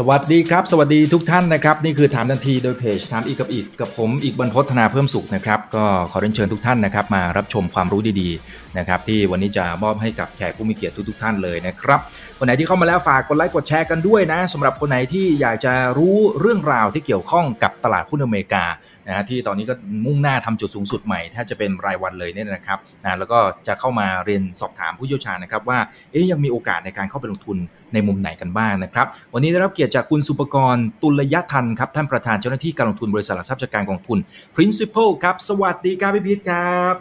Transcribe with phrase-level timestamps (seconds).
[0.00, 12.00] สวัสดีครับ สวัสดีทุกท่านนะครับ นี่คือถามทันทีโดยเพจถามอีกกับอีกกับผมอีกบรรพฒนาเพิ่มสุขนะครับ ก็ขอเรียนเชิญทุกท่านนะครับ มารับชมความรู้ดีๆนะครับที่วันนี้จะมอบให้กับแขกผู้มีเกียรติทุกๆท่านเลยนะครับ
[12.38, 18.64] คนไหนที่เข้ามาแล้วฝากกดไลค์กดแชร์กันด้วยนะสำหรับคนไหนที่อยากจะรู้เรื่องราวที่เกี่ยวข้องกับตลาดหุ้นอเมริกา
[19.06, 19.74] นะฮะที่ตอนนี้ก็
[20.06, 25.78] มุ่งหน้าทำจุดสูงสุดใหม่ถ้าจะเป็นรายวันเลยเนี่ยนะครับนะแล้วก็จะเข้ามาเรียนสอบถามผู้เชี่ยวชาญนะครับว่า
[26.12, 27.56] เอ๊ยยังมีโอกาสในการเข้าไปลงทุน
[27.94, 34.18] ในมุมไหนกันบ้างนะครับ วันนี้ได้รับเกียรติจากคุณสุปกรณ์ตุลยทันครับท่านประธานเจ้าหน้าที่การลงทุนบริษัทหลักทรัพย์จัดการกองทุน
[34.56, 36.94] Principal ครับ สวัสดีครับพี่พีทครับ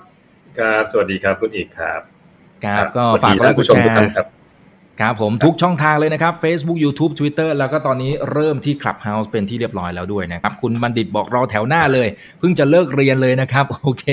[0.59, 2.02] ครับสวัสดีครับคุณอีกครับ
[2.66, 4.28] ครับก็สวัสฝากดีกดไลท่านค์กดผู้ชมแชทุกท่านร์ครับ
[5.02, 12.08] ครับผมทุกช่องทางเลยนะครับ Facebook YouTube Twitter แล้วก็ตอนนี้เริ่มที่ Clubhouse เป็นที่เรียบร้อยแล้วด้วยนะครับ คุณบัณฑิตบอกรอแถวหน้าเลย
[12.39, 14.06] เพิ่งจะเลิกเรียนเลยนะครับ โอเค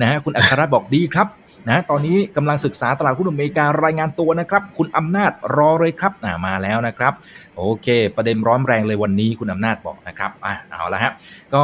[0.00, 1.26] นะฮะคุณอัครรัตน์บอกดีครับ
[1.68, 7.12] นะตอนนี้กำลังศึกษาตลาดหุ้นอเมริการายงานตัวนะครับ คุณอำนาจรอเลยครับอ่ามาแล้วนะครับ
[7.56, 7.86] โอเค
[8.16, 11.12] ประเด็นร้อนแรงเลยวันนี้คุณอำนาจบอกนะครับอะเอาละฮะ
[11.54, 11.62] ก็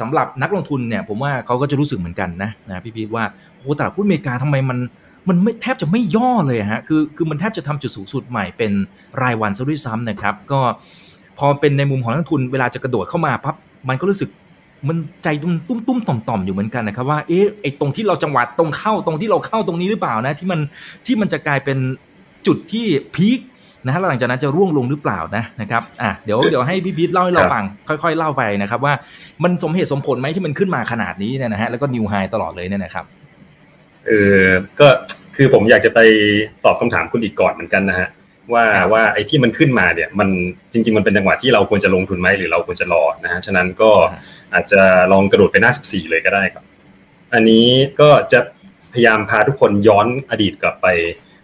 [0.00, 3.24] สำหรับนักลงทุนเนี่ยผมว่าเขาก็จะรู้สึกเหมือนกันนะนะพี่พีทว่า
[3.56, 4.78] โอ้ตลาดหุ้นอเมริกาทำไมมัน
[5.28, 8.72] มันไม่แทบจะไม่ย่อเลยฮะคือคือมันแทบจะทำจุดสูงสุดใหม่เป็น
[9.22, 10.60] รายวันซะด้วยซ้ำนะครับ ก็
[11.38, 13.54] พอเป็นในมุมของนักลงทุนเวลาจะกระโดดเข้ามาพับ
[13.88, 14.30] มันก็รู้สึก
[14.88, 20.60] มันใจตุ้มตุ้มตุ้มต่อมต่อมอยู่เหมือนกันนะครับว่าเอ๊ะไอตรงที่เราจังหวะตรงเข้าตรงที่เราเข้าตรงนี้หรือเปล่านะ ที่มัน
[21.06, 21.78] ที่มันจะกลายเป็น
[22.46, 23.40] จุดที่พีค
[23.86, 28.94] นะฮะแล้วหลังจากนั้นจะร่วงลงหรือเปล่านะนะครับอะเดี๋ยวเดี๋ยวให้พี่พีทเล่าให้เราครับฟังค่อยๆเล่าไปนะครับ ว่า
[29.44, 33.04] มันสมเหตุสมผลไหมที่มันขึ้นมาขนาดนี้เนี่ยนะฮะแล้วก็นิวไฮตลอดเลยเนี่ยนะครับ
[34.06, 34.44] เออ
[34.80, 34.88] ก็
[35.36, 36.00] คือผมอยากจะไป
[36.64, 38.08] ตอบคำถามคุณอีกก่อนเหมือนกันนะฮะ
[38.52, 40.28] ว่าครับว่าไอ้ที่มันขึ้นมาเนี่ยมัน
[40.72, 43.90] จริง ๆ มันเป็นจังหวะที่เราควรจะลงทุนไหมหรือเราควรจะรอนะฮะฉะนั้นก็
[44.54, 44.80] อาจจะ
[45.12, 46.64] ลองกระโดดไปหน้า 14 เลยก็ได้ครับ
[47.34, 47.66] อันนี้
[48.00, 48.40] ก็จะ
[48.92, 50.86] พยายามพาทุกคนย้อนอดีตกลับไป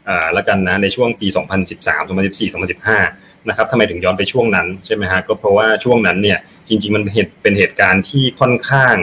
[0.08, 1.26] อ่าละกันนะในช่วงปี
[1.70, 2.50] 2013 2014
[2.94, 8.96] 2015 นะครับทำไมถึงย้อนไปช่วงนั้นใช่ไหมฮะก็เพราะว่าช่วงนั้นเนี่ยจริง ๆ มันเป็นเหตุเป็นเหตุการณ์ที่ค่อนข้าง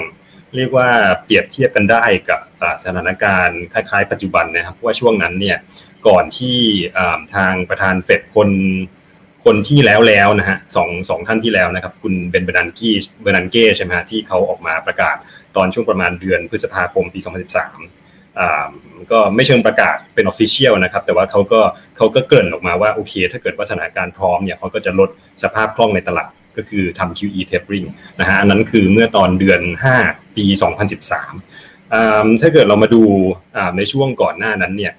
[0.55, 0.89] เรียกว่า
[1.23, 5.57] เปรียบเทียบกันได้กับอ่าสถานการณ์คล้ายๆ ปัจจุบันนะครับเพราะว่าช่วงนั้นเนี่ย
[6.07, 6.57] ก่อนที่
[7.35, 8.49] ทางประธานเฟดคน
[9.45, 15.15] คนที่แล้วแล้วนะฮะสองสองท่านที่แล้วนะครับ คุณเบนเบอร์นันกี้เบอร์นันเก้ใช่ไหมฮะที่เขาออกมาประกาศ
[15.55, 18.69] ตอนช่วงประมาณเดือนพฤษภาคมปี 2013อ่า
[19.11, 21.61] ก็ไม่เชิงประกาศเป็น official นะครับ แต่ว่าเขาก็
[21.97, 25.09] เขาก็เกริ่นออกมาว่า โอเค ถ้าเกิดว่าสถานการณ์พร้อมเนี่ยเขาก็จะลด
[25.43, 27.87] สภาพคล่องในตลาดก็คือทำ QE tapering
[28.19, 29.61] นะฮะอันนั้นคือเมื่อตอนเดือน
[29.99, 30.45] 5 ปี
[31.19, 33.03] 2013อ่าถ้าเกิดเรามาดู
[33.55, 34.93] อ่าในช่วงก่อนหน้านั้นเนี่ย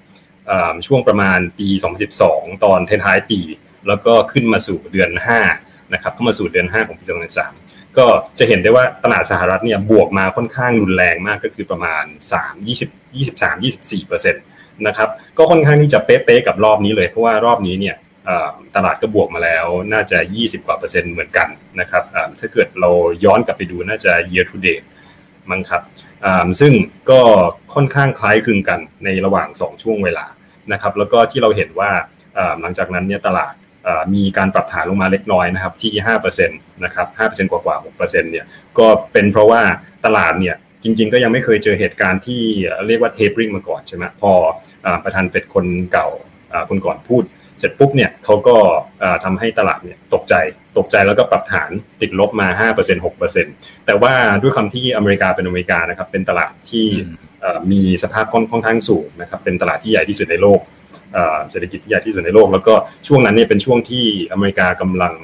[0.87, 1.67] ช่วงประมาณปี
[2.15, 3.39] 2012 ตอนท้ายปี
[3.87, 5.11] แล้วก็ขึ้นมาสู่เดือน
[5.51, 7.05] 5นะครับเข้ามาสู่เดือน 5 ของปี
[7.49, 8.05] 2013 ก็
[8.39, 12.03] จะเห็นได้ว่าตลาดสหรัฐเนี่ยบวกมาค่อนข้างรุนแรงมากก็คือประมาณ
[12.39, 14.43] 3 20 23 24เปอร์เซ็นต์
[14.87, 17.95] นะครับก็ค่อนข้างที่จะเป๊ะๆกับรอบนี้เลย เพราะว่ารอบนี้เนี่ย
[18.75, 21.47] ตลาดก็บวกมาแล้วน่าจะ 20 กว่าเปอร์เซ็นต์เหมือนกัน
[21.79, 22.03] นะครับ
[22.39, 22.89] ถ้าเกิดเรา
[23.25, 24.85] ย้อนกลับไปดูน่าจะ year to date
[25.49, 25.81] มั้งครับ
[26.59, 26.73] ซึ่ง
[27.09, 27.21] ก็
[27.73, 30.25] ค่อนข้างคล้ายคลึงกันในระหว่าง 2 ช่วงเวลา
[30.73, 31.91] นะครับแล้วก็ที่เราเห็นว่า
[32.61, 33.53] หลังจากนั้นเนี่ยตลาด
[34.13, 35.91] มีการปรับฐานลงมาเล็กน้อยนะครับที่
[36.39, 37.07] 5%นะครับ
[37.47, 38.45] 5%กว่ากว่าๆ6%เนี่ย
[38.77, 39.61] ก็เป็นเพราะว่า
[40.05, 42.41] ตลาดเนี่ยจริง ๆ ก็ยังไม่เคยเจอเหตุการณ์ที่
[42.87, 44.31] เรียกว่า tapering มาก่อนใช่ไหมพอ
[44.85, 46.07] อประธานเฟดคนเก่า
[46.69, 47.23] คนก่อนพูด
[47.59, 48.55] เสร็จปุ๊บเนี่ยเขาก็
[49.03, 50.33] อ่าทำให้ตลาดเนี่ยตกใจ
[50.77, 51.71] ตกใจแล้วก็ปรับฐาน
[52.01, 53.05] ติดลบมา 5%
[53.45, 56.87] 6%แต่ว่าด้วยความที่อเมริกาเป็นอเมริกานะครับเป็นตลาดที่
[57.39, 60.59] มเอ่อมีสภาพคล่องค่อนข้างสูงนะครับเป็นตลาดที่ใหญ่ที่สุดในโลก
[61.13, 62.73] เอ่อเศรษฐกิจที่ใหญ่ที่สุดในโลก แล้วก็
[63.07, 65.15] ช่วงนั้นเนี่ยเป็นช่วงที่อเมริกากำลัง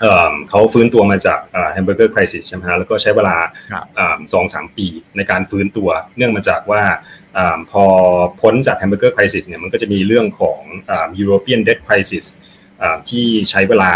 [0.00, 1.38] เอ่อเขาฟื้นตัวมาจาก
[1.72, 3.36] Hamburger Crisis ใช่ไหมฮะแล้วก็ใช้เวลา
[3.72, 3.84] ครับ
[4.32, 6.82] สองสามปีในการฟื้นตัว เนื่องมาจากว่า
[7.36, 7.84] อาพอ
[8.40, 10.60] พ้นจาก Hamburger Crisis เนี่ยมันก็จะมีเรื่องของ
[11.18, 12.24] ยูโรเปียนเด t คริสิส
[13.08, 13.92] ที่ใช้เวลา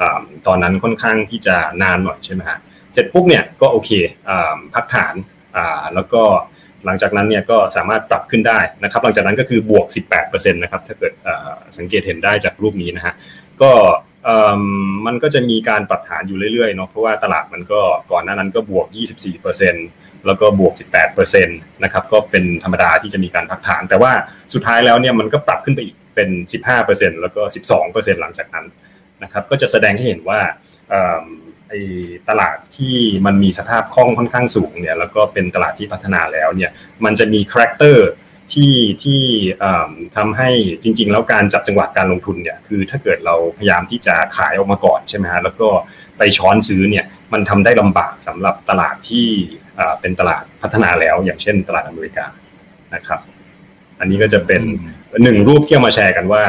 [0.00, 2.58] อ่าตอนนั้นค่อนข้างที่จะนานหน่อยใช่ไหมฮะ
[2.92, 3.90] เสร็จปุ๊บเนี่ยก็โอเค
[4.28, 5.14] อ่าพักฐาน
[5.56, 6.22] อ่าแล้วก็
[6.84, 9.86] หลังจากนั้นเนี่ยก็สามารถปรับขึ้นได้นะครับ หลังจากนั้นก็คือบวก
[10.18, 11.12] 18%นะครับถ้าเกิด
[11.78, 13.14] สังเกตเห็นได้จากรูปนี้นะฮะ
[13.62, 13.70] ก็
[15.06, 17.80] มันก็จะมีการปรับฐานอยู่เรื่อยๆเนาะเพราะว่าตลาดมันก็
[18.12, 18.86] ก่อนหน้านั้นก็บวก
[19.56, 20.72] 24%แล้วก็บวก
[21.08, 24.12] 18%นะครับก็เป็นธรรมดาที่จะมีการพักฐาน แต่ว่า
[24.54, 26.28] สุดท้ายแล้วเนี่ยมันก็ปรับขึ้นไปอีกเป็น
[26.76, 27.42] 15%แล้วก็
[27.76, 28.66] 12%หลังจากนั้น
[29.22, 30.40] นะครับก็จะแสดงให้เห็นว่า
[31.70, 31.80] ไอ้
[32.28, 32.96] ตลาดที่
[33.26, 36.70] มันมีสภาพคล่องค่อนข้างสูงเนี่ยแล้วก็เป็นตลาดที่พัฒนาแล้วเนี่ย
[37.04, 38.08] มันจะมี character
[38.52, 39.20] ที่ที่
[39.62, 40.48] อ่าทำให้
[40.82, 45.68] จริง ๆ แล้วการจับจังหวะการลงทุนเนี่ยคือถ้าเกิดเราพยายามที่จะขายออกมาก่อนใช่ไหมฮะแล้วก็
[46.18, 49.28] ไปช้อนซื้อเนี่ยมันทำได้ลำบากสำหรับตลาดที่
[50.00, 52.26] เป็นตลาดพัฒนาแล้ว อย่างเช่นตลาดอเมริกา
[52.94, 53.20] นะครับ
[54.00, 54.62] อันนี้ก็จะเป็น
[55.22, 56.42] หนึ่งรูปที่เอามาแชร์กันว่า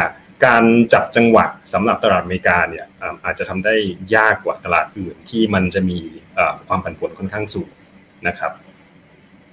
[0.45, 2.85] การจับจังหวะสำหรับตลาดอเมริกาเนี่ย
[3.25, 3.75] อาจจะทำได้
[4.15, 5.97] ยากกว่าตลาดอื่นที่มันจะมี
[6.67, 7.69] ความผันผวนค่อนข้างสูง
[8.27, 8.51] นะครับ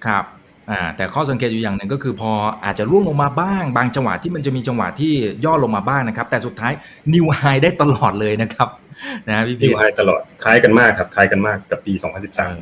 [0.07, 0.25] ครับ
[0.71, 2.33] อ่าแต่ข้อสังเกตอยู่อย่างหนึ่งก็คือพอ
[2.65, 5.13] อาจจะร่วงลงมาบ้าง บางจังหวะที่มันจะมีจังหวะที่
[5.45, 6.73] ย่อลงมาบ้างนะครับ แต่สุดท้าย
[7.15, 8.69] นิวไฮได้ตลอดเลยนะครับ
[9.29, 12.07] นะพี่พี่นิวไฮตลอดคล้ายกันมากครับคล้ายกันมากกับปี 2013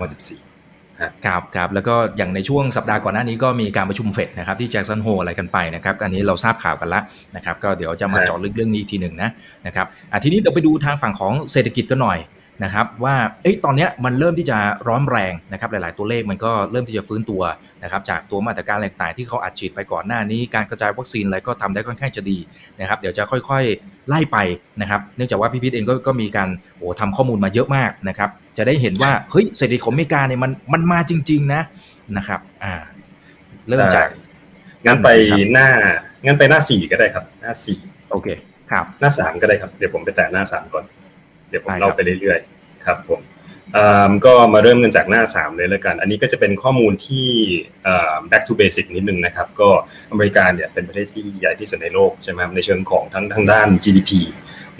[0.00, 0.55] 2014
[1.00, 7.02] ครับครับแล้วก็อย่างในช่วงสัปดาห์ก่อนหน้านี้ก็มีการประชุมเฟดนะครับที่แจ็คสันโฮอะไรกันไปนะครับอันนี้เราทราบข่าวกันแล้ว
[7.36, 9.30] นะครับก็เดี๋ยวจะมาเจาะลึกเรื่องนี้ทีหนึ่งนะ
[9.66, 12.18] นะครับอะทีนี้เราไปดูทางฝั่งของเศรษฐกิจกันหน่อย
[12.64, 14.58] นะครับว่าเอ้ยตอนนี้มันเริ่มที่จะ
[14.88, 17.42] ร้อนแรงนะครับหลาย ๆ ตัวเลขมันก็เริ่มที่จะฟื้นตัว
[17.82, 22.38] นะครับจากตัวมาตรการต่างๆที่เขาอัดฉีดไปก่อนหน้านี้ การกระจายวัคซีนอะไรก็ทำได้ค่อนข้างจะดี
[22.80, 24.38] นะครับเดี๋ยวจะค่อย ๆ ไล่ไป
[24.80, 26.48] นะครับเนื่องจากว่าพี่พิษเองก็ก็มีการ
[26.78, 31.62] โอ้ทำข้อมูลมาเยอะมากนะครับจะได้เห็นว่าเฮ้ยเศรษฐกิจของอเมริกาเนี่ยมันมันมาจริง ๆ นะ
[32.16, 32.74] นะครับอ่า
[33.66, 34.08] เริ่มจาก
[34.86, 35.08] งั้นไป
[35.52, 35.68] หน้า
[36.24, 37.78] งั้นไปหน้าสี่ก็ได้ครับ หน้าสี่
[38.10, 38.28] โอเค
[38.70, 40.84] ครับหน้าสามก็ได้ครับเดี๋ยวผมไปแตะหน้าสามก่อน
[41.48, 43.20] เดี๋ยวผมเล่าไปเรื่อยๆครับผม
[44.24, 47.28] ก็มาเริ่มกันจากหน้า 3 เลยแล้วกัน อันนี้ก็จะเป็นข้อมูลที่
[48.30, 49.68] back to basic นิดนึงนะครับ ก็
[50.10, 54.10] อเมริกาเนี่ยเป็นประเทศที่ใหญ่ที่สุดในโลกใช่ไหมในเชิงของทั้งทางด้าน GDP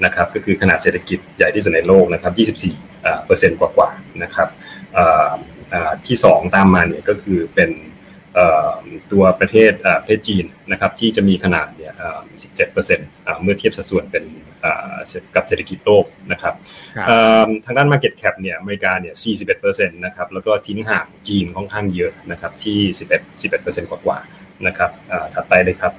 [0.05, 2.33] นะครับก็คือขนาดเศรษฐกิจใหญ่ที่สุดในโลกนะครับ
[2.77, 4.49] 24เปอร์เซ็นต์กว่าๆนะครับ
[6.07, 7.71] ที่ 2 ตามมาเนี่ยก็คือเป็น
[9.13, 9.73] ตัวประเทศ
[10.03, 11.93] ประเทศจีนนะครับที่จะมีขนาดเนี่ย
[12.55, 14.25] 17%เเมื่อเทียบสัดส่วนเป็น
[15.35, 16.55] กับเศรษฐกิจโลกนะครับ
[17.65, 19.15] ทางด้าน Market Cap เนี่ยอเมริกาเนี่ย
[19.57, 22.79] 41%นะครับแล้วก็ทิ้งห่างจีนค่อนข้างเยอะนะครับที่
[23.11, 24.91] 11 11%กว่าๆนะครับ
[25.35, 25.93] ถัดไปเลยครับ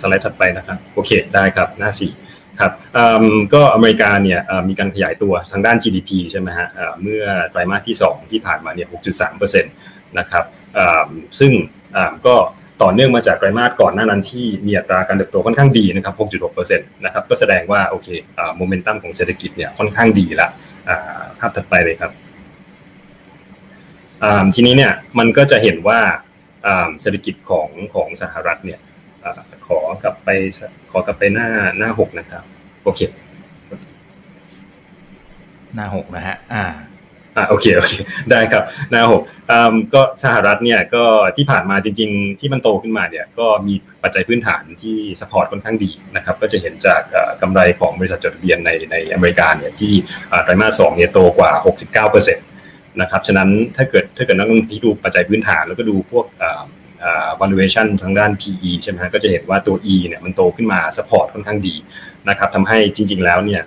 [0.00, 2.12] สไลด์ถัดไปนะครับโอเคได้ครับหน้าสี่
[2.60, 2.72] ครับ
[3.54, 6.68] ก็อเมริกาเนี่ยมีการขยายตัวทางด้าน GDP ใช่ไหมฮะ
[7.02, 10.44] เมื่อไตรมาสที่ 2 ที่ผ่านมาเนี่ย 6.3%นะครับ
[11.38, 11.52] ซึ่ง
[12.26, 12.34] ก็
[12.82, 16.14] ต่อเนื่องมาจากไตรมาสก่อนหน้านั้นที่มีอัตราการเติบโตค่อนข้างดีนะครับ
[16.56, 18.08] 6.6%นะครับ ก็แสดงว่าโอเค
[18.56, 20.48] โมเมนตัมของเศรษฐกิจเนี่ยค่อนข้างดีละ
[21.38, 22.12] ภาพถัดไปเลยครับ
[24.54, 26.00] ทีนี้เนี่ยมันก็จะเห็นว่า
[27.02, 28.80] เศรษฐกิจของของสหรัฐเนี่ย
[29.68, 30.28] ขอกลับไป
[30.90, 31.48] ขอกลับไปหน้า
[31.78, 32.42] หน้าหกนะครับ
[32.84, 33.00] โอเค
[35.74, 36.64] หน้าหกนะฮะอ่า
[37.36, 37.92] อ่าโอเคโอเค
[38.30, 41.04] ได้ครับหน้าหกอ่าก็สหรัฐเนี่ยก็
[41.36, 47.02] ที่ผ่านมาจริง ๆ ที่มันโตขึ้นมาเนี่ยก็มีปัจจัยพื้นฐานที่สปอร์ตค่อนข้างดีนะครับก็จะเห็นจาก
[47.42, 49.92] กำไรของบริษัทจดทะเบียนในในอเมริกาเนี่ยที่
[50.44, 51.50] ไตรมาสสองเนี่ยโตกว่า
[52.16, 56.26] 69%นะครับฉะนั้นถ้าเกิดถ้าเกิดนักลงทุนที่ดูปัจจัยพื้นฐานแล้วก็ดูพวก
[57.40, 61.74] valuation ทางด้าน PE ใช่ไหมก็จะเห็นว่าตัว E เนี่ยมันโตขึ้นมา support ค่อนข้างดี
[62.28, 63.62] นะครับทำให้จริง ๆ แล้วเนี่ย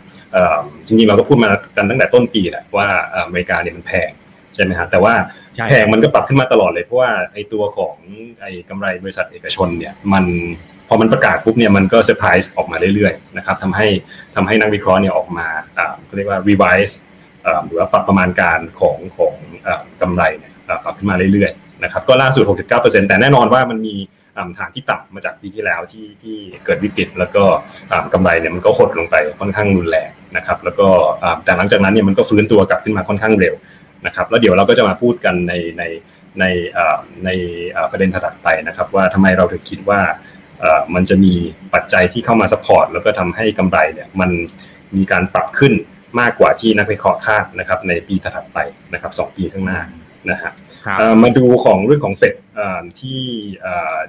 [0.88, 2.88] จริงๆเราก็พูดมากันตั้งแต่ต้นปีแหละว่า
[3.26, 4.12] อเมริกาเนี่ยมันแพง
[4.56, 5.14] ใช่ไหมฮะแต่ว่า
[5.70, 7.96] แพงมันก็ปรับขึ้นมาตลอดเลยเพราะว่าไอ้ตัวของ
[8.42, 10.26] ไอ้กำไรบริษัทเอกชนเนี่ยมัน
[10.88, 13.88] พอมันประกาศปุ๊บเนี่ยมันก็เซอร์ไพรส์ออกมาเรื่อยๆนะครับทำให้
[14.36, 15.48] ทำให้นักวิเคราะห์เนี่ยออกมา
[16.06, 16.94] เขาเรียกว่า revise
[17.66, 19.36] หรือว่าปรับประมาณการของของ
[20.02, 20.52] กำไรเนี่ย
[20.84, 22.44] ปรับขึ้นมาเรื่อยๆ นะครับก็ล่าสุด
[22.76, 23.96] 69%แต่แน่นอนว่ามันมี
[24.60, 27.44] ฐานที่ต่ำมาจากปีที่แล้วที่ที่เกิดวิกฤตแล้วก็
[28.14, 30.88] กำไรเนี่ยมันก็หดลงไปค่อนข้างรุนแรงนะครับแล้วก็
[31.46, 33.56] แต่หลังจากนั้นเนี่ยมันก็ฟื้นตัวกลับขึ้นมาค่อนข้างเร็ว
[34.06, 35.84] นะครับแล้วเดี๋ยวเราก็จะมาพูดกันในใน
[36.40, 36.46] ใน
[37.26, 37.30] ใน
[37.92, 40.02] ประเด็นถัดไปนะครับว่าทำไมเราถึงคิดว่า
[40.96, 41.34] มันจะมี
[41.74, 44.32] ปัจจัยที่เข้ามาสปอร์ตแล้วก็ทำให้กำไรเนี่ยมัน
[44.96, 45.74] มีการปรับขึ้น
[46.20, 48.60] มากกว่าที่นักวิเคราะห์คาดนะครับในปีถัดไป
[48.94, 49.80] นะครับสปีข้างหน้า
[50.32, 50.52] นะฮะ
[51.24, 52.36] มาดูของเรื่องของเฟด
[53.00, 53.22] ที่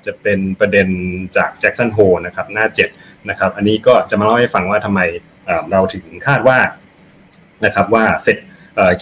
[0.07, 0.88] จะเป็นประเด็น
[1.37, 5.00] จากแจ็คสันโฮนะครับหน้า7นะครับ อันนี้ก็จะมาเล่าให้ฟังว่าทำไม
[5.71, 6.59] เราถึงคาดว่า
[7.64, 8.38] นะครับว่าเฟด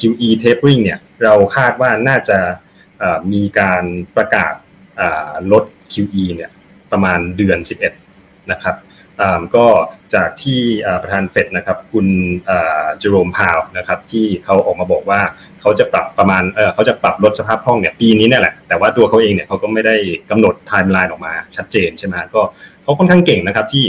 [0.01, 2.39] QE tapering เนี่ยเราคาดว่าน่าจะ
[3.33, 3.85] มีการ
[4.17, 4.55] ประกาศ
[5.53, 6.51] ลด QE เนี่ย
[6.93, 7.59] ประมาณเดือน
[8.05, 8.77] 11 นะครับ
[9.57, 9.67] ก็
[10.15, 10.61] จากที่
[11.03, 12.07] ประธานเฟดนะครับคุณ
[12.47, 15.21] เจอโรมพาวเวลล์นะครับที่เขาออกมาบอกว่า
[15.61, 16.43] เขาจะปรับประมาณ
[16.75, 19.97] เขาจะปรับลดสภาพคล่องเนี่ยปีนี้นี่แหละแต่ว่าตัวเขาเองเนี่ยเขาก็ไม่ได้
[20.31, 22.41] กำหนดไทม์ไลน์ออกมาชัดเจนใช่ไหมก็
[22.83, 23.85] เขาค่อนข้างเก่งนะครับที่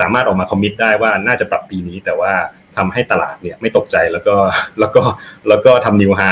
[0.00, 2.32] สามารถออกมา commit ได้ว่าน่าจะปรับปีนี้แต่ว่า
[2.76, 4.34] ทำให้ตลาดเนี่ยไม่ตกใจแล้วก็
[4.80, 5.02] แล้วก็
[5.48, 6.22] แล้วก็ทำ new high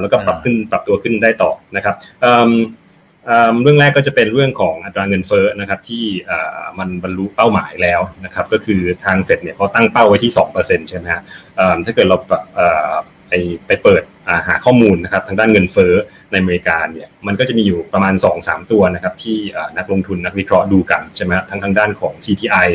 [0.00, 1.94] แล้วก็ปรับขึ้นปรับตัวขึ้นได้ต่อนะครับ
[3.62, 6.04] เรื่องแรกก็จะเป็นเรื่องของอัตราเงินเฟ้อนะครับที่
[6.78, 11.22] มันบรรลุเป้าหมายแล้วนะครับก็คือทางเฟดเนี่ยเขาตั้งเป้าไว้ที่2%ใช่ไหมฮะ
[11.84, 12.16] ถ้าเกิดเรา
[13.28, 13.32] ไป
[13.66, 14.02] ไปเปิด
[14.48, 15.92] หาข้อมูลนะครับทางด้านเงินเฟ้อ
[16.30, 19.36] ในอเมริกาเนี่ยมันก็จะมีอยู่ประมาณ 2-3 ตัวนะครับที่
[19.78, 22.68] นักลงทุนนักวิเคราะห์ดูกันใช่ไหมทั้งทางด้านของ CPI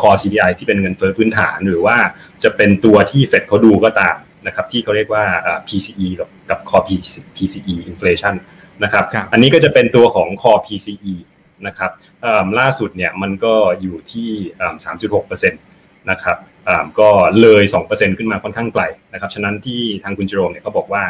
[0.00, 1.96] คอ CPI ที่เป็นเงินเฟ้อพื้นฐานหรือว่า
[2.44, 4.16] จะเป็นตัวที่เฟดเขาดูก็ตาม
[4.46, 5.24] นะครับที่เขาเรียกว่า
[5.68, 6.84] PCE กับกับ core
[7.36, 8.34] PCE inflation
[8.84, 11.14] นะครับอันนี้ก็จะเป็นตัวของ core PCE
[11.66, 11.90] นะครับ
[12.58, 14.30] ล่าสุดเนี่ยมันก็อยู่ที่
[14.90, 15.50] 3.6%
[16.10, 16.36] นะครับ
[16.98, 17.08] ก็
[17.40, 21.02] เลย 2%ขึ้นมาค่อนข้างไกลนะครับฉะนั้นที่ทางคุณจโรมเนี่ยเขาบอกว่า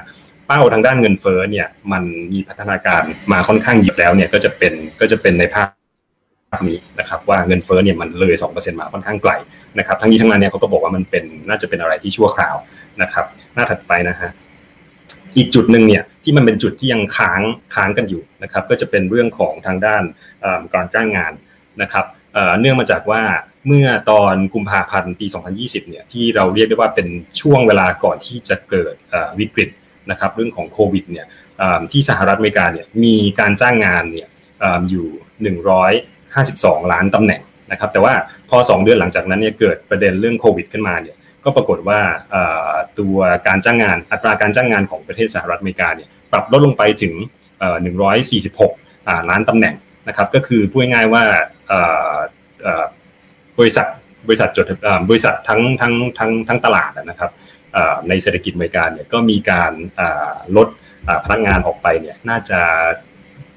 [0.47, 2.03] เป้าทางด้านเงินเฟ้อเนี่ยมัน
[2.33, 3.03] มีพัฒนาการ
[3.33, 5.69] มาค่อนข้างหยิบแล้วเนี่ยก็จะเป็นก็จะเป็นในภาพ
[6.69, 9.33] นี้นะครับว่าเงินเฟ้อเนี่ยมันเลย 2%มาค่อนข้างไกล
[9.79, 12.57] นะครับทั้งนี้ทั้งนั้นเนี่ยเขาก็บอกว่ามันเป็นน่าจะเป็นอะไรที่ชั่วคราว
[13.03, 13.25] นะครับ
[13.55, 14.31] หน้าถัดไปนะฮะ
[15.37, 17.41] อีกจุดหนึ่งเนี่ยที่มันเป็นจุดที่ยังค้าง
[17.75, 20.03] ค้างกันอยู่นะครับก็จะเป็นเรื่องของทางด้าน
[20.75, 21.33] การจ้างงาน
[21.83, 22.05] นะครับ
[22.61, 23.23] เนื่องมาจากว่า
[23.67, 25.27] เมื่อตอนกุมภาพันธ์ปี
[25.59, 27.09] 2020 เนี่ยที่เราเรียกได้ว่าเป็น
[27.41, 28.95] ช่วงเวลาก่อนที่จะเกิด
[29.39, 29.71] วิกฤต
[30.11, 31.27] นะครับเรื่องของโควิดเนี่ย
[31.93, 34.29] ที่สหรัฐอเมริกาเนี่ยมีการจ้างงานเนี่ย
[34.91, 35.07] อยู่
[36.21, 38.15] 152 ล้านตำแหน่งนะครับแต่ว่า
[38.51, 42.01] พอ 2 เดือนหลังจากนั้นเนี่ยเกิดประเด็นเรื่องโควิดขึ้นมาเนี่ย ก็ปรากฏว่า
[42.99, 47.15] ตัวการจ้างงานอัตราการจ้างงานของประเทศสหรัฐอเมริกาเนี่ยปรับลดลงไปถึง
[48.43, 49.75] 146 ล้านตำแหน่ง
[50.09, 51.25] นะครับก็คือพูดง่ายๆว่า
[53.59, 53.87] บริษัท
[54.29, 54.67] บริษัทจด
[55.09, 57.31] บริษัททั้งทั้งทั้งทั้งตลาดนะครับ
[58.09, 59.73] ในเศรษฐกิจอเมริกาเนี่ยก็มีการ
[60.57, 60.69] ลด
[61.25, 62.61] พนักงานออกไปเนี่ยน่าจะ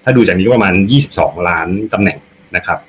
[0.04, 0.74] ถ้าดูจากนี้ประมาณ
[1.12, 2.18] 22 ล้านตำแหน่ง
[2.56, 2.80] นะครับ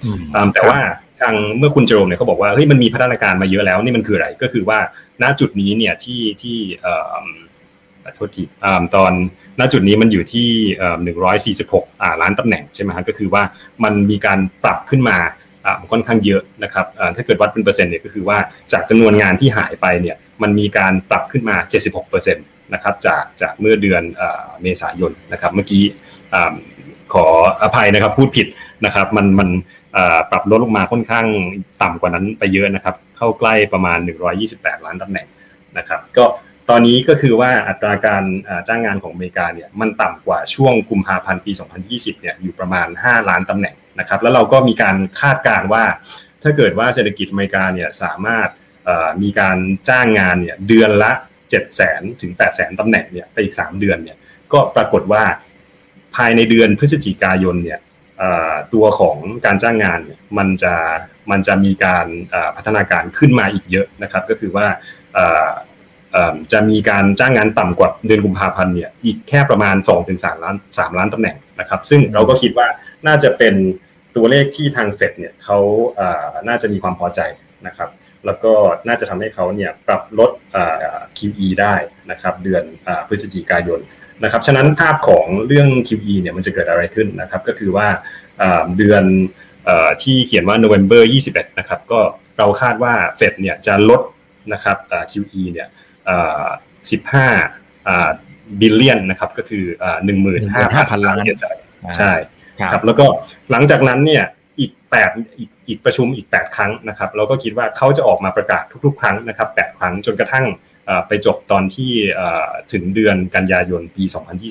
[0.54, 0.78] แต่ว่า
[1.20, 4.78] ทางเมื่อคุณเจรมเนี่ยเขาบอกว่าเฮ้ยมันมีพัฒนาการมาเยอะแล้วนี่มันคืออะไรก็คือว่า
[5.22, 6.56] ณจุดนี้เนี่ยที่ที่
[8.14, 8.44] โทษที
[8.96, 9.12] ตอน
[9.60, 10.48] ณจุดนี้มันอยู่ที่
[11.02, 11.84] หนึ่งร้อยสี่สิบหก
[12.22, 13.42] ล้านตำแหน่งใช่ไหมฮะก็คือว่า
[13.84, 15.18] มันมีการปรับขึ้นมา
[15.90, 18.38] ค่อนข้างเยอะนะครับถ้าเกิดวัดเป็นเปอร์เซ็นต์เนี่ยก็คือว่า
[18.72, 21.56] จากจำนวนงานที่หายไปเนี่ยมันมีการปรับขึ้นมา
[21.94, 24.02] 76%นะครับจากจากเมื่อเดือน
[24.62, 25.84] เมษายนนะครับเมื่อกี้
[27.14, 27.26] ขอ
[27.62, 28.46] อภัยนะครับพูดผิด
[28.84, 29.48] นะครับมันมัน
[30.30, 31.26] ปรับลดลงมาค่อนข้าง
[31.82, 33.98] ต่ำกว่านั้นไปเยอะนะครับ เข้าใกล้ประมาณ
[34.42, 35.26] 128 ล้านตำแหน่ง
[35.78, 36.24] นะครับ ก็
[36.70, 38.24] ตอนนี้ก็คือว่าอัตราการ
[38.68, 41.52] จ้างงานของอเมริกาเนี่ยมันต่ำกว่าช่วงกุมภาพันธ์ปี
[41.86, 45.84] 2020 เนี่ยอยู่ประมาณ 5 ล้านตำแหน่งนะครับ แล้วเราก็มีการคาดการณ์ว่า
[46.42, 48.48] ถ้าเกิดว่าเศรษฐกิจอเมริกาเนี่ยสามารถ
[49.22, 49.56] มีการ
[49.88, 51.12] จ้างงานเนี่ยเดือนละ
[51.50, 54.16] 7 0 0 0 0ถึง8 0 0 0 0ตำแหน่งเนี่ยไปอีก 3 เดือนเนี่ย
[54.52, 55.24] ก็ปรากฏว่า
[56.16, 57.78] ภายในเดือนพฤศจิกายนเนี่ย
[58.74, 60.74] ตัวของการจ้างงานเนี่ยมันจะ
[61.30, 62.06] มันจะมีการ
[62.56, 64.66] พัฒนาการขึ้นมาอีกเยอะนะครับ ก็คือว่า
[66.52, 69.76] จะมีการจ้างงานต่ำกว่าเดือนกุมภาพันธ์เนี่ยอีกแค่ประมาณ
[70.10, 72.66] 2-3 ล้าน 3 ล้านตำแหน่งนะครับ ซึ่งเราก็คิดว่า
[73.06, 73.54] น่าจะเป็น
[74.16, 75.58] ตัวเลขที่ทางเฟดเนี่ยเขา
[76.48, 77.20] น่าจะมีความพอใจ
[77.66, 77.90] นะครับ
[78.26, 78.52] แล้วก็
[78.88, 80.30] น่าจะทำให้เขาเนี่ยปรับลด
[81.18, 81.74] QE ได้
[82.10, 82.62] นะครับ เดือน
[83.08, 83.80] พฤศจิกายน
[84.24, 87.86] นะครับฉะนั้นภาพของเรื่อง QE เนี่ยมันจะเกิดอะไรขึ้นนะครับ ก็คือว่า
[88.76, 89.04] เดือน
[90.02, 92.00] ที่เขียนว่า November 21 นะครับ ก็
[92.38, 94.00] เราคาดว่าเฟดเนี่ยจะลด
[94.52, 94.76] นะครับ
[95.12, 95.68] QE เนี่ย
[97.32, 99.64] 15บิลเลียนนะครับ ก็คือ
[100.34, 101.16] 15,000 ล้าน
[101.98, 102.12] ใช่
[102.72, 103.06] ครับ แล้วก็
[103.50, 104.24] หลังจากนั้นเนี่ย
[104.60, 104.72] อีก
[105.04, 110.44] 8อีกอีกประชุมอีก 8 ครั้งนะครับ เราก็คิดว่าเขาจะออกมาประกาศทุก ๆ ครั้งนะครับ 8 ครั้งจนกระทั่ง
[111.08, 111.92] ไปจบตอนที่
[112.72, 114.04] ถึงเดือนกันยายนปี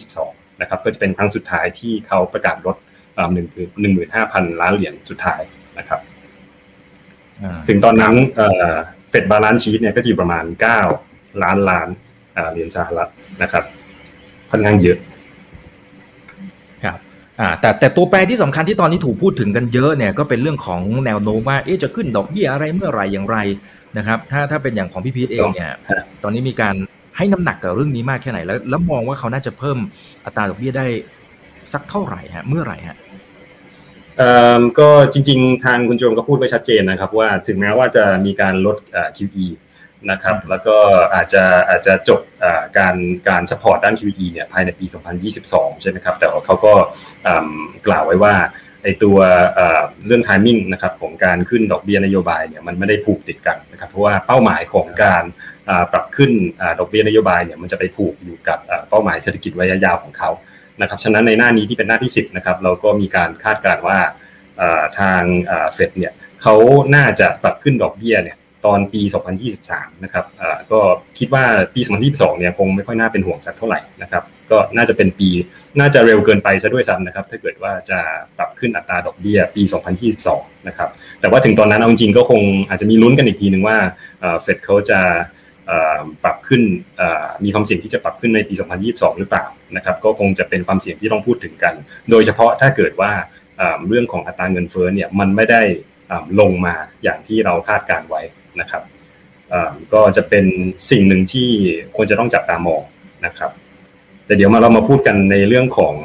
[0.07, 2.77] 2022 นะครับก็จะเป็นครั้งสุดท้ายที่เขาประกาศลด
[3.33, 3.47] หนึ่ง
[3.81, 5.41] หนึ่งหมื่นห้าพันล้านเหรียญสุดท้าย
[5.77, 5.99] นะครับ
[7.67, 8.15] ถึงตอนนั้น
[9.09, 10.79] เฟด balance sheet เนี่ยก็อยู่ประมาณเก้า
[11.43, 11.89] ล้านล้าน
[12.51, 13.09] เหรียญสหรัฐ
[13.41, 13.63] นะครับ
[14.51, 14.97] ค่อนข้างเยอะ
[16.83, 16.97] ครับ
[17.39, 23.37] อ่าแต่แต่ตัวแปรที่สำคัญที่ตอนนี้ถูกพูดถึงกันเยอะเนี่ยก็เป็นเรื่องของแนวโน้มว่าเอ๊ะจะขึ้นดอกเบี้ยอะไรเมื่อไรอย่างไร
[23.97, 25.71] นะครับ ถ้าถ้าเป็นอย่างของพี่พีทเองเนี่ย
[26.23, 26.75] ตอนนี้มีการ
[27.17, 29.77] ให้น้ำหนักกับเรื่องนี้มากแค่ไหน แล้วแล้วมองว่าเขาน่าจะเพิ่ม
[30.25, 30.87] อัตราดอกเบี้ยได้
[31.73, 32.97] สักเท่าไหร่ฮะ เมื่อไหร่ฮะ
[34.79, 38.77] ก็จริง ๆ ทางคุณโจมก็พูดไว้ชัดเจนนะครับ ว่าถึงแม้ว่าจะมีการลด
[39.17, 39.47] QE
[40.11, 40.75] นะครับแล้วก็
[41.15, 42.21] อาจจะอาจจะจบ
[42.77, 42.95] การ
[43.29, 44.85] การสปอร์ตด้าน QE เนี่ยภายในปี
[45.33, 46.73] 2022 ใช่ไหมครับ แต่เขาก็
[47.87, 48.33] กล่าวไว้ว่า
[48.85, 49.17] ไอตัว
[50.05, 55.23] เรื่อง timing นะครับของการขึ้นดอกเบี้ยนโยบายเนี่ยมันไม่ได้ผูกติดกันนะครับเพราะว่าเป้าหมายของการ
[55.91, 56.31] ปรับขึ้น
[56.79, 60.29] ดอกเบี้ยนโยบายเนี่ยมันจะไปผูกอยู่กับเป้าหมายเศรษฐกิจระยะยาวของเขา
[60.81, 63.97] นะครับฉะนั้นในหน้านี้ที่เป็นหน้าที่ 10นะครับเราก็มีการคาดการณ์ว่า
[64.99, 65.21] ทาง
[65.73, 66.55] เฟดเนี่ยเขา
[66.95, 69.01] น่าจะปรับขึ้นดอกเบี้ยเนี่ยตอนปี
[69.53, 70.25] 2023 นะครับ
[70.71, 70.79] ก็
[71.17, 71.43] คิดว่า
[71.75, 75.29] ปี 2022 เนี่ยคงไม่ค่อยน่าเป็นห่วงสักเท่าไหร่นะครับ ก็น่าจะเป็นปี
[75.79, 77.99] น่าจะเร็วเกินไปซะด้วยซ้ำนะครับ ถ้าเกิดว่าจะ
[78.37, 79.61] ปรับขึ้นอัตราดอกเบี้ยปี
[80.15, 80.89] 2022 นะครับ
[81.21, 83.77] แต่ว่าถึงตอนนั้นเอาจริงก็คงอาจจะมีลุ้นกันอีกทีหนึ่งว่า
[84.41, 84.99] เฟดเขาจะ
[86.23, 86.61] ปรับขึ้น
[87.43, 88.53] มีความเสี่ยงที่จะปรับขึ้นในปี
[88.85, 91.73] 2022 หรือเปล่านะครับก็คงจะเป็นความเสี่ยงที่ต้องพูดถึงกัน
[92.11, 93.11] โดยเฉพาะถ้าเกิดว่า
[93.87, 95.61] เรื่องของอัตราเงินเฟ้อเนี่ยมันไม่ได้
[96.39, 98.21] ลงมาอย่างที่เราคาดการไว้
[98.59, 98.83] นะครับ
[99.93, 100.45] ก็จะเป็น
[100.89, 101.49] สิ่งหนึ่งที่
[101.95, 102.81] ควรจะต้องจับตามอง
[103.25, 103.51] นะครับ
[104.25, 105.95] แต่เดี๋ยวมาเรามาพูดกันในเรื่องของ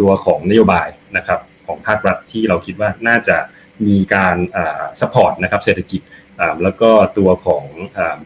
[0.00, 3.36] ตัวของนโยบายนะครับของภาครัฐที่เราคิดว่าน่าจะ
[3.86, 4.36] มีการ
[5.00, 6.00] สปอร์ตนะครับเศรษฐกิจ
[6.62, 7.64] แล้วก็ตัวของ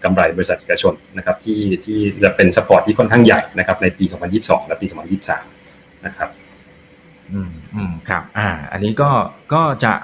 [0.05, 4.05] กำไรบริษัทเอกชนนะครับที่ที่จะเป็น support ที่ค่อนข้างใหญ่นะครับในปี
[4.37, 4.87] 2022 และปี
[5.47, 6.31] 2023 นะครับ
[7.33, 9.11] อืมอืมครับอ่าอันนี้ก็
[9.55, 9.95] ก็จะ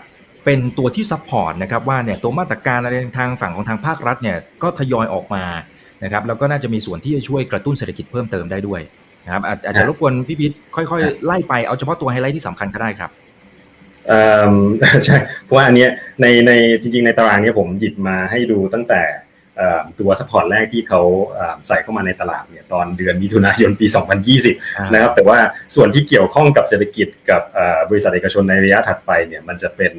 [0.44, 5.44] เป็นตัวที่ support นะครับว่าเนี่ยตัวมาตรการอะไรทางฝั่งของทางภาครัฐเนี่ยก็ทยอยออกมา
[6.04, 8.80] นะครับแล้วก็น่าจะมีส่วนที่จะช่วยกระตุ้นเศรษฐกิจเพิ่มเติมได้ด้วย
[9.26, 13.10] นะครับอาจจะรบกวนพี่พิชญ์ค่อยๆ ไล่ไปเอาเฉพาะตัวไฮไลท์ที่สำคัญก็ได้ครับ
[15.04, 15.86] ใช่เพราะว่าอันนี้
[16.20, 19.02] ในในจริง ๆ ในตารางนี้ผมหยิบมาให้ดูตั้งแต่
[20.00, 21.00] ตัว support แรกที่เขา
[21.68, 23.86] ใส่เข้ามาในตลาดเนี่ยตอนเดือนมิถุนายนปี
[24.38, 25.38] 2020 นะครับแต่ว่า
[25.74, 27.42] ส่วนที่เกี่ยวข้องกับเศรษฐกิจกับ
[27.90, 29.92] บริษัทเอกชนในระยะถัดไปเนี่ยมันจะเป็น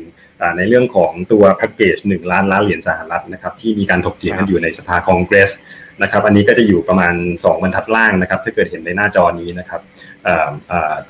[0.57, 5.51] ในเรื่องของตัวแพ็กเกจ1ล้านล้านเหรียญสหรัฐนะครับที่มีการถกเถียงกันอยู่ในสภาคองเกรส
[6.03, 9.81] นะครับอันนี้ก็จะอยู่ประมาณ 2 บรรทัดล่างนะครับถ้าเกิดเห็นในหน้าจอนี้นะครับ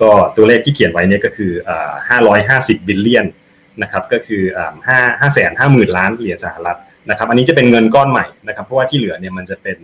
[0.02, 1.52] ก็ตัวเลขที่เขียนไว้เนี่ยก็คือ
[2.20, 3.28] 550 billion
[3.82, 4.44] นะครับก็คือ
[4.88, 6.78] 5 5แสน5หมื่นล้านเหรียญสหรัฐ
[7.10, 9.78] นะครับอันนี้จะเป็นเงินก้อนใหม่นะครับเพราะว่าที่เหลือเนี่ยมันจะเป็น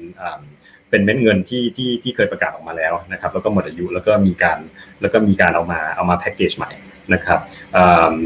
[0.90, 4.60] เป็นเม็ดเงินที่ที่ที่เคยประกาศออกมาแล้วนะครับแล้วก็หมดอายุแล้วก็มีการ
[5.02, 6.72] แล้วก็มีการเอามาเอามาแพ็กเกจใหม่
[7.14, 7.40] นะครับ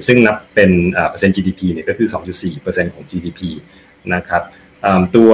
[0.08, 0.72] ซึ่งนับเป็น
[1.10, 2.08] เปอร์เซ็นต์ GDP เนี่ยก็คือ
[2.46, 3.42] 2.4%ของ GDP
[4.16, 4.44] นะครับ
[5.16, 5.32] ตัว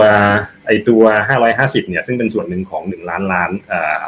[0.67, 1.03] ไอตัว
[1.45, 3.51] 550 เนี่ยซึ่งเป็นส่วนหนึ่งของ 1 ล้านล้าน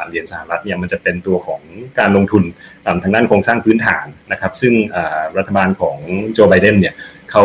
[0.06, 1.62] เหรียญสหรัฐเนี่ยมันจะเป็นตัวของ
[1.98, 2.42] การลงทุน
[3.02, 4.74] ทางด้านโครงสร้างพื้นฐานนะครับ ซึ่ง
[5.38, 5.96] รัฐบาลของ
[6.32, 6.94] โจไบเดนเนี่ย
[7.30, 7.44] เขา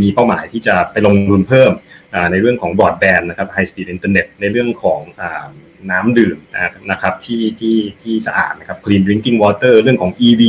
[0.00, 1.72] มีเป้าหมายที่จะไปลงทุนเพิ่ม
[2.30, 5.00] ในเรื่องของบอร์ดแบนด์นะครับ high speed internet ในเรื่องของ
[5.90, 6.36] น้ำดื่ม
[6.90, 10.42] นะครับที่ที่ที่สะอาดนะครับ clean drinking water เรื่องของ EV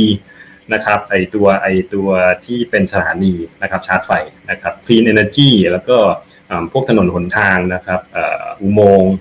[0.72, 2.08] นะครับไอตัวไอตัว
[2.44, 4.12] ที่เป็นสถานีนะครับชาร์จไฟ
[4.50, 5.96] นะครับ clean energy แล้วก็
[6.72, 8.00] พวกถนนหนทางนะครับ
[8.60, 9.14] อุโมงค์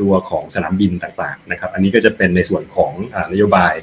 [0.00, 2.92] ตัวของสนามบินต่างๆนะครับ อันนี้ก็จะเป็นในส่วนของ
[3.32, 3.74] นโยบาย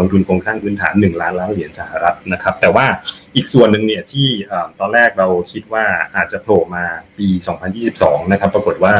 [0.00, 2.86] ลงทุนโครงสร้างพื้นฐาน 1 ล้านล้านเหรียญสหรัฐนะครับ แต่ว่า
[3.36, 4.28] อีกส่วนหนึ่งเนี่ยที่
[4.80, 5.84] ตอนแรกเราคิดว่า
[6.16, 6.84] อาจจะโผล่มา
[7.18, 7.28] ปี
[7.80, 8.94] 2022 นะครับ ปรากฏว่า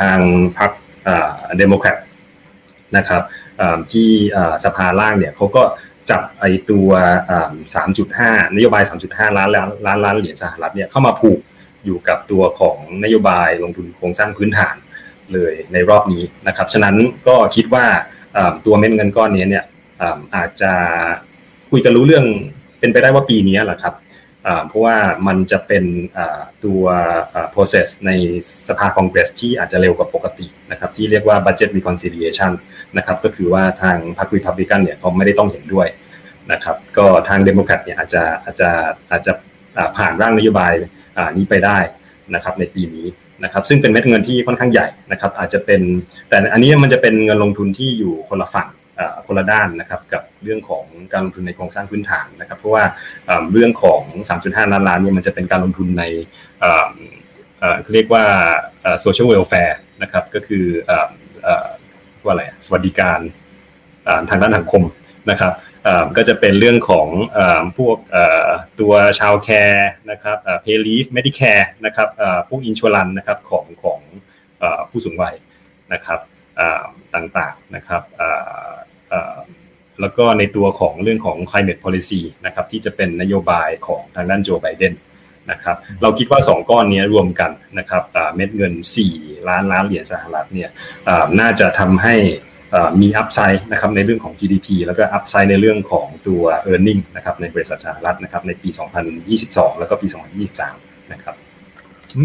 [0.00, 0.18] ทาง
[0.58, 0.70] พรรค
[1.58, 1.98] เดโมแครต
[2.96, 3.22] นะครับ
[3.92, 4.10] ที่
[4.64, 5.62] สภาล่างเนี่ยเขาก็
[6.10, 6.88] จับไอตัว
[7.74, 11.40] 3.5นโยบาย3.5ล้านล้านล้านล้านเหรียญสหรัฐเนี่ยเข้ามาผูก
[11.84, 14.76] อยู่กับตัวของนโยบายลงทุนโครงสร้างพื้นฐาน
[15.34, 16.96] เลยในรอบนี้นะครับ ฉะนั้น
[17.28, 17.86] ก็คิดว่า
[18.66, 19.64] ตัวเม็ดเงินก้อนนี้เนี่ย
[20.36, 20.72] อาจจะ
[21.70, 22.26] คุยกันรู้เรื่อง
[22.78, 23.94] เป็นไปได้ว่าปีนี้แหละครับ
[24.66, 25.84] เพราะว่ามันจะเป็น
[26.64, 26.82] ตัว
[27.54, 28.10] process ใน
[28.68, 32.52] สภาคองเกรสที่อาจจะเร็วกว่าปกตินะครับที่เรียกว่า budget reconciliation
[32.98, 35.88] นะครับก็คือว่าทางพรรค Republican เนี่ยเขาไม่ได้ต้องเห็นด้วย
[36.52, 38.68] นะครับก็ทางเดโมแครตเนี่ยอาจจะอาจจะ
[39.10, 39.32] อาจจะ
[39.96, 40.72] ผ่านร่างนโยบาย
[41.36, 41.78] นี้ไปได้
[42.34, 43.06] นะครับในปีนี้
[43.44, 45.80] นะครับซึ่งเป็นเม็ดเงินที่ค่อนข้างใหญ่นะครับอาจจะเป็น
[46.28, 48.68] แต่อันนี้มันจะเป็นเงินลงทุนที่อยู่คนละฝั่ง
[49.26, 52.84] คนละด้านนะครับกับเรื่องของการลงทุนในโครงสร้างพื้นฐานนะครับเพราะว่า
[53.52, 54.02] เรื่องของ
[54.40, 56.04] 3.5 ล้านล้านเนี่ยมันจะเป็นการลงทุนใน
[57.92, 58.24] เรียกว่า
[59.00, 60.64] social welfare นะครับก็คือ
[62.24, 63.20] ว่าอะไรสวัสดิการ
[64.28, 64.82] ทางด้านสังคม
[65.30, 65.52] นะครับ
[66.16, 67.08] ก็จะเป็นเรื่องของ
[67.78, 67.96] พวก
[68.80, 72.08] ตัว child care นะครับ paid leave Medicare นะครับ
[72.48, 74.00] พวก insurance นะครับของของ
[74.90, 75.34] ผู้สูงวัย
[75.92, 76.20] นะครับ
[77.14, 78.02] ต่างๆนะครับ
[80.00, 84.92] แล้วก็ในตัวของเรื่องของ climate policy นะครับที่จะเป็นนโยบายของทางด้านโจไบเดน
[85.50, 88.02] นะครับเราคิดว่า 2 ก้อนนี้รวมกันนะครับ
[88.34, 88.72] เม็ดเงิน
[89.10, 90.70] 4 ล้านล้านเหรียญสหรัฐเนี่ย
[91.40, 92.14] น่าจะทำให้
[93.00, 98.68] มีอัพไซด์นะครับในเรื่องของ GDP แล้วก็อัพไซด์ในเรื่องของตัว e a r n i n g นะครับในบริษัทสหรัฐนะครับในปี
[99.24, 100.06] 2022 แล้วก็ปี
[100.58, 101.34] 2023 นะครับ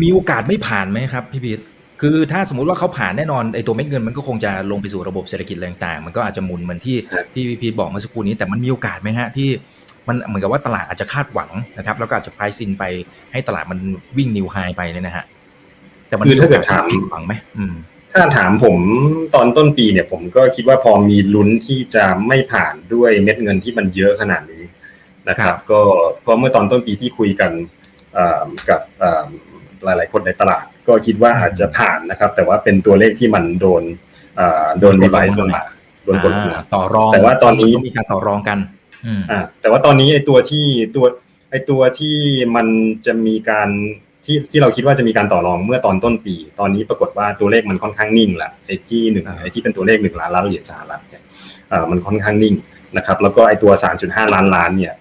[0.01, 1.59] มีโอกาสไม่ผ่านไหมครับพี่พีท
[2.01, 6.97] คือถ้าสมมุติว่าเขาผ่านแน่นอนไอ้ตัวเม็ดเงินมันก็คงจะลงไปสู่ระบบเศรษฐกิจต่างๆ มันก็อาจจะหมุนเหมือนที่
[7.33, 9.49] ที่พี่พีทบอกเมื่อสักครู่นี้แต่มันมีโอกาสไหมฮะที่
[10.07, 12.83] มันเหมือนกับว่าตลาดอาจจะคาดหวังนะครับ แล้วก็อาจจะไพรซินไป
[13.31, 13.79] ให้ตลาดมัน
[14.17, 15.25] วิ่ง new high ไปเลยนะฮะ
[16.07, 17.73] แต่มันคือถ้าเกิดถามหวังไหมอืม
[18.13, 18.77] ถ้าถามผม
[19.35, 24.63] ตอนต้นปีเนี่ย ผมก็คิดว่าพอมีลุ้นที่จะไม่ผ่านด้วยเม็ดเงินที่มันเยอะขนาดนี้
[25.29, 25.79] นะครับ ก็
[26.21, 27.51] เพราะเมื่อตอนต้นปีที่คุยกัน
[28.69, 28.81] กับ
[29.83, 33.83] หลาย ๆ คนในตลาด ก็คิดว่าอาจจะผ่านนะครับ แต่ว่าเป็นตัวเลขที่มันโดน
[34.79, 35.63] โดน revise ลงมา
[36.03, 38.57] โดนกดหัวต่อรองแต่ว่าตอนนี้มีการต่อรองกัน
[39.29, 40.65] อ่าแต่ว่าตอนนี้ไอ้ตัวที่
[40.95, 41.05] ตัว
[41.51, 42.15] ไอ้ตัวที่
[42.55, 42.67] มัน
[43.05, 43.69] จะมีการ
[44.25, 51.23] ที่ที่เราคิดว่าจะมีการต่อรองเมื่อตอนต้นปี ตอนนี้ปรากฏว่าตัวเลขมันค่อนข้างนิ่งละไอ้ที่หนึ่งไอ้ที่เป็นตัวเลขหนึ่งล้านล้านเหรียญสหรัฐเนี่ย
[51.91, 52.55] มันค่อนข้างนิ่ง
[52.97, 53.71] นะครับแล้วก็ไอ้ตัว
[54.03, 54.95] 3.5 ล้านล้านเนี่ย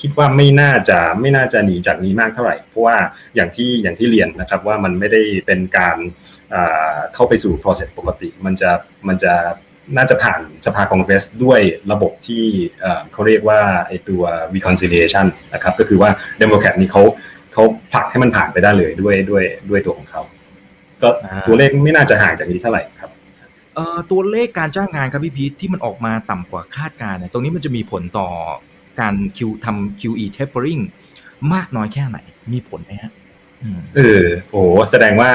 [0.00, 2.96] คิดว่าไม่น่าจะไม่น่าจะหนีจากนี้มากเท่าไหร่ เพราะว่า
[3.34, 5.96] อย่างที่อย่างที่เรียนนะครับว่ามันไม่ได้เป็นการ
[7.14, 8.70] เข้าไปสู่ process ปกติ มันจะ
[9.08, 9.34] มันจะ
[9.96, 11.60] น่าจะผ่านสภาคองเกรสด้วย
[11.92, 12.44] ระบบที่
[13.12, 14.22] เขาเรียกว่าไอตัว
[14.54, 17.02] reconciliation นะครับก็คือว่าเดโมแครตนี่เขา
[17.52, 20.22] เขาผลักให้มันผ่านไปได้เลยด้วยด้วยด้วยตัวของเขา
[21.02, 21.08] ก็
[21.46, 23.10] ตัวเลขไม่น่าจะห่างจากนี้เท่าไหร่ครับ
[24.10, 28.28] ตัวเลขการจ้างงานครับพี่พีทที่มันออกมาต่ำกว่าคาดการณ์เนี่ยตรงนี้มันจะมีผลต่อ
[29.00, 30.82] การคิวทำ QE tapering
[31.54, 32.18] มากน้อยแค่ไหน
[32.52, 33.12] มีผลไหมฮะ
[33.96, 35.30] เออโอ้แสดงว่า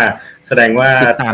[0.48, 1.32] แสดงว่าท่า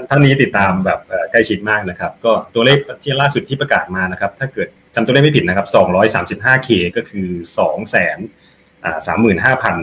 [0.00, 8.18] นท่านนี้ติดตามแบบใกล้ชิดมากนะครับ ก็ตัวเลขที่ล่าสุดที่ประกาศมานะครับ ถ้าเกิดจำตัวเลขไม่ผิดนะครับ 235K ก็คือ2แสน
[9.06, 9.76] สามหมื่นห้าพัน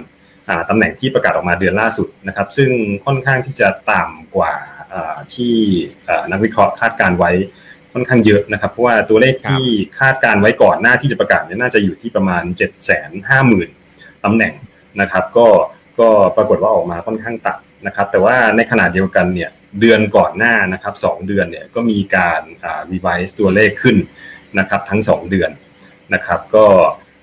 [0.70, 2.70] ตำแหน่งที่ประกาศออกมาเดือนล่าสุดนะครับ ซึ่ง
[3.06, 4.54] ค่อนข้างที่จะต่ำกว่า
[5.34, 5.56] ที่
[6.32, 7.32] นักวิเคราะห์คาดการไว้
[7.94, 9.64] ค่อนข้างเยอะนะครับ เพราะว่าตัวเลขที่
[10.00, 14.54] คาดการไว้ก่อนหน้าที่จะประกาศเนี่ยน่าจะอยู่ที่ประมาณ7 5 0 0 0 0ตำแหน่ง
[15.02, 15.48] นะครับ ก็
[16.00, 19.50] ก็ปรากฏว่าออกมาค่อนข้างต่ำนะครับ แต่ว่าในขณะเดียวกันเนี่ย
[19.80, 23.98] เดือนก่อนหน้านะครับสเดือนเนี่ยก็มีการอ่า revise ตัวเลขขึ้น
[24.60, 25.52] นะครับทั้ง 2 เดือน
[26.14, 26.66] นะครับ ก็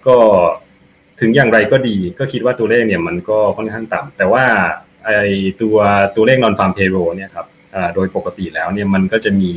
[0.06, 0.16] ก็
[1.20, 4.44] ถึงอย่างไรก็ดีก็คิดว่าตัวเลขเนี่ยมันก็ค่อนข้างต่ำแต่ว่า
[5.04, 5.10] ไอ
[5.62, 5.76] ตัว
[6.16, 7.46] ตัวเลข non farm payroll เนี่ยครับ
[7.94, 9.52] โดยปกติแล้วเนี่ยมันก็จะมี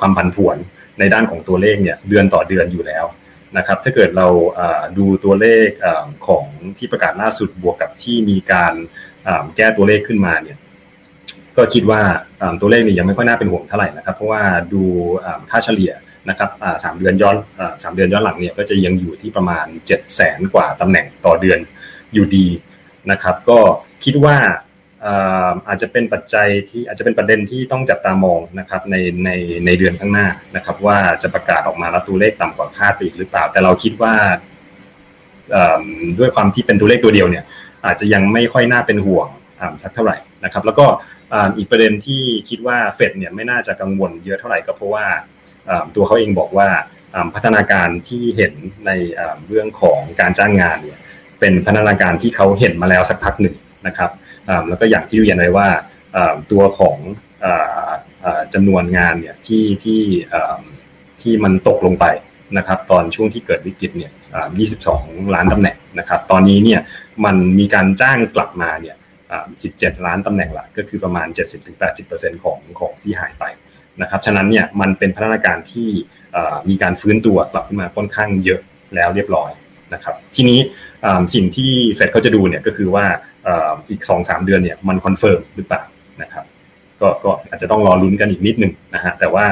[0.00, 0.56] ความผันผวน
[0.98, 3.04] ในด้านของตัวเลขเนี่ยเดือนต่อเดือนอยู่แล้ว
[3.56, 4.28] นะครับถ้าเกิดเรา
[4.98, 5.68] ดูตัวเลข
[6.26, 6.44] ของ
[6.78, 8.74] ที่ประกาศล่าสุดบวกกับที่มีการ
[9.56, 10.58] แก้ตัวเลขขึ้นมาเนี่ย
[11.56, 12.00] ก็คิดว่า
[12.60, 14.42] ตัวเลขนี่ยังไม่ค่อยน่าเป็นห่วงเท่าไหร่นะครับ เพราะว่า
[14.72, 14.82] ดู
[15.50, 15.92] ค่าเฉลี่ย
[16.28, 16.50] นะครับ
[16.84, 17.36] สามเดือนย้อน
[17.82, 21.58] สามเดือนย้อนหลังเนี่ยก็จะยังอยู่ที่ประมาณ7 0 0แสนกว่าตำแหน่งต่อเดือน
[22.14, 22.46] อยู่ดี
[23.10, 23.58] นะครับ ก็
[24.04, 24.36] คิดว่า
[25.68, 29.30] อาจจะเป็นปัจจัยที่อาจจะเป็นประเด็นที่ต้องจับตามองนะครับในใน
[29.66, 34.14] ในเดือนข้างหน้านะครับ ว่าจะประกาศออกมาแล้วตัวเลขต่ำกว่าคาดอีกหรือเปล่า แต่เราคิดว่า
[36.18, 37.44] ด้วยความที่เป็นตัวเลขตัวเดียวเนี่ย
[37.86, 39.28] อาจจะยังไม่ค่อยน่าเป็นห่วง
[39.82, 40.86] สักเท่าไหร่นะครับ แล้วก็
[41.58, 45.06] อีกประเด็นที่คิดว่าเฟดเนี่ยไม่น่าจะกังวลเยอะเท่าไหร่ก็เพราะว่า
[45.94, 46.68] ตัวเขาเองบอกว่า
[47.34, 48.52] พัฒนาการที่เห็น
[48.86, 48.90] ใน
[49.48, 50.98] เรื่องของการจ้างงานเนี่ย
[51.40, 54.10] เป็นพัฒนาการที่เขาเห็นมาแล้วสักพักหนึ่งนะครับ
[54.68, 55.68] แล้วก็อย่างที่เรียนไว้ว่า
[56.52, 56.98] ตัวของ
[58.54, 60.02] จำนวนงานเนี่ยที่ที่
[61.20, 62.06] ที่มันตกลงไป
[62.56, 64.12] นะครับตอนช่วงที่เกิดวิกฤตเนี่ย
[64.72, 66.80] 22 ล้านตำแหน่งนะครับตอนนี้เนี่ย
[67.24, 68.96] มันมีการจ้างกลับมาเนี่ย
[69.50, 71.28] 17 ล้านตำแหน่งละก็คือประมาณ
[71.86, 73.44] 70-80%ของของที่หายไป
[74.02, 75.88] นะครับฉะนั้นเนี่ยมันเป็นพัฒนาการที่
[76.68, 78.60] มีการฟื้นตัวกลับขึ้นมาค่อนข้างเยอะ
[78.94, 79.50] แล้วเรียบร้อย
[79.94, 80.58] นะครับทีนี้
[81.34, 83.04] สิ่งที่เฟดเขาจะดูเนี่ยก็คือว่า
[83.90, 85.82] อีก2อสเดือนเนี่ยมัน confirm หรือเปล่า
[86.22, 86.44] นะครับ
[87.00, 89.44] ก็ก็อาจจะต้องรอลุ้นกันอีกนิดนึงนะฮะแต่ว่า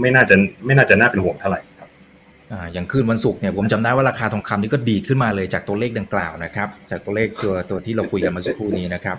[0.00, 0.34] ไม่น่าจะ
[0.66, 1.88] ไม่น่าจะน่าเป็นห่วงเท่าไหร่ครับ
[2.52, 9.16] อ่าอย่างคืนวันศุกร์เนี่ยผมจำได้ว่าราคาทองคำนี่ก็ดีขึ้นมาเลยจากตัวเลขดังกล่าวนะครับ จากตัวเลขตัวตัวที่เราคุยกันมาสักครู่นี้นะครับ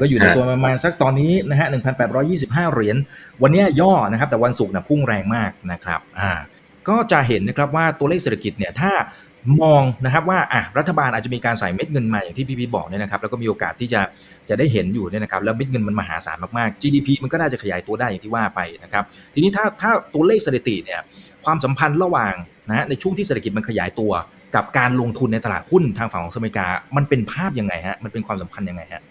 [0.00, 2.96] ก็อยู่ในโซนประมาณสักตอนนี้นะฮะหนึ่งพันแปดร้อยยี่สิบห้าเหรียญ
[3.42, 6.32] วันนี้ย่อนะครับ แต่วันศุกร์นะพุ่งแรงมากนะครับอ่า
[6.88, 8.92] ก็จะเห็นนะครับว่าตัวเลขเศรษฐกิจเนี่ยถ้า
[9.62, 14.00] มองนะครับว่าอะรัฐบาลอาจจะมีการใส่เม็ดเงินมาอย่างที่พี่พีบอกเนี่ยนะครับแล้วก็มีโอกาสที่จะ
[14.48, 19.04] จะได้เห็นอยู่เนี่ยนะครับแล้วเม็ดเงินมันมหาศาลมากๆ GDP มันก็น่าจะขยายตัวได้อย่างที่ว่าไปนะครับ
[19.34, 21.00] ทีนี้ถ้าถ้าตัวเลขสถิติเนี่ย
[21.44, 22.34] ความสัมพันธ์ระหว่าง
[22.68, 24.12] นะในช่วงที่เศรษฐกิจมันขยายตัว
[24.54, 29.02] กับการลงทุนในตลาดหุ้นทางฝั่งของอเมริกา มันเป็นภาพยังไงฮะมันเป็นความสัมพันธ์ยังไงฮะ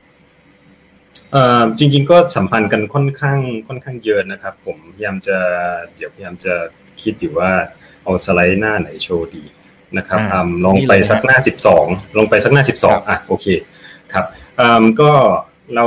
[1.78, 5.38] จริง ๆ ก็สัมพันธ์กันค่อนข้างค่อนข้างเยอะนะครับ ผมพยายามจะ
[5.96, 6.54] เดี๋ยวพยายามจะ
[7.02, 7.52] คิดอยู่ว่า
[8.04, 9.44] เอาสไลด์หน้าไหนโชว์ดี
[9.98, 10.20] นะครับ
[10.66, 11.38] ลงไปสักหน้า
[11.78, 13.46] 12 ลงไปสักหน้า 12อะโอเค
[14.14, 14.26] ครับ
[15.02, 15.12] ก็
[15.76, 15.86] เรา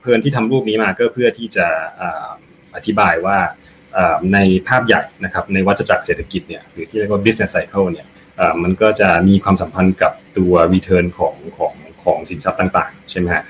[0.00, 1.66] เพื่อนที่ทำรูปนี้มาก็เพื่อที่จะ
[2.74, 3.38] อธิบายว่า
[4.32, 8.06] ในภาพใหญ่นะครับในวัฏจักรเศรษฐกิจเนี่ยหรือที่เรียกว่า business cycle เนี่ย
[8.62, 13.42] มันก็จะมีความสัมพันธ์กับตัว return ของของของสินทรัพย์ต่าง ๆ ใช่ไหมฮะ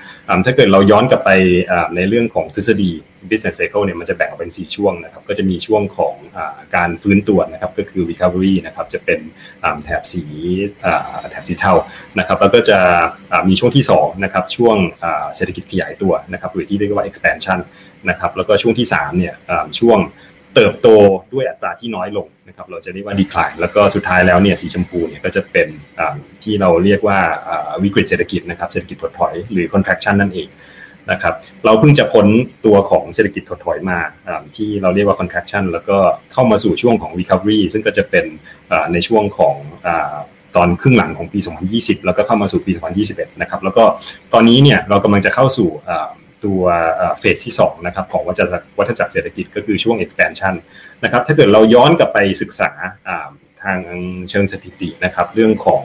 [0.45, 1.29] ถ้าเกิดเราย้อนกลับไป
[1.95, 2.91] ในเรื่องของทฤษฎี
[3.31, 6.15] business cycle เนี่ยมันจะแบ่งออกเป็น 4 ช่วงนะครับ ก็จะมีช่วงของ
[6.75, 9.19] การฟื้นตัวนะครับ ก็คือ recovery นะครับ จะเป็น
[9.83, 10.23] แถบสี
[11.29, 11.73] แถบสีเทา
[12.19, 12.79] นะครับ แล้วก็จะ
[13.49, 14.77] มีช่วงที่2นะครับ ช่วง
[15.35, 17.59] เศรษฐกิจขยายตัวนะครับ หรือที่เรียกว่า expansion
[18.09, 19.33] นะครับ แล้วก็ช่วงที่3เนี่ย
[19.79, 19.99] ช่วง
[20.55, 20.89] เติบโต
[21.33, 25.67] ด้วยอัตราที่น้อยลงนะครับ เราจะเรียกว่าดีคลายแล้วก็สุดท้ายแล้วเนี่ยสีชมพูเนี่ยก็จะเป็น
[26.43, 27.19] ที่เราเรียกว่า
[27.83, 30.47] วิกฤตเศรษฐกิจนะครับ เศรษฐกิจถดถอยหรือ contraction นั่นเอง
[31.11, 31.33] นะครับ
[31.65, 32.27] เราเพิ่งจะพ้น
[32.65, 33.99] ตัวของเศรษฐกิจถดถอยมา
[34.55, 35.97] ที่เราเรียกว่า contraction แล้วก็
[36.33, 38.25] เข้ามาสู่ช่วงของ recovery ซึ่งก็จะเป็น
[38.93, 39.55] ในช่วงของ
[40.55, 41.39] ตอนครึ่งหลังของปี
[41.73, 42.71] 2020 แล้วก็เข้ามาสู่ปี
[43.07, 43.83] 2021 นะครับแล้วก็
[44.33, 45.69] ตอนนี้เนี่ยเรากำลังจะเข้าสู่
[46.45, 46.61] ตัว
[47.19, 50.53] เฟสที่2นะครับของวัฏจักรวัฏจักรเศรษฐกิจก็คือช่วง expansion
[51.03, 52.69] นะครับถ้าเกิดเราย้อนกลับไปศึกษา
[53.63, 53.79] ทาง
[54.29, 55.81] เชิงสถิตินะครับเรื่องของ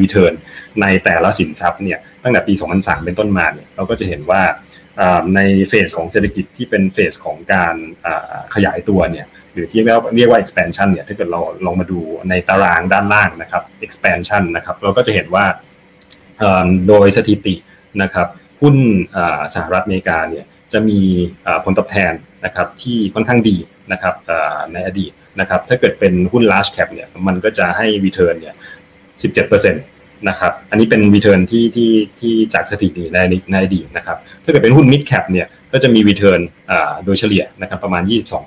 [0.00, 0.34] return
[0.80, 4.42] ในแต่ละสินทรัพย์เนี่ยตั้งแต่ปี 2003 เป็นต้นมาเนี่ยเราก็จะเห็นว่า
[5.34, 7.74] ในเฟสของเศรษฐกิจที่เป็นเฟสของการ
[8.54, 9.82] ขยายตัวเนี่ยหรือที่
[10.16, 15.44] เรียกว่า expansion เนี่ยถ้าเกิดเราลองมาดูในตารางด้านล่างนะครับ expansion นะครับเราก็จะเห็นว่า
[16.88, 17.54] โดยสถิติ
[18.02, 18.28] นะครับ
[18.62, 18.76] หุ้น
[19.54, 21.00] สหรัฐอเมริกาเนี่ยจะมี
[21.64, 22.12] ผลตอบแทน
[22.44, 23.56] นะครับที่ค่อนข้างดี
[23.92, 24.14] นะครับ
[24.72, 28.54] ในอดีตนะครับถ้าเกิดเป็นหุ้น large cap เนี่ยมันก็จะให้ return เนี่ย
[29.20, 29.74] 17%น
[30.28, 33.18] นะครับ อันนี้เป็น return ที่ที่ที่จากสถิติใน
[33.50, 36.40] ในอดีตนะครับ ถ้าเกิดเป็นหุ้น mid cap เนี่ยก็จะมี return
[37.04, 38.02] โดยเฉลี่ยนะครับประมาณ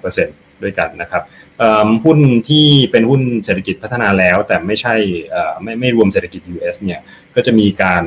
[0.09, 1.23] 22%ด้วยกันนะครับ
[2.05, 4.95] หุ้นที่เป็นหุ้นเศรษฐกิจพัฒนาแล้ว แต่ไม่ใช่
[5.63, 6.99] ไม่ไม่รวมเศรษฐกิจ US เนี่ย
[7.35, 8.03] ก็จะมีการ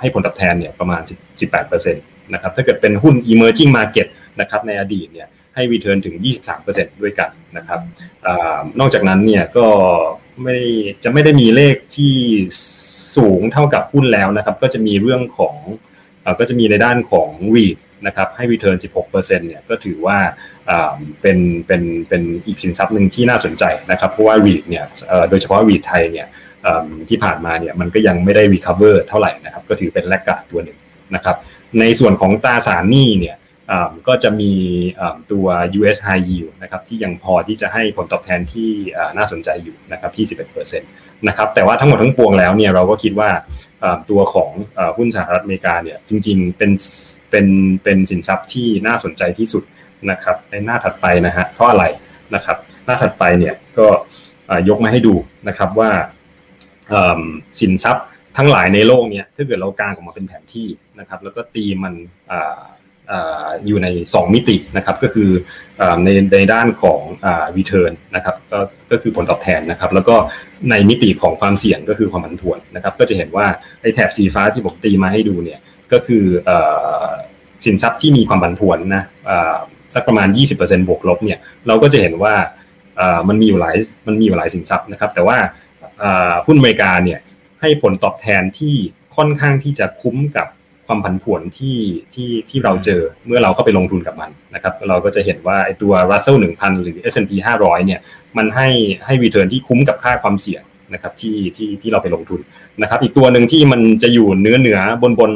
[0.00, 1.02] ให้ผลตอบแทนเนี่ยประมาณ
[1.48, 4.06] 18%นะครับถ้าเกิดเป็นหุ้น emerging market
[4.40, 6.14] นะครับในอดีตเนี่ยให้ return ถึง
[6.58, 7.80] 23%ด้วยกันนะครับ
[8.26, 8.28] อ
[8.80, 9.66] นอกจากนั้นเนี่ยก็
[10.42, 10.56] ไม่
[11.04, 12.14] จะไม่ได้มีเลขที่
[13.16, 15.56] สูงเท่ากับหุ้นแล้วนะครับ ก็จะมีเรื่องของ
[16.40, 20.18] ก็จะมีในด้านของ REIT นะครับให้ return 16%เนี่ยก็ถือว่า
[21.20, 24.84] เป็นเป็นเป็นอีกสินทรัพย์หนึ่งที่น่าสนใจนะครับเพราะว่า REIT เนี่ย
[25.30, 26.26] โดยเฉพาะ REIT ไทยเนี่ย
[27.08, 30.78] ที่ผ่านมาเนี่ยมันก็ยังไม่ได้ recover เท่าไหร่นะครับก็ถือเป็นแลกกาดตัวหนึ่ง
[31.14, 31.36] นะครับ
[31.80, 33.36] ในส่วนของตราสารหนี้เนี่ย
[34.06, 34.52] ก็จะมี
[35.32, 35.46] ตัว
[35.78, 38.70] US High Yield นะครับที่ยังพอที่จะให้ผลตอบแทนที่
[39.16, 40.26] น่าสนใจอยู่นะครับที่
[40.70, 43.30] 11%นะครับแต่ว่าทั้งหมดทั้งปวงแล้วเนี่ยเราก็คิดว่า
[44.10, 44.50] ตัวของ
[44.96, 46.70] หุ้นสหรัฐอเมริกาเนี่ยจริงๆเป็น
[47.30, 47.46] เป็น
[47.84, 49.64] เป็นสินทรัพย์ที่น่าสนใจที่สุด
[50.10, 51.84] นะครับในหน้าถัดไปนะฮะเพราะอะไร
[52.34, 53.86] นะครับหน้าถัดไปเนี่ยก็
[54.68, 55.14] ยกมาให้ดู
[55.48, 55.90] นะครับว่า
[57.60, 58.06] สินทรัพย์
[58.36, 61.94] ทั้งหลายในโลกเนี่ยถ้าเกิดเรากางออกมาเป็นแผนที่นะครับแล้วก็ตีมัน
[63.66, 65.30] อยู่ใน 2 มิตินะครับก็คือ
[66.04, 67.00] ในในด้านของ
[67.56, 68.58] return นะครับก็
[68.90, 70.16] ก็คือผลตอบแทนนะครับ แล้วก็
[70.70, 73.46] ในมิติของความเสี่ยงก็คือความผันผวนนะครับ ก็จะเห็นว่า
[73.80, 75.60] ไอ้แถบสีฟ้าที่ผมตีมาให้ดูเนี่ย
[75.92, 76.24] ก็คือ
[77.64, 79.04] สินทรัพย์ที่มีความผันผวนนะ
[79.94, 82.34] สักประมาณ 20%บวกลบเนี่ยเราก็จะเห็นว่า
[83.28, 85.38] มันมีอยู่หลายมันมีอยู่หลายสินทรัพย์นะครับ แต่ว่า
[86.46, 87.20] หุ้นอเมริกาเนี่ย
[87.60, 88.74] ให้ผลตอบแทนที่
[89.16, 90.46] ค่อนข้างที่จะคุ้มกับ
[90.90, 91.78] ความผันผวนที่
[92.14, 98.00] ที่ที่เราเจอเมื่อเราเข้าไปลงทุนกับมันนะครับ เราก็จะเห็นว่าไอตัว Russell 1000 หรือ S&P 500 เนี่ย
[98.36, 98.68] มันให้
[99.06, 100.62] ให้ return ที่คุ้มกับค่าความเสี่ยง
[100.94, 102.40] นะครับที่ที่ที่เราไปลงทุน
[102.82, 105.30] นะครับ อีกตัวหนึ่งที่มันจะอยู่เนื้อเหนือบนบน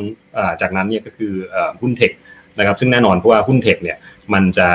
[0.61, 1.33] จากนั้นเนี่ยก็คือ
[1.81, 2.13] หุ้นเทค
[2.59, 3.97] นะครับซึ่งแน่นอนเพราะว่าหุ้นเทคเนี่ย
[4.33, 4.69] มันจะ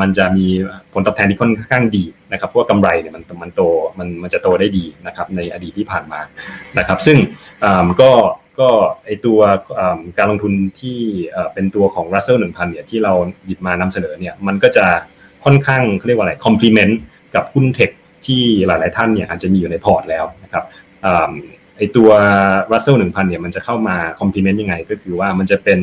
[0.00, 0.46] มันจะมี
[0.92, 3.62] ผลตอบแทนที่ค่อนข้างดีนะครับเพราะว่ากำไรเนี่ยมันมันโต
[3.98, 6.20] มันมันจะโตได้ดีนะครับในอดีตที่ผ่านมา
[6.78, 7.18] นะครับ ซึ่ง
[8.00, 8.10] ก็
[8.60, 8.70] ก็
[9.04, 9.40] ไอตัว
[10.18, 10.98] การลงทุนที่
[11.54, 13.12] เป็นตัวของ Russell 1000 เนี่ยที่เรา
[13.46, 14.86] หยิบมานำเสนอเนี่ยมันก็จะ
[15.44, 16.94] ค่อนข้างเขาเรียกว่าอะไร complement
[17.34, 17.90] กับหุ้น tech
[18.26, 20.64] ที่หลาย ๆ ท่านเนี่ยอาจจะมีอยู่ในพอร์ตแล้วนะครับ
[21.76, 22.10] ไอตัว
[22.72, 25.78] Russell 1000 เนี่ยมันจะเข้ามา complement ยังไง ก็คือว่ามันจะเป็น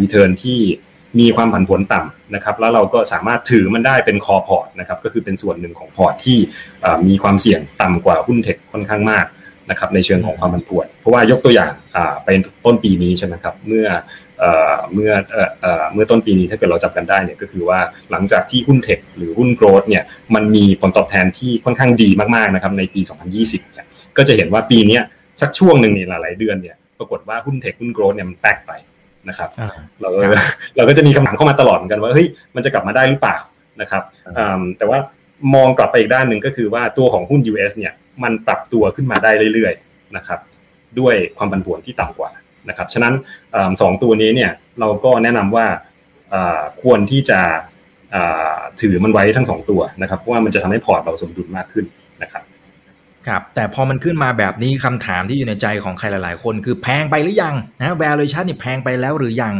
[0.00, 0.58] return ที่
[1.20, 6.38] มีความผันผวนต่ำนะครับแล้วเราก็สามารถถือมันได้เป็น core port นะครับก็คือเป็นส่วนหนึ่งของพอร์ตที่
[7.08, 9.26] มีความเสี่ยงต่ำกว่าหุ้น tech ค่อนข้างมาก
[9.70, 11.72] นะครับในเชิงของความผันผวน เพราะว่ายกตัวอย่าง
[12.24, 12.28] ไป
[12.64, 13.86] ต้นปีนี้ใช่ไหมครับเมื่อ
[14.94, 15.12] เมื่อ
[15.94, 17.78] เมื่อต้นปีนี้ถ้าเกิดเราจับกันได้เนี่ยก็คือว่า
[18.10, 20.02] หลังจากที่หุ้นเทคหรือหุ้นโกลด์เนี่ย
[20.34, 23.00] มันมีผลตอบแทนที่ค่อนข้างดีมากๆนะครับในปี
[23.36, 24.98] 2020เนี่ยก็จะเห็นว่าปีนี้
[25.40, 28.72] สักช่วงหนึ่งในหลายๆเดือนเนี่ยปรากฏว่าหุ้นเทคหุ้นโกลด์เนี่ยมันแตกไป
[29.28, 29.48] นะครับ
[30.00, 30.08] เรา
[30.76, 33.36] เราก็จะมีคำถามเข้ามาตลอดเหมือนกันว่าเฮ้ยมันจะกลับมาได้หรือเปล่า
[33.80, 34.02] นะครับ
[34.78, 34.98] แต่ว่า
[35.54, 40.40] มองกลับไปอีกด้านหนึ่งก็คือว่าตัวของหุ้น US เนี่ย มันปรับตัวขึ้นมาได้เรื่อยๆนะครับ
[41.00, 42.30] ด้วยความผันผวนที่ต่ำกว่า
[42.68, 43.14] นะครับฉะนั้น
[43.82, 45.66] สองตัวนี้เนี่ยเราก็แนะนำว่า
[46.82, 47.40] ควรที่จะ
[48.80, 51.84] ถือมันไว้ทั้งสองตัวนะครับเพราะว่ามันจะทำให้พอร์ตเราสมดุลมากขึ้น
[52.22, 52.42] นะครับ
[53.28, 59.54] ครับแต่พอมันขึ้นมาแบบนี้คำถามที่อยู่ในใจของใครหลาย ๆ คนคือแพงไปหรือยังนะ valuation นี่แพงไปแล้วหรือยัง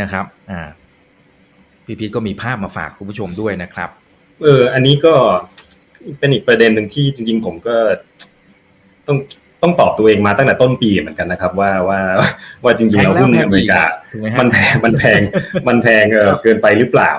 [0.00, 0.68] นะครับอ่า
[1.84, 3.90] พี่พีทก็มีภาพมาฝากคุณผู้ชมด้วยนะครับ
[4.44, 5.14] เอออันนี้ก็
[6.18, 7.76] เป็นอีกประเด็นหนึ่งที่จริง ๆ ผมก็
[9.06, 9.18] ต้อง
[9.62, 12.00] ต้องตอบตัวเองมาตั้งแต่ต้นปีเหมือนกันนะครับ ว่าว่า
[12.64, 13.82] ว่าจริงๆแล้วหุ้นอเมริกา
[14.40, 15.20] มันแพงมันแพง
[15.68, 16.04] มันแพง
[16.42, 17.12] เกินไปหรือเปล่า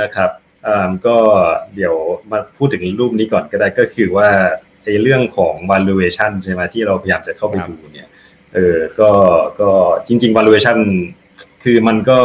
[0.00, 0.30] นะครับ
[1.06, 1.16] ก็
[1.76, 1.94] เดี๋ยว
[2.30, 4.28] มาพูดถึงรูปนี้ก่อนก็ได้ก็คือว่า
[4.84, 8.08] ไอ้เรื่องของ valuation ใช่ไหมที่เราพยายามจะเข้าไปดูเนี่ย
[8.54, 9.10] เออก็
[9.60, 9.70] ก็
[10.06, 10.78] จริง ๆ valuation
[11.64, 12.18] คือมันก็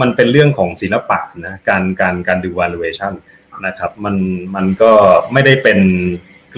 [0.00, 3.12] มันเป็นเรื่องของศิลปะนะการการการดู valuation
[3.66, 4.16] นะครับ มัน
[4.56, 4.92] มันก็
[5.32, 5.78] ไม่ได้เป็น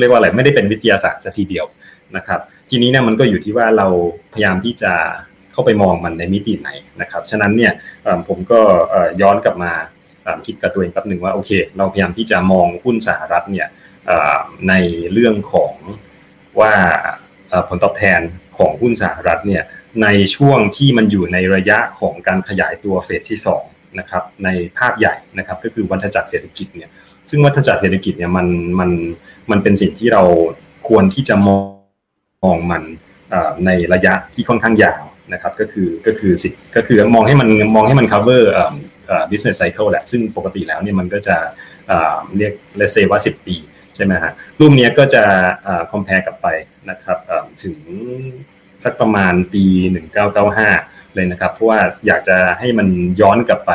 [0.00, 1.66] เรียกว่าอะไรไม่ได้เป็นวิทยาศาสตร์ซะทีเดียว
[2.16, 3.87] นะครับ ทีนี้เนี่ยมันก็อยู่ที่ว่าเรา
[4.33, 4.92] พยายามที่จะ
[5.52, 7.72] เข้าไปมองมันในมิติไหนนะครับ ฉะนั้นเนี่ย
[8.28, 8.61] ผมก็
[9.22, 9.72] ย้อนกลับมา
[10.46, 13.68] คิดกับตัวเองแป๊บหนึ่งว่าโอเค เราพยายามที่จะมองหุ้นสหรัฐเนี่ย
[14.68, 14.74] ใน
[15.12, 15.72] เรื่องของ
[16.61, 16.72] ว่า
[17.68, 18.20] ผลตอบแทน
[18.59, 19.62] ของหุ้นสหรัฐเนี่ย
[20.02, 26.90] ในช่วงที่มันอยู่ในระยะของการขยายตัวเฟสที่2 นะครับในภาพใหญ่นะครับก็คือวัฏจักรเศรษฐกิจเนี่ย
[27.30, 28.46] ซึ่งวัฏจักรเศรษฐกิจเนี่ยมัน
[28.80, 28.90] มัน
[29.50, 30.22] มันเป็นสิ่งที่เรา
[30.88, 31.64] ควรที่จะมอง
[32.44, 32.83] มองมัน
[33.66, 35.02] ในระยะที่ค่อนข้างยาว
[35.33, 38.42] นะครับก็คือก็คือสิก็คือมองให้มันมองให้มัน cover
[39.30, 41.37] business cycle แหละ ซึ่งปกติแล้วเนี่ยมันก็จะ
[42.37, 43.57] เรียกเลเซว่า 10 ปี
[43.96, 45.22] ใช่ไหมฮะรูปนี้ก็จะ
[45.92, 46.48] compare กลับไป
[46.90, 47.18] นะครับ
[47.62, 47.76] ถึง
[48.85, 49.64] สักประมาณปี
[50.38, 52.88] 1995 เลยนะครับ เพราะว่าอยากจะให้มัน
[53.20, 53.72] ย้อนกลับไป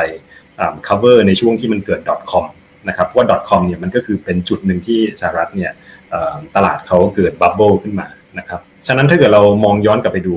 [0.86, 2.00] cover ในช่วงที่มันเกิด
[2.30, 2.44] .com
[2.88, 5.72] นะครับเพราะว่า .com เนี่ยมันก็คือเป็นจุดหนึ่งที่สหรัฐเนี่ย
[6.56, 10.36] ตลาดเขาเกิดบับเบิลขึ้นมานะครับฉะนั้นถ้าเกิดเรามองย้อนกลับไปดู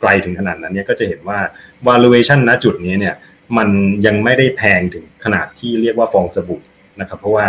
[0.00, 1.38] ไกลถึงขนาดนั้นเนี่ยก็จะเห็นว่า
[1.88, 3.14] valuation ณจุดนี้เนี่ย
[3.56, 3.68] มัน
[4.06, 6.62] ยังไม่ได้แพงถึงขนาดที่เรียกว่าฟองสบู่
[7.00, 7.46] นะครับเพราะว่า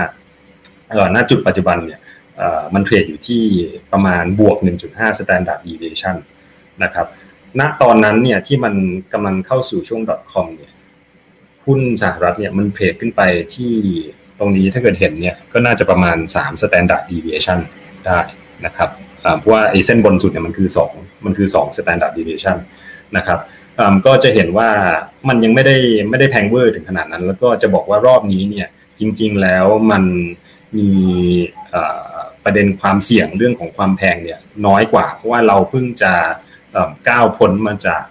[1.16, 2.00] ณจุดปัจจุบันเนี่ย
[2.74, 3.44] มันเทรดอยู่ที่
[3.92, 6.16] ประมาณบวก 1.5 standard deviation
[6.84, 7.08] นะครับ
[7.60, 8.74] ณตอนนั้นเนี่ยที่มัน
[9.14, 10.72] กำลังเข้าสู่ช่วง .com เนี่ย
[11.66, 13.22] หุ้นสหรัฐเนี่ยมันเทรดขึ้นไป
[13.56, 13.74] ที่
[14.40, 17.60] ตรงนี้ถ้าเกิดเห็นเนี่ยก็น่าจะประมาณ 3 standard deviation
[18.06, 18.20] ได้
[18.66, 18.90] นะครับ
[19.40, 22.58] เพราะว่าไอ้เส้นบนสุดเนี่ยมันคือ 2 มันคือ 2 standard deviation
[23.18, 23.40] นะครับ
[24.06, 24.70] ก็จะเห็นว่า
[25.28, 25.78] มันยังไม่ได้
[26.10, 28.68] ไม่ได้แพงเวอร์ถึงขนาดนั้น แล้วก็จะบอกว่ารอบนี้เนี่ย
[29.00, 30.04] จริง ๆแล้วมัน
[30.78, 30.90] มี
[32.44, 36.14] ประเด็นความเสี่ยงเรื่องของความแพงเนี่ยน้อยกว่า เพราะว่าเราเพิ่งจะ
[37.10, 38.04] ก้าวพ้นมาจาก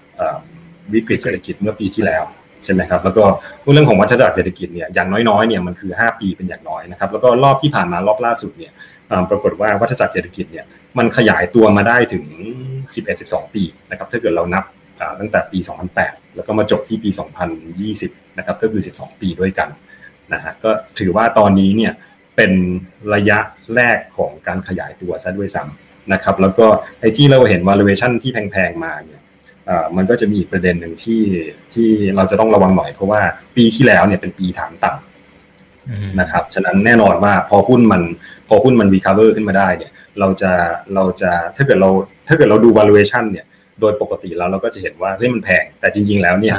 [0.93, 2.25] วิกฤตเศรษฐกิจเมื่อปีที่แล้ว
[2.65, 3.25] ใช่ไหมครับแล้วก็
[3.73, 8.73] เรื่องของวัฏจักรเศรษฐกิจเนี่ยอย่างน้อยๆเนี่ยมันคือ 5 ปีเป็นอย่างน้อยนะครับแล้วก็รอบที่ผ่านมารอบล่าสุดเนี่ย
[9.31, 10.65] ปรากฏว่าวัฏจักรเศรษฐกิจเนี่ย
[10.99, 12.25] มันขยายตัวมาได้ถึง
[12.91, 14.65] 11-12 ปีนะครับถ้าเกิดเรานับ
[15.21, 15.59] ตั้งแต่ปี
[15.97, 17.11] 2008 แล้วก็มาจบที่ปี
[17.75, 19.69] 2020 นะครับก็คือ 12 ปีด้วยกัน
[20.33, 21.93] นะฮะก็ถือว่าตอนนี้เนี่ย
[22.37, 22.53] เป็น
[23.15, 23.39] ระยะ
[23.75, 26.67] แรกของการขยายตัวซะด้วยซ้ำ นะครับแล้วก็
[27.01, 29.21] ไอ้ที่เราเห็น valuation ที่แพงๆมาเนี่ย
[29.97, 31.23] มันก็จะมีอีกประเด็นหนึ่งที่
[31.75, 33.21] ที่เราจะต้องระวังหน่อย เพราะว่า
[33.57, 38.03] ปีที่แล้วเนี่ยเป็นปีฐานต่ำนะครับฉะนั้นแน่นอนว่าพอหุ้นมัน
[38.49, 40.53] พอหุ้นมัน recover ขึ้นมาได้เนี่ยเราจะ
[40.95, 41.91] เราจะถ้าเกิดเรา
[42.29, 43.47] ถ้าเกิดเราดู valuation เนี่ย
[43.81, 46.57] โดยปกติแล้วเราก็จะเห็นว่าเฮ้ยมันแพง แต่จริง ๆ แล้วเนี่ย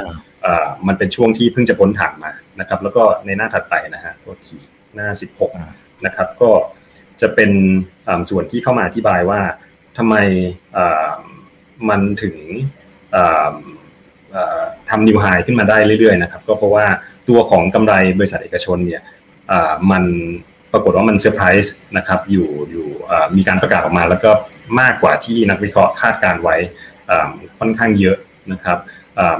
[0.86, 4.56] มันเป็นช่วงที่เพิ่งจะพ้นฐานมานะครับ แล้วก็ในหน้าถัดไปนะฮะตัวที
[4.94, 5.08] หน้า
[5.56, 6.50] 16 นะครับ ก็
[7.20, 7.50] จะเป็น
[8.30, 9.40] ส่วนที่เข้ามาอธิบายว่า
[9.98, 10.14] ทำไม
[11.88, 12.36] มันถึง
[14.88, 16.86] ทำนิวไฮขึ้นมาได้เรื่อยๆนะครับก็เพราะว่า
[17.28, 19.02] ตัวของกำไรบริษัทเอกชนเนี่ย
[19.90, 20.04] มัน
[20.72, 22.86] ปรากฏว่ามันเซอร์ไพรส์นะครับอยู่อยู่
[23.36, 24.30] มีการประกาศออกมา แล้วก็
[24.80, 26.56] มากกว่าที่นักวิเคราะห์คาดการณ์ไว้
[27.58, 28.16] ค่อนข้างเยอะ
[28.52, 28.78] นะครับ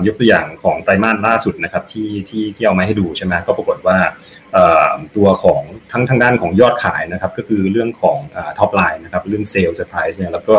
[0.07, 3.97] ยกตัวอย่างของไตรมาสล่าสุดนะครับที่ที่ที่เอามาให้ดูใช่ไหมก็ปรากฏว่า
[5.17, 8.19] ตัวของทั้งทางด้านของยอดขายนะครับก็คือเรื่องของ
[8.59, 10.57] top line นะครับเรื่อง sales surprise เนี่ยแล้วก็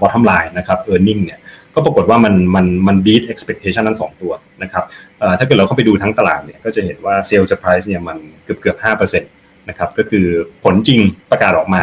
[0.00, 1.38] bottom line นะครับ earning เนี่ย
[1.74, 4.84] ก็ปรากฏว่ามันมันมัน beat expectation ทั้งสองตัวนะครับ
[5.38, 9.30] ถ้าเกิดเราเข้าไปดูทั้งตลาดเนี่ยก็จะเห็นว่า sales surprise เนี่ยมันเกือบเกือบห้าเปอร์เซ็นต์
[9.68, 10.26] นะครับก็คือ
[10.64, 11.82] ผลจริงประกาศออกมา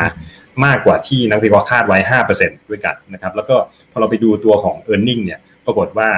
[0.66, 3.56] มากกว่าที่นักวิเคราะห์คาดไว้ห้าเปอร์เซ็นต์ด้วยกันนะครับ แล้วก็
[3.92, 6.10] พอเราไปดูตัวของ earning เนี่ย ปรากฏว่า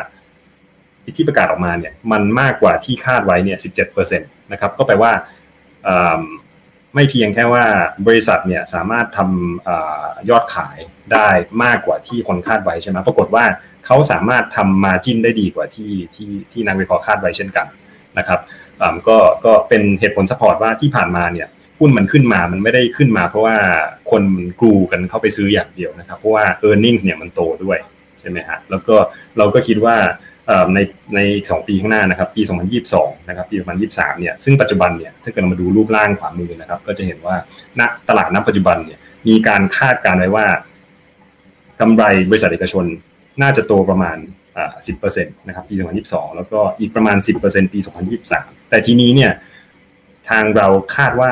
[1.18, 5.12] ที่ประกาศออกมาเนี่ย มันมากกว่าที่คาดไว้เนี่ยสิบเจ็ดเปอร์เซ็นต์ นะครับ ก็แปลว่า
[6.96, 7.64] ไม่เพียงแค่ว่า
[8.08, 10.78] บริษัทเนี่ยสามารถทำยอดขาย
[11.14, 11.28] ได้
[11.64, 13.46] มากกว่าที่คนคาดไว้ใช่ไหมปรากฏว่า
[13.86, 17.68] เขาสามารถทำมาจิ้นได้ดีกว่าที่ที่ที่นักวิเคราะห์คาดไว้เช่นกัน
[18.18, 18.40] นะครับ
[19.08, 21.48] ก็ก็เป็นเหตุผลสปอร์ตว่าที่ผ่านมาเนี่ย
[21.80, 23.56] หุ้นมันขึ้นมา มันไม่ได้ขึ้นมา เพราะว่า
[24.12, 24.24] คน
[24.60, 27.80] กรูกันเข้าไปซื้ออย่างเดียวนะครับ เพราะว่า e a r n i n g เนี่ยมันโตด้วย
[28.20, 28.96] ใช่ไหมฮะ แล้วก็
[29.38, 29.96] เราก็คิดว่า
[30.74, 30.80] ใน
[31.16, 32.42] ในอีกสองปีข้างหน้านะครับ ปี
[32.86, 33.56] 2022 นะครับ ปี
[33.88, 37.36] 2023 เนี่ย ซึ่งปัจจุบันเนี่ย ถ้าเกิดเรามาดูรูปร่างขวามือนะครับ ก็จะเห็นว่า
[37.80, 40.46] ณตลาดณปัจจุบันเนี่ย มีการคาดการไว้ว่า
[41.82, 42.86] กำไรบริษัทเอกชน
[43.42, 44.18] น่าจะโตประมาณ
[44.88, 47.80] 10%นะครับ ปี 2022 แล้วก็อีกประมาณ 10%ปี
[48.24, 49.32] 2023 แต่ทีนี้เนี่ย
[50.30, 51.32] ทางเราคาดว่า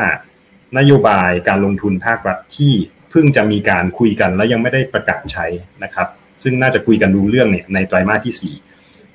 [0.78, 2.74] นโยบายการลงทุนภาครัฐที่
[3.11, 5.45] เพิ่งจะมีการคุยกันแล้วยังไม่ได้ประกาศใช้
[5.84, 6.07] นะครับ
[6.43, 8.72] ซึ่งน่าจะคุยกันดูเรื่องเนี่ยในไตรมาสที่ 4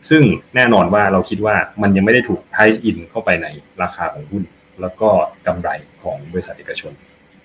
[0.08, 0.22] ซึ่ง
[0.54, 3.46] แน่นอนว่าเราคิดว่ามันยังไม่ได้ถูก price in เข้าไปใน
[3.82, 4.42] ราคาของหุ้น
[4.80, 5.08] แล้วก็
[5.46, 5.68] กำไร
[6.02, 6.92] ของบริษัทเอกชน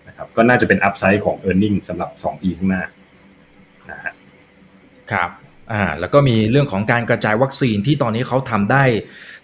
[0.07, 2.83] นะครับก็น่าจะเป็นอัพไซด์ของ e a r n i n g สำหรับ 2 ปีข้างหน้า
[3.91, 4.13] นะฮะ
[5.11, 5.29] ครับ
[5.71, 8.83] อ่าแล้วก็มีเรื่องของการกระจายวัคซีนที่ตอนนี้เขาทำได้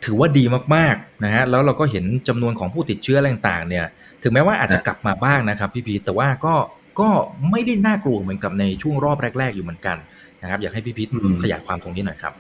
[0.06, 0.44] ถือว่าดี
[0.76, 3.86] มากๆนะฮะแล้วเราก็เห็นจำนวนของผู้ติดเชื้ออะไรต่างๆเนี่ย
[4.24, 6.56] ถึงแม้ว่าอาจจะกลับมาบ้างนะครับพี่พีแต่ว่าก็
[7.00, 7.10] ก็
[7.52, 9.98] ไม่ได้น่ากลัวเหมือนกับในช่วงรอบแรก ๆ อยู่เหมือนกัน
[10.42, 11.08] นะครับ อยากให้พี่พิษ
[11.44, 12.34] ขยายความตรงนี้หน่อยครับ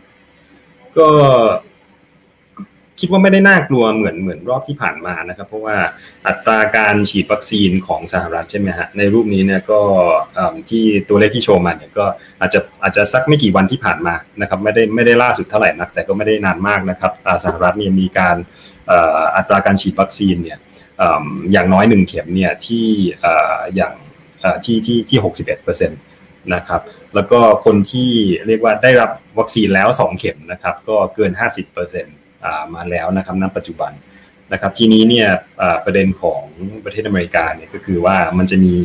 [0.98, 1.08] ก็
[3.00, 5.78] คิดว่าไม่ได้น่ากลัวเหมือนเหมือนรอบที่ผ่านมานะครับ เพราะว่า
[6.28, 9.80] อัตราการฉีดวัคซีนของสหรัฐใช่ไหมฮะในรูปนี้เนี่ยก็
[10.70, 12.06] ที่ตัวเลขที่โชว์มาเนี่ยก็
[12.40, 17.12] อาจจะอาจจะสักไม่กี่วันที่ผ่านมานะครับไม่ได้ไม่ได้ล่าสุดเท่าไหร่นัก แต่ก็ไม่ได้นานมากนะครับ
[17.44, 18.36] สหรัฐเนี่ยมีการ
[19.36, 20.58] อัตราการฉีดวัคซีนเนี่ย
[21.52, 22.86] อย่างน้อยหนึ่งเข็มเนี่ยที่
[23.76, 23.94] อย่าง
[24.66, 26.00] ที่ที่ที่หกสิบเอ็ดเปอร์เซ็นต์
[26.54, 26.82] นะครับ
[27.16, 28.10] แล้วก็คนที่
[28.48, 29.10] เรียกว่าได้รับ
[29.40, 31.32] วัคซีนแล้ว 2 เข็มนะครับก็เกิน
[32.02, 33.92] 50%มาแล้วนะครับณปัจจุบัน
[34.54, 35.28] นะครับทีนี้เนี่ย
[35.86, 36.44] ประเด็นของ
[36.84, 38.76] ประเทศอเมริกาเนี่ยก็คือว่ามันจะมี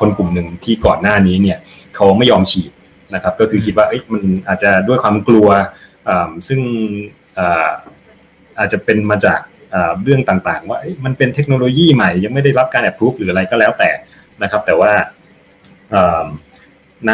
[0.00, 1.58] คนกลุ่มหนึ่งที่ก่อนหน้านี้เนี่ย
[1.96, 2.70] เขาไม่ยอมฉีด
[3.14, 5.48] นะครับก็คือคิดว่ามันอาจจะด้วยความกลัว
[6.48, 6.60] ซึ่ง
[8.58, 9.40] อาจจะเป็นมาจาก
[10.02, 13.90] เรื่องต่างๆ ว่ามันเป็นเทคโนโลยีใหม่ยังไม่ได้รับการแอบพูฟหรืออะไรก็แล้วแต่
[14.42, 14.92] นะครับแต่ว่า
[17.08, 17.10] ณ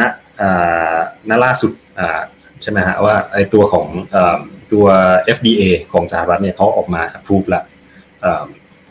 [1.28, 1.72] ณล่าสุด
[2.62, 3.86] ใช่ไหมฮะว่าไอตัวของ
[4.72, 4.86] ตัว
[5.36, 5.62] FDA
[5.92, 7.62] ของสหรัฐเนี่ยเขาออกมา approve ละ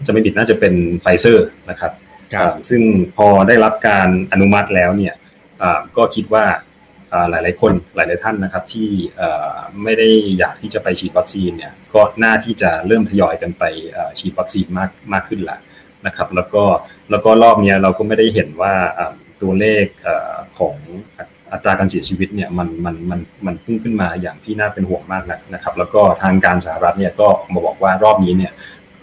[0.06, 1.92] จะไม่ผิดน่าจะเป็นไฟเซอร์นะครับ
[2.70, 2.82] ซึ่ง
[3.18, 5.14] พอได้รับการอนุมัติแล้วเนี่ย
[5.98, 6.46] ก็คิดว่า
[7.30, 8.90] หลาย ๆ คนหลาย ๆ ท่านนะครับที่
[9.84, 13.64] ไม่ได้อยากที่จะไปฉีดวัคซีนเนี่ยก็น่าที่จะเริ่มทยอยกันไป
[14.20, 15.58] ฉีดวัคซีนมากมากขึ้นละ
[16.06, 16.64] นะครับ แล้วก็
[17.12, 18.74] แล้วก็รอบนี้เราก็ไม่ได้เห็นว่า
[19.42, 19.86] ตัวเลข
[20.60, 20.78] ของ
[21.54, 25.24] อัตราการเสียชีวิตเนี่ยมันมันมันมันพุ่งขึ้นมาอย่างที่น่าเป็นห่วงมาก
[25.54, 28.54] นะครับ แล้วก็ทางการสหรัฐเนี่ยก็มาบอกว่ารอบนี้เนี่ย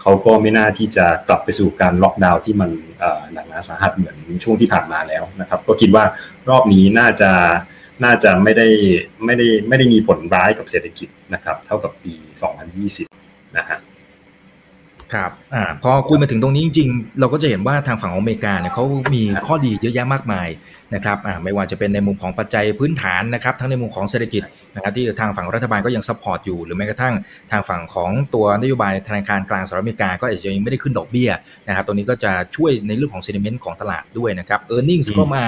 [0.01, 2.71] เขาก็ไม่น่าที่จะกลับไปสู่การล็อกดาวน์ที่มัน
[3.33, 6.05] หนักหนาสาหัสเหมือนช่วงที่ผ่านมาแล้วนะครับ ก็คิดว่า
[6.49, 7.31] รอบนี้น่าจะ
[8.05, 8.69] น่าจะไม่ได้
[9.25, 12.15] ไม่ได้ไม่ได้มีผลร้ายกับเศรษฐกิจนะครับ เท่ากับปี
[12.85, 13.79] 2020 นะฮะ
[15.15, 18.85] ครับอ่าพอคุยมาถึงตรงนี้จริงๆ เราก็จะเห็นว่าทางฝั่งของอเมริกาเนี่ยเขา
[19.15, 20.49] มีข้อดีเยอะแยะมากมาย
[20.95, 24.43] นะครับอ่าไม่ว่าจะเป็นในมุมของปัจจัยพื้นฐานนะครับ ทั้งในมุมของเศรษฐกิจ
[24.75, 27.15] นะครับที่ทางฝั่งรัฐบาลก็ยัง support อยู่ หรือแม้กระทั่ง
[27.51, 31.31] ทางฝั่งของตัวนโยบายธนาคารกลางสหรัฐอเมริกาก็อาจจะยังไม่ได้ขึ้นดอกเบี้ย
[31.69, 35.45] นะครับตัวนี้ก็จะช่วยในเรื่องของ sentiment ของตลาดด้วยนะครับ earning ก็มา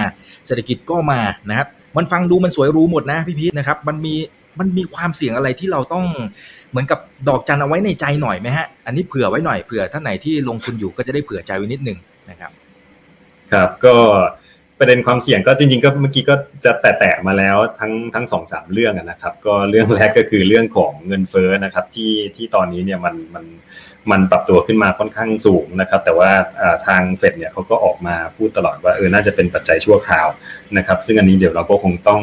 [0.46, 4.14] เศรษฐกิจก็มานะครับมันฟังดูมันสวยรู้หมดนะพี่พีทนะครับมันมี
[4.58, 6.04] มันมีความเสี่ยงอะไรที่เราต้อง
[6.72, 6.98] เหมือนกับ
[7.28, 11.98] ดอกจันเอาไว้ในใจหน่อยไหมฮะ อันนี้เผื่อไว้หน่อยเผื่อท่านไหนที่ลงทุนอยู่ก็จะได้เผื่อใจไว้นิดนึง
[12.30, 12.50] นะครับ
[13.52, 13.94] ครับก็
[14.78, 23.44] ประเด็นความเสี่ยงก็จริงๆก็เมื่อกี้ก็จะแตะๆมาแล้วทั้งทั้งสองสามเรื่องนะครับ ก็เรื่องแรกก็คือเรื่องของเงินเฟ้อนะครับที่ที่ตอนนี้เนี่ยมันมัน
[24.10, 26.30] มันปรับตัวขึ้นมาค่อนข้างสูงนะครับ แต่ว่า
[26.86, 30.28] ทางเฟดเนี่ยเขาก็ออกมาพูดตลอดว่าเออน่าจะเป็นปัจจัยชั่วคราว
[30.76, 32.20] นะครับ ซึ่งอันนี้เดี๋ยวเราก็คงต้อง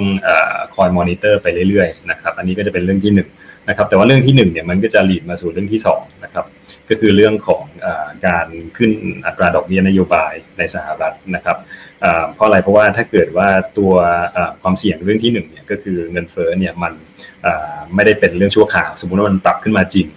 [0.76, 6.46] คอยมอนิเตอร์ไปเรื่อยๆนะครับ อันนี้ก็จะเป็นเรื่องที่1นะครับแต่ว่าเรื่องที่1เนี่ยมันก็จะหลีดมาสู่เรื่องที่2นะครับ
[6.90, 7.88] ก็คือเรื่องของอ
[8.28, 8.48] การ
[8.78, 8.92] ขึ้น
[9.26, 11.58] อัตราดอกเบี้ยนโยบายในสหรัฐนะครับ
[12.34, 13.48] เพราะอะไรเพราะว่าถ้าเกิดว่า
[13.78, 13.94] ตัว
[14.62, 16.94] ความเสี่ยงเรื่องที่1เนี่ยก็คือเงินเฟ้อเนี่ยมัน
[17.96, 20.08] ไม่ได้เป็นเรื่องชั่วคราวสมมุติว่ามันปรับขึ้นมาจริง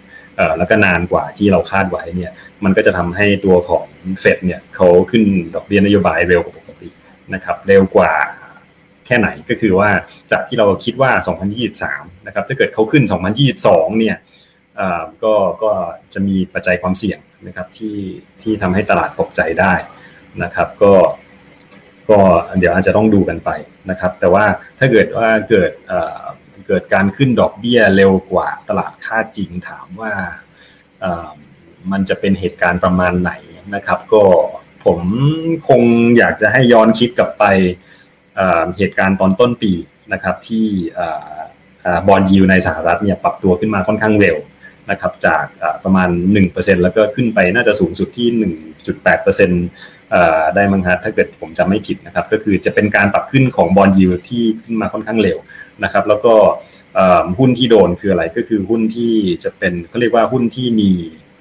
[0.59, 2.33] แล้วก็นานกว่าที่เราคาดไว้เนี่ย
[2.65, 3.87] มันก็จะทำให้ตัวของ
[4.21, 5.25] เฟดเนี่ยเขาขึ้น
[5.55, 6.89] ดอกเบี้ยนโยบายเร็วกว่าปกติ
[7.35, 8.13] นะครับเร็วกว่า
[9.07, 9.91] แค่ไหนก็คือว่า
[10.33, 11.11] จากที่เราคิดว่า
[11.69, 13.05] 2023 นะครับถ้าเกิดเขาขึ้น
[13.51, 14.17] 2022 เนี่ย
[15.25, 15.71] ก็ก็
[16.13, 17.97] จะมีปัจจัยความเสี่ยงนะครับที่
[18.43, 19.75] ที่ทำให้ตลาดตกใจได้
[20.43, 20.93] นะครับ ก็
[22.11, 22.19] ก็
[22.59, 23.51] เดี๋ยวอาจจะต้องดูกันไป
[23.91, 24.45] นะครับ แต่ว่า
[24.79, 25.73] ถ้าเกิดว่าเกิด
[26.67, 30.13] เกิดการขึ้นดอกเบี้ยเร็วกว่าตลาดคาดจริงถามว่า
[31.93, 33.33] มันจะเป็นเหตุการณ์ประมาณไหน
[33.75, 34.25] นะครับ ก็
[34.85, 35.01] ผม
[35.69, 35.83] คง
[36.19, 37.45] อยากจะให้ย้อนคิดกลับไป
[38.76, 39.72] เหตุการณ์ตอนต้นปี
[40.12, 40.66] นะครับที่
[42.09, 44.37] บอลยูในสหรัฐเนี่ยปรับตัวขึ้นมาค่อนข้างเร็ว
[44.91, 45.45] นะครับจาก
[45.85, 46.09] ประมาณ
[46.47, 48.28] 1%แล้วก็ขึ้นไปน่าจะสูงสุดที่
[48.97, 55.39] 1.8%ได้มั้งฮะถ้าเกิดผมจำไม่ผิดนะครับก็คือจะเป็นการปรับขึ้นของบอลยูที่ขึ้นมาค่อนข้างเร็ว
[55.85, 56.35] นะครับแล้วก็
[57.39, 59.12] หุ้นที่โดนคืออะไรก็คือหุ้นที่
[59.45, 60.91] จะเป็นเขาเรียกว่าหุ้นที่มี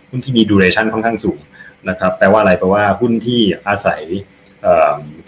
[0.09, 1.39] หุ้นที่มีดูเรชันค่อนข้างสูง
[1.89, 4.01] นะครับแปลว่าอะไรแปลว่าหุ้นที่อาศัย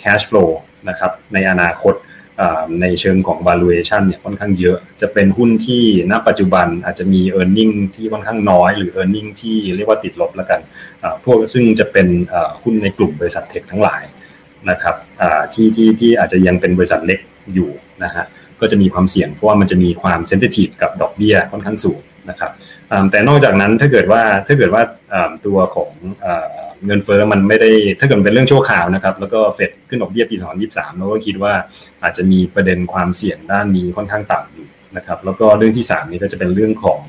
[0.02, 0.50] cash flow
[0.90, 1.96] นะครับในอนาคต
[2.82, 9.10] ในเชิงของ valuation เนี่ยค่อนข้างเยอะ จะเป็นหุ้นที่ณปัจจุบันอาจจะมี e a r n i n g ที่ค่อนข้างน้อย หรือ e a r
[9.16, 10.60] n i n g ที่เรียกว่าติดลบแล้วกัน
[11.26, 12.08] พวกซึ่งจะเป็น
[12.64, 14.04] หุ้นในกลุ่มบริษัทเทคทั้งหลาย
[14.70, 14.96] นะครับ
[15.54, 17.20] ที่ที่ที่อาจจะยังเป็นบริษัทเล็ก
[17.54, 17.70] อยู่
[18.04, 18.26] นะฮะ
[18.62, 22.52] ก็จะมีความเสี่ยงเพราะว่ามันจะมีความเซนซิทีฟกับดอกเบี้ยค่อนข้างสูงนะครับ
[23.12, 24.82] แต่นอกจากนั้นถ้าเกิดว่าถ้าเกิดว่า
[25.46, 25.92] ตัวของ
[26.86, 27.70] เงินเฟ้อมันไม่ได้
[28.00, 30.36] ถ้าเกิดเป็นเรื่องชั่วคราวนะครับแล้วก็เฟดขึ้นดอกเบี้ยปี
[30.68, 31.54] 2023เราก็คิดว่า
[32.04, 34.68] อาจจะมีประเด็นความเสี่ยงด้านนี้ค่อนข้างต่ำอยู่
[34.98, 37.00] นะครับแล้วก็เรื่องที่ 3 นี้ก็จะเป็นเรื่องของ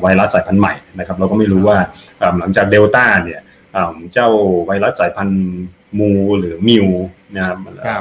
[0.00, 1.76] ไวรัสสายพันธุ์ใหม่นะครับเราก็ไม่รู้ว่า
[2.38, 3.40] หลังจากเดลต้าเนี่ย
[4.12, 4.28] เจ้า
[4.66, 5.42] ไวรัสสายพันธุ์
[5.98, 6.86] มูหรือ Mu
[7.36, 7.56] นะครับ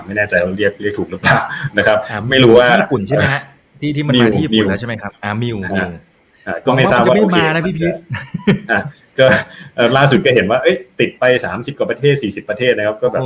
[0.05, 1.39] ไม่แน่ใจว่าเรียกเรียกถูกหรือเปล่า
[1.77, 1.97] นะครับ
[2.29, 3.41] ไม่รู้ว่าญี่ปุ่นใช่ไหมฮะ
[3.81, 5.89] ที่ที่มันมาที่ญี่ปุ่นแล้วใช่ไหมครับอ่า Mu Mu
[6.65, 7.93] ก็ไม่ทราบว่าโอเคมานะพี่พี
[9.19, 9.25] ก็
[9.97, 13.23] ล่าสุดก็เห็นว่าเอ้ติดไป 30 กว่าประเทศ 40 ประเทศนะครับ ก็แบบ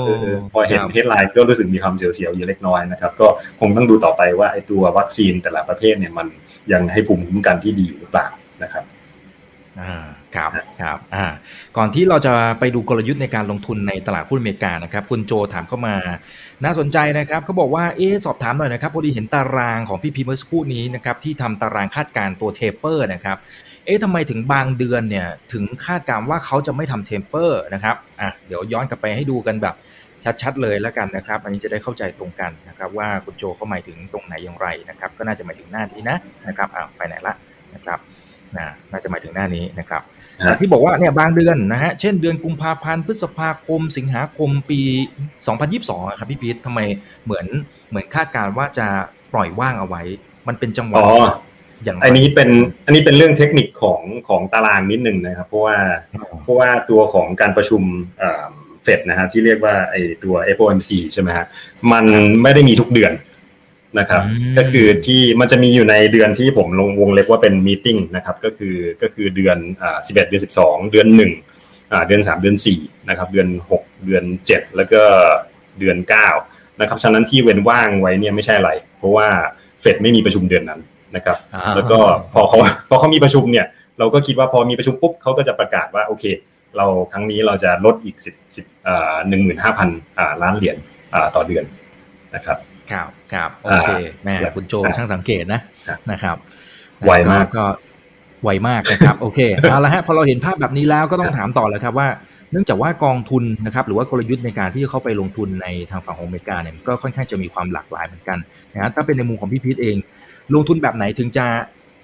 [0.53, 3.27] พอเห็น headline ก็รู้สึกมีความเสียวๆอยู่เล็กน้อยนะครับ ก็
[3.59, 6.27] คงต้องดูต่อไปว่าไอ้ตัววัคซีนแต่ละประเทศเนี่ยมัน
[6.71, 8.27] ยังให้ภูมิคุ้มกันที่ดีอยู่หรือเปล่า
[8.63, 8.83] นะครับ
[9.79, 10.51] อ่า ครับ
[10.81, 11.25] ครับอ่า
[11.77, 15.95] ก่อนที่เราจะไปดูกลยุทธ์ในการลงทุนในตลาดหุ้นอเมริกานะครับ คุณโจถามเข้ามา
[16.63, 23.37] น่าสนใจนะครับเขาบอกว่าเอ๊สอบถามหน่อยนะครับพอดีเห็นตารางของพี่พีเมื่อสักครู่นี้นะครับที่ทำตารางคาดการณ์ตัว taper นะครับ
[23.85, 29.75] เอ๊ะทำไมถึงบางเดือนเนี่ยถึงคาดการณ์ว่าเขาจะไม่ทำ taper นะครับอะเดี๋ยวย้อนกลับไปให้ดูกันแบบ
[30.41, 36.17] ชัดๆเลยแล้วกันนะครับ อันนี้จะได้เข้าใจตรงกันนะครับ ว่าคุณโจเขาหมายถึงตรงไหนอย่างไรนะครับ ก็น่าจะหมายถึงหน้านี้นะ
[36.47, 37.35] นะครับอ่าไปไหนละ
[38.57, 40.01] นะครับนะน่าจะหมายถึงหน้านี้นะครับ
[40.59, 44.81] ที่บอกว่าเนี่ยบางเดือนนะฮะเช่นเดือนกุมภาพันธ์พฤษภาคม สิงหาคมปี
[45.49, 46.79] 2022 ครับพี่พีททำไม
[47.25, 47.45] เหมือน
[47.89, 48.87] เหมือนคาดการว่าจะ
[49.33, 50.01] ปล่อยว่างเอาไว้
[50.47, 50.99] มันเป็นจังหวะ
[51.83, 52.49] อย่างอันนี้เป็น
[52.85, 55.77] อันนี้เป็นเรื่องเทคนิคของของตารางนิดหนึ่งนะครับ เพราะว่า
[56.43, 57.81] เพราะว่าตัวของการประชุม
[58.83, 61.45] เฟดนะฮะที่เรียกว่าไอตัว FOMC ใช่ไหมฮะ
[61.91, 62.05] มัน
[62.41, 63.11] ไม่ได้มีทุกเดือน
[63.99, 64.21] นะครับ
[64.57, 71.31] ก็คือที่มันจะมีอยู่ในเดือนที่ผมลงวงเล็บว่าเป็นมีติ้งนะครับก็คือก็คือเดือนอ่าสิบเอ็ดเดือนสิบสองเดือนหนึ่ง
[71.91, 72.79] อ่าเดือนสามเดือนสี่
[73.09, 75.01] นะครับเดือนหกเดือนเจ็ดแล้วก็
[75.79, 76.29] เดือนเก้า
[76.79, 79.27] นะครับฉะนั้นที่เว้นว่างไว้เนี่ยไม่ใช่อะไร เพราะว่า
[79.81, 80.79] เฟดไม่มีประชุมเดือนนั้น
[81.15, 81.37] นะครับ
[81.75, 81.99] แล้วก็
[82.33, 82.57] พอเขา
[82.89, 83.65] พอเขามีประชุมเนี่ย
[83.99, 86.25] เราก็คิดว่าพอมีประชุมปุ๊บเขาก็จะประกาศว่าโอเค
[86.77, 90.77] เราครั้งนี้เราจะลดอีกสิบสิบอ่าหนึ่งหมื่นห้าพันอ่าล้านเหรียญ
[91.13, 91.63] อ่าต่อเดือน
[92.35, 92.57] นะครับ
[92.91, 93.91] ครับครับโอเค
[94.23, 95.61] แม่คุณโจช่างสังเกตนะ
[96.11, 96.37] นะครับ
[97.05, 97.65] ไวมากก็
[98.43, 102.07] ไวมากนะครับโอเคเอาละฮะพอเราเห็นภาพแบบนี้แล้วก็ต้องถามต่อแล้วครับว่า
[102.51, 108.37] เนื่องจากว่ากองทุนนะครับหรือว่ากลยุทธ์ในการที่เข้าไปลงทุนในทางฝั่งอเมริกาเนี่ยก็ค่อนข้างจะมีความหลากหลายเหมือนกัน
[108.73, 109.95] นะฮะถ้าเป็นในมุมของพี่พีทเอง
[110.55, 111.45] ลงทุนแบบไหนถึงจะ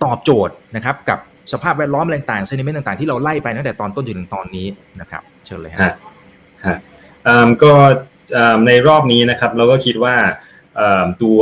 [0.04, 1.20] ตอบโจทย์นะครับกับ
[1.54, 4.68] สภาพแวดล้อมอะไรต่างๆเซนิเมนต์ต่างๆที่เราไล่ไปตั้งแต่ตอนต้นจนถึงตอนนี้
[5.02, 5.80] นะครับ เชิญเลยฮะ
[6.66, 6.78] ฮะ
[7.64, 7.74] ก็
[8.66, 10.16] ในรอบนี้นะครับเราก็คิดว่า
[11.24, 11.40] ตัว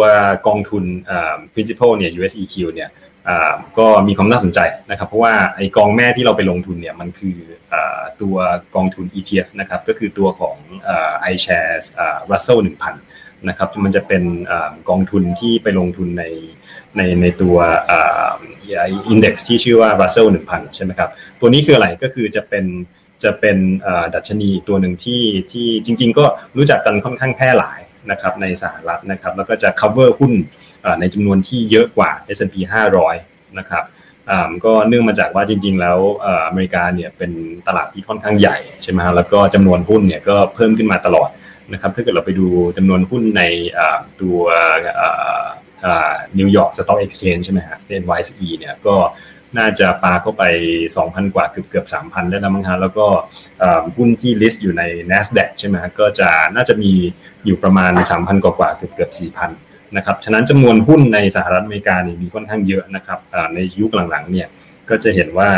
[0.47, 0.83] กองทุน
[1.53, 2.89] principal เนี่ย USEQ เนี่ย
[3.77, 4.59] ก็มีความน่าสนใจ
[4.91, 7.37] นะครับ เพราะว่าไอกองแม่ที่เราไปลงทุนเนี่ยมันคือ
[8.21, 8.35] ตัว
[8.75, 10.57] กองทุน ETF นะครับก็คือตัวของ
[11.33, 11.85] iShares
[12.31, 14.23] Russell 1000นะครับมันจะเป็น
[14.89, 16.23] กองทุนที่ไปลงทุนใน
[16.97, 17.55] ในในตัว
[19.09, 21.09] อินเด็กซ์ที่ชื่อว่า Russell 1000 ใช่ไหมครับ
[21.39, 22.65] ตัวนี้คืออะไรก็คือจะเป็น
[23.23, 23.57] จะเป็น
[24.15, 26.25] ดัชนีตัวหนึ่งที่ที่จริง ๆ ก็
[26.57, 27.79] รู้จักกันค่อนข้างแพร่หลาย
[28.11, 30.33] นะครับในสหรัฐนะครับแล้วก็จะ cover หุ้น
[30.99, 32.55] ในจำนวนที่เยอะกว่า S&P
[33.07, 33.83] 500 นะครับ
[34.65, 35.97] ก็เนื่องมาจากว่าจริง ๆ แล้ว
[36.47, 37.31] อเมริกาเนี่ยเป็น
[37.67, 41.29] ตลาดที่ค่อนข้างใหญ่ใช่ไหมฮะแล้วก็จำนวนหุ้นเนี่ยก็เพิ่มขึ้นมาตลอด
[41.73, 42.47] นะครับถ้าเกิดเราไปดู
[42.77, 43.43] จำนวนหุ้นใน
[44.21, 44.39] ตัว
[46.39, 48.95] New York Stock Exchange ใช่ไหมฮะ NYSE เนี่ยก็
[49.57, 50.43] น่าจะปาเข้าไป
[50.87, 53.05] 2,000 กว่าเกือบเกือบ3,000 ได้แล้วมั้งฮะแล้วก็
[53.97, 56.91] หุ้นที่ list อยู่ใน NASDAQ ใช่ไหมก็จะน่าจะมี
[57.45, 59.11] อยู่ประมาณ 3,000 กว่ากว่าเกือบเกือบ
[59.53, 63.19] 4,000 นะครับ ฉะนั้นจำนวนหุ้นในสหรัฐอเมริกาเนี่ยมีค่อนข้างเยอะนะครับ
[63.55, 64.47] ในยุคหลังๆเนี่ย
[64.89, 65.49] ก็จะเห็นว่า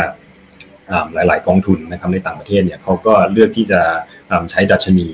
[1.14, 3.80] หลาย ๆ กองทุนนะครับในต่างประเทศเนี่ยเขาก็เลือกที่จะ
[4.50, 5.06] ใช้ดัชนี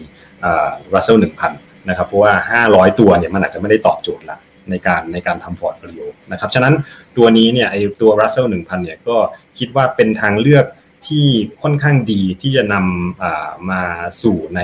[0.94, 1.52] รัสเซลหนึ่งพัน
[1.88, 4.38] นะครับเพราะว่า 500 ตัวเนี่ยมันอาจจะไม่ได้ตอบโจทย์ละ
[4.70, 6.02] ในการในการทำ portfolio
[6.32, 6.74] นะครับฉะนั้น
[7.16, 9.16] ตัวนี้เนี่ยไอ้ตัว Russell 1000เนี่ยก็
[9.58, 10.66] คิดว่าเป็นทางเลือก
[11.06, 11.26] ที่
[11.62, 13.82] ค่อนข้างดีที่จะนำมา
[14.22, 14.60] สู่ใน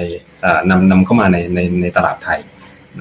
[0.70, 2.40] นำนำเข้ามาในในในตลาดไทย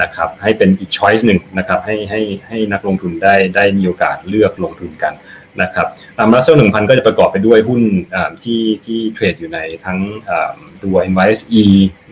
[0.01, 5.13] นะครับให้เป็นอีก choice หนึ่งนะครับให้ให้ให้นักลงทุนได้ได้มีโอกาสเลือกลงทุนกัน
[5.61, 5.87] นะครับ
[6.33, 7.81] รัสเซลหนึ่งพันก็จะประกอบไปด้วยหุ้น
[8.43, 9.99] ที่ที่เทรดอยู่ในทั้ง
[10.83, 11.65] ตัว NYSE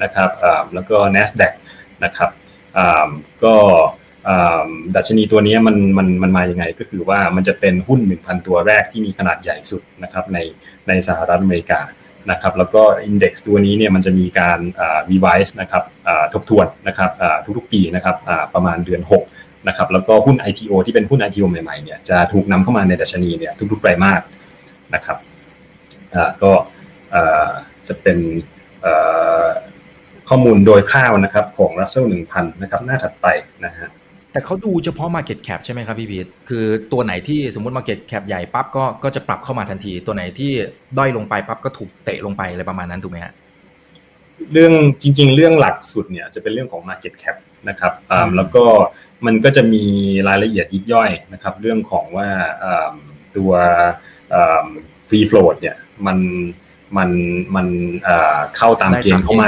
[0.04, 0.30] นะครับ
[0.74, 1.54] แล้วก็ NASDAQ
[2.04, 2.30] นะครับ
[3.44, 3.56] ก็
[4.96, 10.38] ดัชนีตัวนี้มันมันมันมาอย่างไงก็คือว่ามันจะเป็นหุ้น 1,000 ตัวแรกที่มีขนาดใหญ่สุดนะครับใน
[10.88, 11.82] ในสหรัฐอเมริกา
[12.32, 14.60] นะครับแล้วก็อินเด็กซ์ตัวนี้เนี่ยมันจะมีการ
[15.12, 15.84] รีไวซ์นะครับ
[16.34, 17.10] ทบทวนนะครับ
[17.58, 18.16] ทุกๆปีนะครับ
[18.54, 19.02] ประมาณเดือน
[19.36, 24.22] 6 นะครับแล้วก็หุ้น IPO ที่เป็นหุ้น IPO ใหม่ๆเนี่ยจะถูกนำเข้ามาในดัชนีเนี่ยทุกๆไตรมาส
[24.96, 25.18] นะครับ
[26.44, 26.54] ก็
[27.88, 28.20] จะเป็น
[30.30, 33.28] ข้อมูลโดยคร่าวนะครับของ Russell 1000 นะครับหน้าถัดไป
[33.66, 33.90] นะฮะ
[34.36, 40.52] แต่เขาดูเฉพาะ Market Cap ใช่ไหมครับพี่พีทคือตัวไหนที่สมมติ Market Cap ใหญ่ปั๊บก็ก็จะปรับเข้ามาทันที ตัวไหนที่
[40.98, 43.34] ด้อยลงไปปั๊บก็ถูกเตะลงไปอะไรประมาณนั้นถูกไหมฮะ
[44.54, 47.36] เรื่องจริง ๆ เรื่องหลักสุดเนี่ยจะเป็นเรื่องของ Market Cap
[47.70, 47.94] นะครับ
[48.36, 48.64] แล้วก็
[49.26, 49.84] มันก็จะมี
[50.28, 52.28] รายละเอียดยิบย่อยนะครับ เรื่องของว่า
[53.36, 53.52] ตัว
[55.08, 55.76] ฟรีโฟลดเนี่ย
[56.06, 56.18] มัน
[56.98, 57.10] มัน
[57.56, 57.68] มัน
[58.58, 59.46] เข้าตามเกณฑ์เขาไหม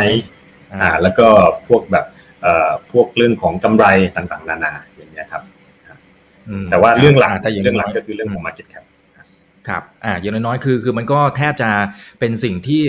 [0.74, 1.28] อ่าแล้วก็
[1.68, 2.17] พวกแบบเอ่อ
[2.92, 3.86] พวกเรื่องของกำไร
[4.16, 5.44] ต่างๆ นานาอย่างเงี้ยครับ
[6.72, 7.32] แต่ว่าเรื่องหลัก
[7.64, 8.86] เรื่องหลักก็คือเรื่องของ market cap
[9.68, 11.70] ครับอ่าอย่างน้อยๆคือคือมันก็แทบจะ
[12.20, 12.84] เป็นสิ่งที่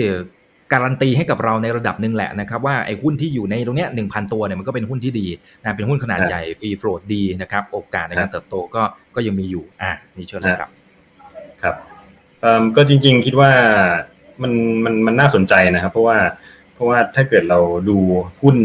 [0.73, 5.27] การันตีให้กับเราในระดับหนึ่งแหละนะครับว่าไอ้หุ้นที่อยู่ในตรงเนี้ยหนึ่งพันตัวเนี่ยมันก็เป็นหุ้นที่ดี
[5.61, 8.83] นะเป็นหุ้นขนาดใหญ่ฟรีโฟลดดีนะครับโอกาสในการเติบโตก็
[9.15, 10.69] ก็ยังมีอยู่อ่านี่เชิญเลยครับ
[11.61, 11.75] ครับ
[12.75, 13.51] ก็จริง ๆ คิดว่า
[14.41, 14.51] มัน
[14.85, 16.17] มันมันน่าสนใจนะครับ เพราะว่า
[16.58, 17.59] เพ ราะว่าถ้าเกิดเรา
[17.89, 17.97] ดู
[18.41, 18.57] หุ้น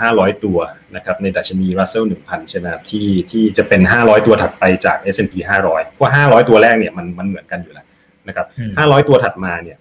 [0.00, 0.58] ห้าร้อยตัว
[0.96, 5.34] นะครับในดัชนี Russell 1000ใช่ไหมครับที่ที่จะเป็น500ตัวถัดไปจาก S&P
[5.66, 7.86] 500 เพราะ500ตัวแรกเนี่ยมันมันเหมือนกันอยู่แล้ว
[8.28, 9.78] นะครับ500ตัวถัดมาเนี่ย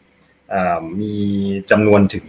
[1.02, 1.16] มี
[1.72, 2.26] จำนวนถึง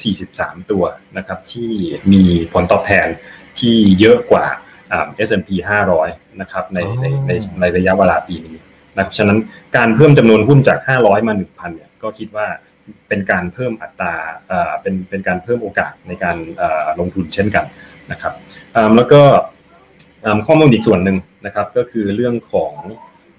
[0.00, 0.84] 243 ตัว
[1.16, 1.70] นะครับที่
[2.12, 3.06] มีผลตอบแทน
[3.58, 4.46] ที่เยอะกว่า
[5.28, 5.48] S&P
[5.94, 8.56] 500 นะครับในในในในระยะเวลาปีนี้
[8.96, 9.38] นะครับฉะนั้น
[9.76, 12.46] การเพิ่มจำนวนหุ้นจาก 500 มา 1,000 เนี่ยก็คิดว่า
[13.08, 14.14] เป็นการเพิ่มอัตรา
[14.82, 16.36] เป็นเป็นการเพิ่มโอกาสในการ
[17.00, 17.64] ลงทุนเช่นกัน
[18.12, 18.32] นะครับ
[18.96, 19.22] แล้วก็
[20.46, 22.72] ข้อมูลอีกส่วนหนึ่งนะครับก็คือเรื่องของ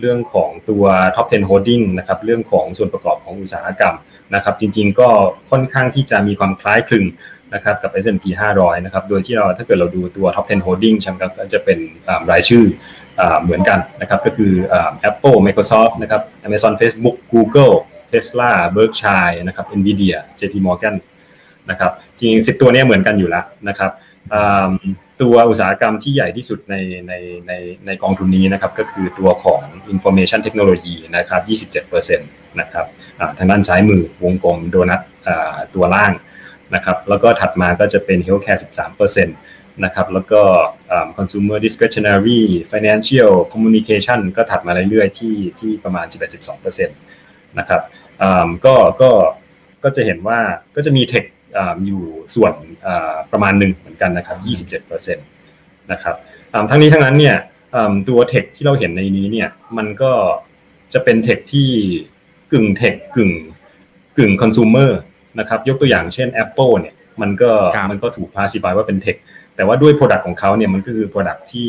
[0.02, 0.84] เรื่องของตัว
[1.16, 3.95] top 10 holding นะครับเรื่องของส่วนประกอบของอุตสาหกรรม
[4.36, 5.10] นะครับจริงๆก็
[5.52, 7.06] ค่อนข้างที่จะมีความคล้ายคลึง
[7.54, 8.26] นะครับกับ S&P
[8.56, 11.80] 500 นะครับโดยที่เราถ้าเกิดเราดูตัว top 10 holding ใช่ไหมครับก็จะเป็น
[12.32, 12.66] รายชื่อ
[13.43, 14.52] เหมือนกันนะครับก็คือ
[15.10, 17.76] Apple Microsoft นะครับ Amazon Facebook Google
[18.12, 20.95] Tesla Berkshire นะครับ Nvidia JP Morgan
[21.70, 23.91] นะครับจริงสิบตัวนี้เหมือนกันอยู่แล้วนะครับ
[25.22, 26.76] ตัวอุตสาหกรรมที่ใหญ่ที่สุดใน
[27.08, 27.14] ใน
[27.47, 27.53] ใน
[27.86, 29.62] ในกองทุนนี้นะครับก็คือตัวของ
[29.93, 31.41] Information Technology นะครับ
[31.86, 32.86] 27%นะครับ
[33.38, 35.01] ทางด้านซ้ายมือวงกลมโดนัท
[35.76, 36.14] ตัวล่าง
[36.76, 40.41] นะครับแล้วก็ถัดมาก็จะเป็น Healthcare 13%นะครับแล้วก็
[41.18, 42.41] consumer discretionary
[42.72, 47.82] financial communication ก็ถัดมาเรื่อยๆที่ที่ประมาณ 11-12%นะครับ
[48.66, 49.12] ก็ก็
[49.84, 50.39] ก็จะเห็นว่า
[50.76, 51.24] ก็จะมีเทค
[51.86, 52.04] อยู่
[52.36, 52.54] ส่วน
[53.32, 54.38] ประมาณหนึ่งเหมือนกันนะครับ
[54.88, 56.16] 27%นะครับ
[56.70, 57.36] ทั้งนี้ทั้งนั้นเนี่ย
[58.08, 60.12] ตัวเทคที่เราเห็นในนี้เนี่ยมันก็
[60.93, 61.70] จะเป็นเทคที่
[62.52, 63.32] กึ่งเทคกึ่ง
[64.18, 64.91] กึ่งคอน sumer
[65.39, 67.52] นะครับยกตัวอย่างเช่น Apple เนี่ยมันก็
[67.91, 69.16] มันก็ถูกคลาสสิฟายว่าเป็นเทค
[69.56, 71.68] แต่ว่าด้วย Product ของเขาเนี่ยมันก็คือ Product ที่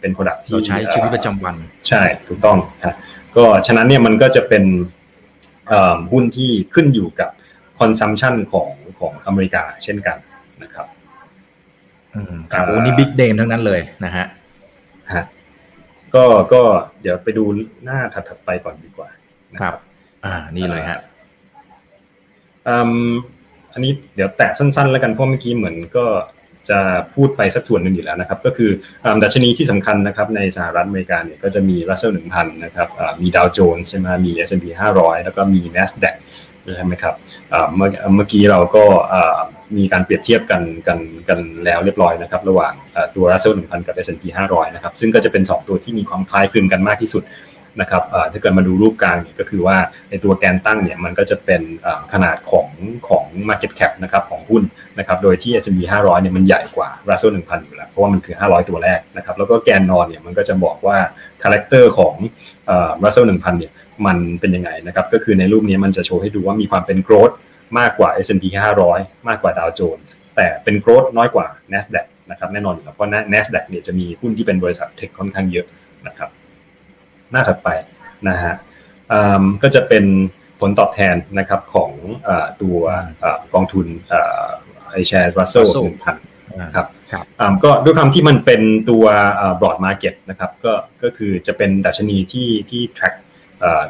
[0.00, 1.54] เป็น Product ที่ใช้ชีวิตประจำวัน
[1.88, 2.94] ใช่ถูกต้องครับ
[3.36, 4.64] ก็ฉะนั้นเนี่ยมันก็จะเป็น
[6.12, 7.30] หุ้นที่ขึ้นอยู่กับ
[7.78, 8.68] consumption ของ
[8.98, 10.18] ของอเมริกาเช่นกัน
[10.62, 10.86] นะครับ
[12.52, 14.26] ครับโอ้นี่ big name ทั้งนั้นเลยนะฮะ
[15.12, 15.24] ฮะ
[16.14, 16.62] ก็ก็
[17.00, 17.44] เดี๋ยวไปดู
[17.84, 19.08] หน้าถัดๆไปก่อนดีกว่า
[19.60, 19.74] ครับ
[20.24, 20.98] อ่า นี่เลยฮะ
[23.72, 26.04] อันนี้เดี๋ยวแตะสั้นๆ แล้วกันเพราะเมื่อกี้เหมือนก็
[26.68, 26.78] จะ
[27.14, 28.70] พูดไปสักส่วนหนึ่งอยู่แล้วนะครับ ก็คือ
[29.22, 32.88] ดัชนีที่สำคัญนะครับในสหรัฐอเมริกาเนี่ยก็จะมี Russell 1000 นะครับ
[33.22, 36.16] มีดาวโจนส์ใช่ไหมมี S&P 500 แล้วก็มี NASDAQ
[36.76, 37.14] ใช่ไหมครับ
[37.74, 38.84] เมื่อเมื่อกี้เราก็
[39.76, 40.98] มีการเปรียบเทียบกันกัน
[41.28, 42.72] กันแล้วเรียบร้อยนะครับ ระหว่าง
[43.16, 47.22] ตัว Russell 1000กับ S&P 500 นะครับ ซึ่งก็จะเป็น 2 ตัวที่มีความคล้ายคลึงกันมากที่สุด
[47.80, 48.02] นะครับ
[48.32, 49.76] ถ้าเกิดมาดูรูปกลางเนี่ยก็คือว่า
[50.10, 51.62] ในตัวแกนตั้งเนี่ยมันก็จะเป็น
[52.12, 52.68] ขนาดของ
[53.08, 54.62] ของ market cap นะครับของหุ้น
[54.98, 60.96] นะครับโดยที่ S&P 500เนี่ยมันใหญ่กว่า Russell 1000 อยู่แล้ว เพราะว่ามันคือ 500 ตัวแรกนะครับแล้วก็แกนนอนเนี่ยมันก็จะบอกว่า
[61.42, 62.14] character ของ
[63.02, 63.72] Russell 1000 เนี่ย
[64.06, 67.34] มันเป็นยังไงนะครับก็คือในรูปนี้มันจะโชว์ให้ดูว่ามีความเป็น growth
[67.78, 68.44] มากกว่า S&P
[68.86, 75.66] 500 มากกว่า Dow Jones แต่เป็น growth น้อยกว่า NASDAQ นะครับแน่นอนอยู่แล้วเพราะ NASDAQ เนี่ยจะมีหุ้นที่เป็นบริษัท tech ค่อนข้างเยอะ
[76.06, 76.30] นะครับ
[77.32, 77.68] หน้าถัดไป
[78.28, 78.54] นะฮะ
[79.62, 80.04] ก็จะเป็น
[80.60, 81.92] ผลตอบแทนนะครับของ
[82.62, 82.78] ตัว
[83.54, 83.86] กองทุน
[84.90, 86.16] iShares Russell 1000
[86.74, 86.86] ครับ
[87.64, 89.04] ก็ด้วยคำที่มันเป็นตัว
[89.60, 90.72] บรอดมาร์เก็ตนะครับก็
[91.02, 93.14] ก็คือจะเป็นดัชนีที่ที่ track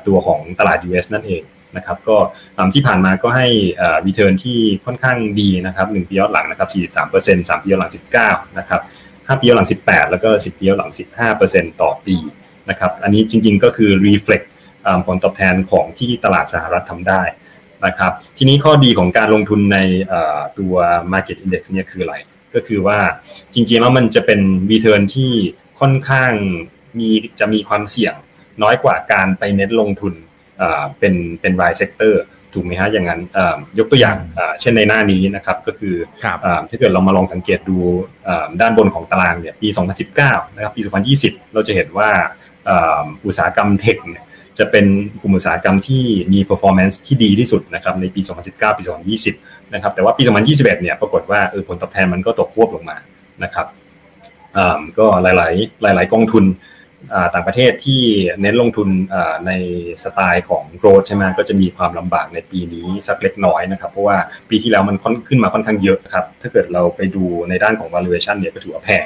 [0.07, 1.43] ตัวของตลาด US นั่นเอง
[1.76, 2.16] นะครับก็
[2.74, 3.49] ที่ผ่านมาก็ให้
[4.07, 6.68] return ที่ค่อนข้างดีนะครับ1ปีย้อนหลังนะครับ
[7.05, 7.93] 43% 3ปีย้อนหลัง
[8.24, 10.93] 19นะครับ5ปีย้อนหลัง 18 แล้วก็ 10ปีย้อนหลัง
[11.36, 12.16] 15%ต่อปี
[12.70, 14.46] นะครับอันนี้จริงๆก็คือ reflect
[15.06, 17.22] ผลตอบแทนของที่ตลาดสหรัฐทำได้
[17.86, 19.78] นะครับทีนี้ข้อดีของการลงทุนใน
[20.58, 20.74] ตัว
[21.12, 22.16] market index เนี่ยคืออะไร
[22.54, 22.98] ก็คือว่า
[23.54, 24.40] จริงๆแล้วมันจะเป็น
[24.70, 25.32] return ที่
[25.80, 26.32] ค่อนข้าง
[26.98, 28.14] มีจะมีความเสี่ยง
[28.62, 30.14] น้อยกว่าการไปเน้นลงทุน
[30.98, 32.22] เป็นเป็นรายเซกเตอร์
[32.54, 33.20] ถูกไหมฮะอย่างนั้น
[33.78, 34.16] ยกตัวอย่าง
[34.61, 35.94] เช่นในหน้านี้นะครับก็คือ
[36.68, 37.78] ถ้าเกิดเรามาลองสังเกตดู
[38.61, 39.68] ด้านบนของตารางเนี่ยปี
[40.12, 40.80] 2019 นะครับปี
[41.18, 42.11] 2020 เราจะเห็นว่า
[43.27, 44.25] อุตสาหกรรมเทคเนี่ย
[44.59, 44.87] จะเป็น
[45.23, 48.83] กลุ่มอุตสาหกรรมที่มี performance ที่ดีที่สุดนะครับในปี 2019 ปี
[49.29, 52.97] 2020 นะครับ แต่ว่าปี 2021 เนี่ยปรากฏว่าผลตอบแทนมันก็ตกควบลงมา
[53.45, 53.66] นะครับ
[54.99, 56.45] ก็หลาย ๆ หลาย ๆ กองทุน
[57.35, 58.01] ต่างประเทศที่
[58.41, 58.89] เน้นลงทุน
[59.47, 59.53] ใน
[60.05, 64.16] สไตล์ของ growth ใช่ไหมก็จะมีความลำบากในปีนี้สักเล็กน้อยนะครับ เพราะว่า
[64.51, 64.97] ปีที่แล้วมัน
[65.29, 69.05] ขึ้นมาค่อนข้างเยอะครับถ้าเกิดเราไปดูในด้านของ valuation เนี่ยก็ถือว่าแพง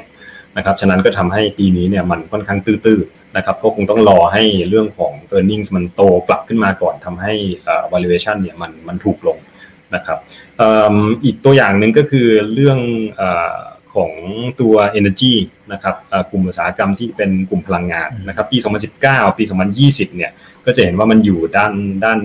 [0.57, 7.33] นะครับฉะนั้นก็ทำให้ปีนี้เนี่ยมันค่อนข้างตื้อๆนะครับก็คงต้องรอให้เรื่องของ e a r n i n g มันโตกลับขึ้นมาก่อนทำให้
[7.93, 9.39] valuation เนี่ยมันมันถูกลง
[9.95, 10.19] นะครับ
[11.25, 12.79] อีกตัวอย่างหนึ่งก็คือเรื่อง
[13.95, 14.13] ของ
[14.61, 15.35] ตัว Energy
[15.73, 15.95] นะครับ
[16.31, 18.59] กลุ่มอุตสาหกรรมที่เป็นกลุ่มพลังงานนะครับปี
[18.99, 19.45] 2019 ปี
[19.81, 20.33] 2020 เนี่ย
[20.67, 21.73] ก็จะเห็นว่ามันอยู่ด้าน
[22.05, 22.19] ด้าน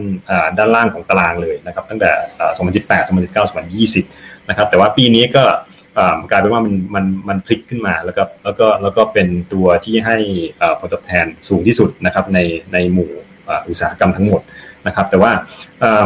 [0.58, 2.12] ด้านล่างของตารางเลยนะครับตั้งแต่
[2.58, 3.48] 2018 2019
[3.98, 5.44] 2020 นะครับแต่ว่าปีนี้ก็
[6.32, 10.18] กลายเป็นว่ามันมันมันพลิกขึ้นมาแล้วก็แล้วก็แล้วก็เป็นตัวที่ให้
[10.80, 12.40] ผลตอบแทนสูงที่สุดนะครับใน
[12.74, 13.12] ในหมู่
[13.70, 14.42] อุตสาหกรรมทั้งหมด
[14.88, 15.32] นะครับ แต่ว่า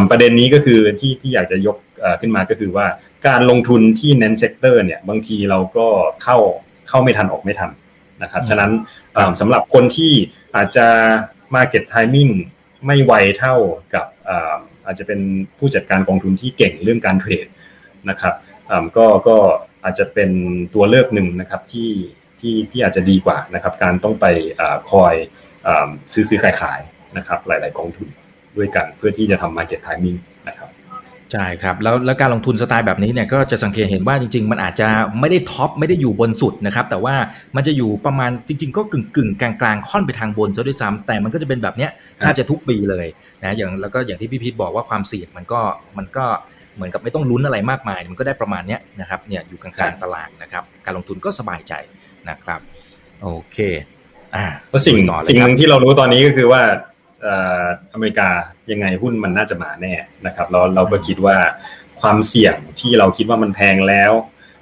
[0.10, 1.78] ประเด็นนี้ก็คือที่ที่อยากจะยก
[2.22, 2.86] ขึ้นมาก็คือว่า
[3.28, 5.88] การลงทุนที่เน้น sector เนี่ยบางทีเราก็
[6.24, 6.38] เข้า
[6.90, 7.72] เข้าไม่ทันออกไม่ทัน
[8.24, 8.72] นะครับฉะนั้น
[9.40, 10.12] สำหรับคนที่
[10.56, 10.88] อาจจะ
[11.56, 12.32] Market Timing
[12.86, 13.56] ไม่ไหวเท่า
[13.94, 14.06] กับ
[14.86, 15.20] อาจจะเป็น
[15.58, 17.48] ผู้จัดการกองทุนที่เก่งเรื่องการเทรด
[18.10, 18.34] นะครับ
[18.98, 19.38] ก็ก็
[19.84, 20.30] อาจจะเป็น
[20.76, 21.90] ตัวเลือกหนึ่งนะครับที่
[22.40, 24.26] ที่ที่อาจจะดีกว่านะครับการต้องไป
[24.92, 25.14] คอย
[26.14, 26.82] ซื้อซื้อขายขาย
[27.18, 28.08] นะครับหลาย ๆ กองทุน
[28.58, 30.18] ด้วยกันเพื่อที่จะทำ Market Timing
[30.48, 30.70] นะครับ
[31.32, 37.16] ใช่ครับแล้วแล้วการลงทุนสไตล์แบบนี้เนี่ยก็จะสังเกตเห็นว่าจริง ๆ มันอาจจะไม่ได้ท็อปไม่ได้อยู่บนสุดนะครับแต่ว่า
[37.56, 43.08] มันจะอยู่ประมาณจริง ๆ ก็กึ่งกึ่งกลางๆค่อนไปทางบนซะด้วยซ้ำแต่มันก็จะเป็นแบบเนี้ยแทบจะทุกปีเลย
[43.42, 45.62] นะอย่างแล้วก็อย่างที่พี่พีทบอกว่าความเสี่ยงมันก็
[45.98, 46.26] มันก็
[46.76, 51.74] เหมือนกับไม่ต้องลุ้นอะไรมากมาย มันก็ได้ประมาณเนี้ยนะครับเนี่ยอยู่กลางๆตลาดนะครับการลงทุนก็สบายใจ
[52.30, 52.60] นะครับ
[53.22, 53.58] โอเค
[54.36, 54.96] อ่าแล้วสิ่ง
[55.28, 56.62] สิ่งหนึ่งที่เรารู้ตอนนี้ก็คือว่า
[57.94, 58.30] อเมริกา
[58.72, 59.94] ยังไงหุ้นมันน่าจะมาแน่
[60.26, 61.38] นะครับเราเราก็คิดว่า
[62.02, 64.12] ความเสี่ยงที่เราคิดว่ามันแพงแล้ว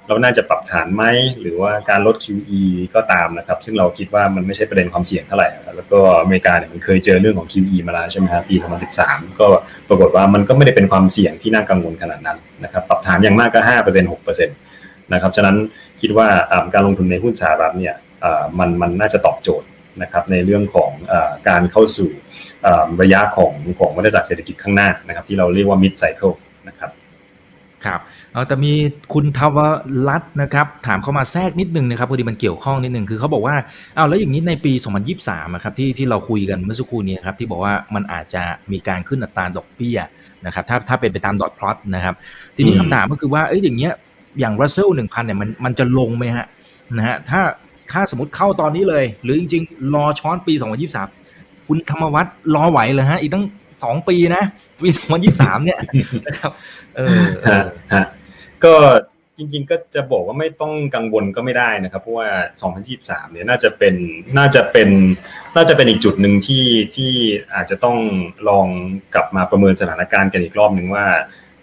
[0.08, 1.04] เราน่าจะปรับฐานไหม
[1.40, 2.62] หรือว่าการลด QE
[2.94, 8.56] ก็ตามนะครับ ซึ่งเราคิดว่ามันไม่ใช่ประเด็นความเสี่ยงเท่าไหร่ แล้วก็อเมริกาเนี่ยมันเคยเจอเรื่องของ QE มาแล้วใช่ไหมครับปี
[8.98, 9.46] 2013 ก็
[9.88, 15.56] ปรากฏว่ามันก็ไม่ได้เป็นความเสี่ยงที่น่ากังวลขนาดนั้นนะครับปรับฐานอย่างมากก็ 5% 6%นะครับฉะนั้น
[16.00, 16.28] คิดว่า
[16.74, 17.94] การลงทุนในหุ้นสหรัฐเนี่ย
[18.58, 19.68] มันมันน่าจะตอบโจทย์
[20.02, 20.90] นะครับในเรื่องของ
[21.48, 22.10] การเข้าสู่
[23.02, 26.34] ระยะของของวัฏจักรเศรษฐกิจข้างหน้านะครับที่เราเรียกว่า mid cycle
[27.86, 28.00] ครับ
[28.34, 28.72] ครับแต่มี
[29.12, 29.58] คุณทว
[30.08, 33.56] รัตน์นะครับถามเข้ามาแทรกนิดนึงนะครับพอดีมันเกี่ยวข้องนิดนึงคือเขาบอกว่า
[33.94, 34.72] เอาแล้วอย่างนี้ในปี
[35.18, 39.98] 2023ครับที่ที่เราคุยกันเมื่อสักครู่นี้ครับที่บอกว่ามันอาจจะมีการขึ้นอัตราดอกเบี้ย
[40.46, 42.14] นะครับถ้าถ้าเป็นไปตามดอทพลอตนะครับ
[42.56, 43.92] ทีนี้คำถามก็คือว่าเอ้ยอย่างเงี้ย
[44.40, 46.46] อย่างรัสเซลหนึ่งพันเนี่ยมันมันจะลงไหมฮะ
[46.96, 47.40] นะฮะถ้า
[47.92, 50.54] ถ้าสมมติเข้าตอนนี้เลย หรือจริง ๆ รอช้อนปี
[51.10, 53.44] 2023 คุณธรรมวัฒน์รอไหวเลยฮะอีกตั้ง
[53.82, 54.42] สองปีนะ
[54.82, 54.88] ปี
[55.26, 55.78] 2023เนี่ย
[56.26, 56.50] นะครับ
[56.96, 57.22] เออ
[57.92, 58.04] ฮะ
[58.64, 58.74] ก็
[59.38, 62.28] จริง ๆ ก็จะบอกว่าไม่ต้องกังวลก็ไม่ได้นะครับเพราะว่า
[62.82, 63.94] 2023 เนี่ยน่าจะเป็น
[64.38, 64.88] น่าจะเป็น
[65.56, 67.12] น่าจะเป็นอีกจุดหนึ่งที่ที่
[67.54, 67.98] อาจจะต้อง
[68.48, 68.66] ลอง
[69.14, 71.06] กลับมาประเมินสถานการณ์กันอีกรอบหนึ่งว่า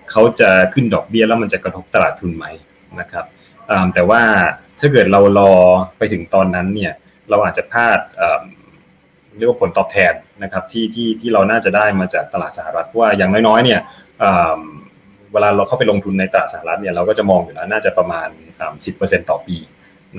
[0.10, 2.46] เขาจะขึ้นดอกเบี้ยแล้วมันจะกระทบตลาดทุนไหม
[3.00, 3.26] นะครับ
[3.94, 4.22] แต่ว่า
[4.80, 5.52] ถ้าเกิดเรารอ
[5.98, 6.94] ไปถึงตอนนั้นเนี่ย
[7.30, 8.00] เราอาจจะพลาด
[9.40, 10.14] เรียกว่าผลตอบแทน
[10.44, 13.80] นะครับที่ที่ที่เราน่าจะได้มาจากตลาดสหรัฐว่าอย่างน้อยๆเนี่ย
[15.34, 18.28] เวลาเราเข้าไปลงทุนในตลาดสหรัฐเนี่ยเราก็จะมองอยู่แล้วน่าจะประมาณ
[18.80, 19.58] 10%ต่อปี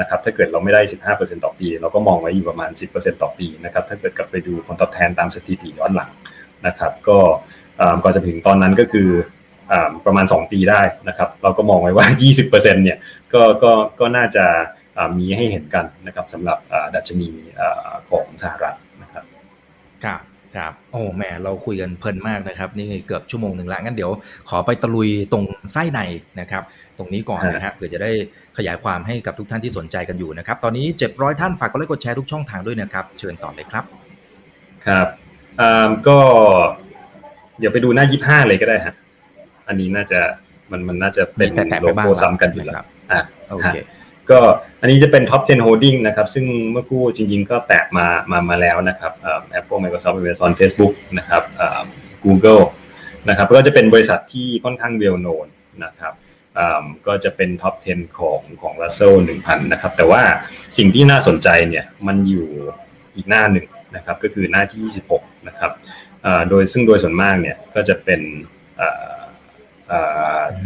[0.01, 0.81] นะครับถ้าเกิดเราไม่ได้
[1.13, 6.11] 15%ต่อปี เราก็มองไว้อยู่ประมาณ 10%ต่อปีนะครับถ้าเกิดกลับไปดูผลตอบแทนตามสถิติย้อนหลัง
[6.67, 7.19] นะครับก็
[8.03, 9.09] ก่อนจะถึงตอนนั้นก็คือ
[10.07, 12.07] ประมาณ 2 ปีได้นะครับเราก็มองไว้ว่า
[12.45, 12.99] 20%เนี่ย
[13.33, 14.45] ก็ก็ก็น่าจะ
[15.19, 16.59] มีให้เห็นกันนะครับสำหรับ
[16.95, 17.31] ดัชนี
[18.11, 18.77] ของสหรัฐ
[20.05, 20.21] ครับครับ
[20.57, 24.11] ครับโอ้แม่เราคุยกันเพลินมากนะครับ นี่เกือบชั่วโมงหนึ่งละงั้นเดี๋ยว
[24.51, 26.01] ขอไปตะลุยตรงไส้ใน
[26.41, 26.63] นะครับ
[26.99, 28.11] ตรงนี้ก่อนนะฮะเผื่อจะได้
[28.59, 33.85] ขยายความให้กับทุกท่านที่สนใจกันอยู่นะครับ ตอนนี้ 700 ท่านฝากกดไลค์กดแชร์ทุกช่องทางด้วยนะครับ เชิญต่อเลยครับ
[34.87, 35.09] ครับ
[36.09, 36.19] ก็
[37.59, 38.95] เดี๋ยวไปดูหน้า 25 เลยก็ได้ฮะ
[39.69, 40.21] อันนี้น่าจะ
[40.71, 41.49] มันมันน่าจะเป็น
[41.83, 43.21] โลโก้ซ้ำกันอยู่แล้วอ่า
[43.51, 43.77] โอเค
[44.31, 44.41] ก็
[44.81, 49.13] อันนี้จะเป็น top 10 holding นะครับ ซึ่งเมื่อคู่จริง ๆ ก็แตกมามามาแล้วนะครับ
[49.59, 51.43] Apple Microsoft Amazon Facebook นะครับ
[52.25, 52.63] Google
[53.29, 55.47] นะครับก็จะเป็นบริษัทที่ค่อนข้าง well known
[55.85, 56.13] นะครับ
[57.07, 59.15] ก็จะเป็นท็อป 10 ของของ Russell
[59.45, 60.23] 1000 นะครับ แต่ว่า
[60.79, 62.49] สิ่งที่น่าสนใจเนี่ยมันอยู่
[63.17, 63.67] อีกหน้าหนึ่ง
[63.97, 65.73] นะครับ ก็คือหน้าที่ 26 นะครับ
[66.49, 68.21] โดยซึ่งโดยส่วนมากเนี่ยก็จะเป็น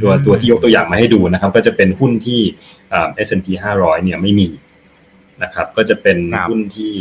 [0.01, 2.41] ตัวตัวที่ยกตัวอย่างมาให้ดูนะครับ ก็จะเป็นหุ้นที่
[3.27, 3.47] S&P
[3.79, 4.49] 500 เนี่ยไม่มี
[5.43, 6.19] นะครับก็จะเป็น
[6.51, 6.95] หุ้นที่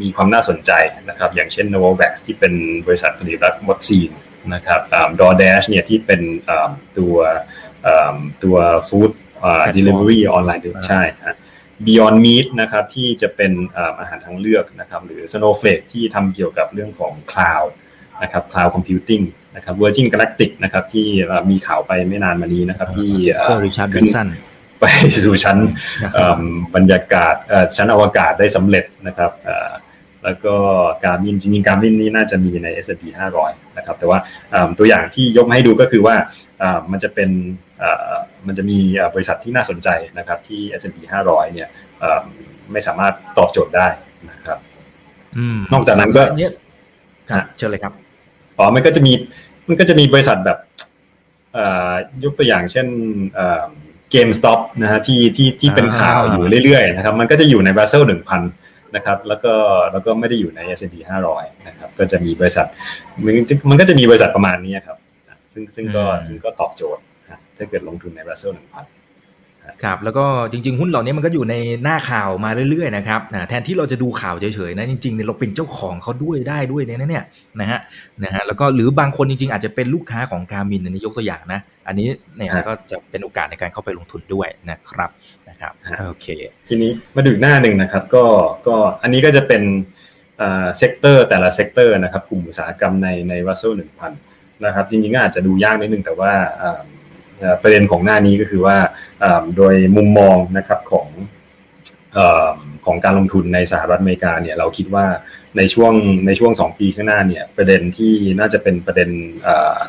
[0.00, 0.72] มีความน่าสนใจ
[1.08, 2.52] นะครับ อย่างเช่น Novavax ที่เป็น
[2.86, 4.08] บริษัทผลิตวัคซีน
[4.54, 4.80] นะครับ
[5.18, 6.20] DoorDash เนี่ยที่เป็น
[6.98, 7.16] ตัว
[8.44, 8.56] ตัว
[8.88, 9.10] ฟู้ด
[9.76, 11.02] delivery ออนไลน์ใช่
[11.86, 13.52] Beyond Meat นะครับที่จะเป็น
[14.00, 17.70] อาหารทางเลือกนะครับหรือ Snowflake ที่ทำเกี่ยวกับเรื่องของ Cloud
[18.22, 19.24] นะครับ Cloud Computing
[19.56, 21.06] นะครับ Virgin Galactic นะครับที่
[21.50, 24.28] มีข่าวไปไม่นานมานี้นะครับที่เซอร์ริชาร์ดเบนสัน
[24.80, 24.84] ไป
[25.24, 25.58] สู่ชั้น
[26.74, 27.34] บรรยากาศ
[27.76, 29.30] ชั้นอวกาศได้สำเร็จนะครับ
[30.24, 30.54] แล้วก็
[31.04, 33.04] การมินจริงๆการมินนี้น่าจะมีใน S&P
[33.40, 34.18] 500 นะครับ แต่ว่า
[34.78, 36.14] ตัวอย่างที่ยกให้ดูก็คือว่า
[36.90, 37.30] มันจะเป็น
[38.46, 38.78] มันจะมี
[39.14, 39.88] บริษัทที่น่าสนใจ
[40.18, 40.98] นะครับที่ S&P
[41.28, 41.68] 500 เนี่ย
[42.72, 43.88] ไม่สามารถตอบโจทย์ได้
[44.30, 44.58] นะครับ
[45.72, 46.22] นอกจากนั้นก็
[47.58, 47.94] เชิญเลยครับ
[48.58, 49.12] อ๋อมันก็จะมี
[49.68, 50.58] มันก็จะมีบริษัทแบบ
[52.24, 52.86] ยกตัวอย่างเช่น
[54.10, 58.42] เกมสต็อปนะฮะที่ที่ที่เป็นข่าวอยู่เรื่อยๆนะครับมันก็จะอยู่ในบราซิลหนึ่งพัน
[58.96, 59.52] นะครับแล้วก็
[59.92, 60.94] แล้วก็ไม่ได้อยู่ใน S&P
[61.30, 62.66] 500นะครับก็จะมีบริษัท
[63.24, 63.34] มัน
[63.70, 64.96] มันก็จะมีบริษัทประมาณนี้ครับ
[65.52, 67.02] ซึ่งซึ่งก็ซึ่งก็ตอบโจทย์
[67.56, 68.84] ถ้าเกิดลงทุนในบราซิลหนึ่งพัน
[69.84, 77.24] ครับแล้วก็จริง ๆ หุ้นเหล่านี้มันก็อยู่ในหน้าข่าวมาเรื่อยๆนะครับแทนที่เราจะดูข่าวเฉยๆนะจริงๆเนี่ยเราเป็นเจ้าของเขาด้วยได้ด้วยเนี่ยนะเนี่ย
[77.60, 77.80] นะฮะ
[78.24, 82.06] นะฮะแล้วก็หรือบางคนจริง ๆ อาจจะเป็นลูกค้าของการมินในยกตัวอย่างนะอันนี้
[82.36, 85.10] เนี่ยก็จะเป็นโอกาสในการเข้าไปลงทุนด้วยนะครับ
[85.48, 85.72] นะครับ
[86.08, 86.26] โอเค
[86.68, 88.24] ทีนี้มาดูหน้าหนึ่งนะครับก็
[88.66, 89.62] ก็อันนี้ก็จะเป็น
[90.38, 94.12] sector แต่ละ sector นะครับกลุ่มอุตสาหกรรมในในวัสดุหนึ่งพัน
[94.64, 96.32] นะครับจริงๆก็อาจจะดูยากนิดนึงแต่ว่า
[97.62, 98.76] ประเด็นของหน้านี้ก็คือว่า
[99.56, 101.08] โดยมุมมองนะครับของ
[102.86, 105.06] ของการลงทุนในสหรัฐอเมริกาเนี่ยเราคิดว่า
[105.56, 105.92] ในช่วง
[106.26, 109.10] ในช่วง 2 ปีข้างหน้าเนี่ยประเด็นที่น่าจะเป็นประเด็น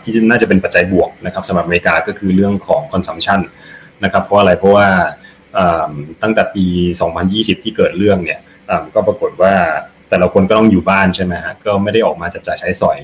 [0.03, 3.39] ที่น่าจะเป็นปัจจัยบวกนะครับสำหรับอเมริกาก็คือเรื่องของ consumption
[4.03, 4.87] นะครับเพราะอะไรเพราะว่า
[6.21, 6.65] ตั้งแต่ปี
[7.15, 8.39] 2020 ที่เกิดเรื่องเนี่ย
[8.93, 9.53] ก็ปรากฏว่า
[10.09, 12.97] แต่ละคนก็ต้องอยู่บ้านใช่ไหมฮะก็ไม่ได้ออกมาจับจ่ายใช้สอย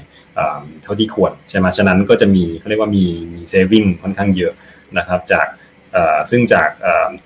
[0.84, 4.54] เท่าที่ควรใช่ไหมฉะนั้นก็จะมีเขาเรียกว่ามีมี saving ค่อนข้างเยอะ
[4.97, 5.47] นะครับจาก
[6.32, 6.70] ซึ่งจาก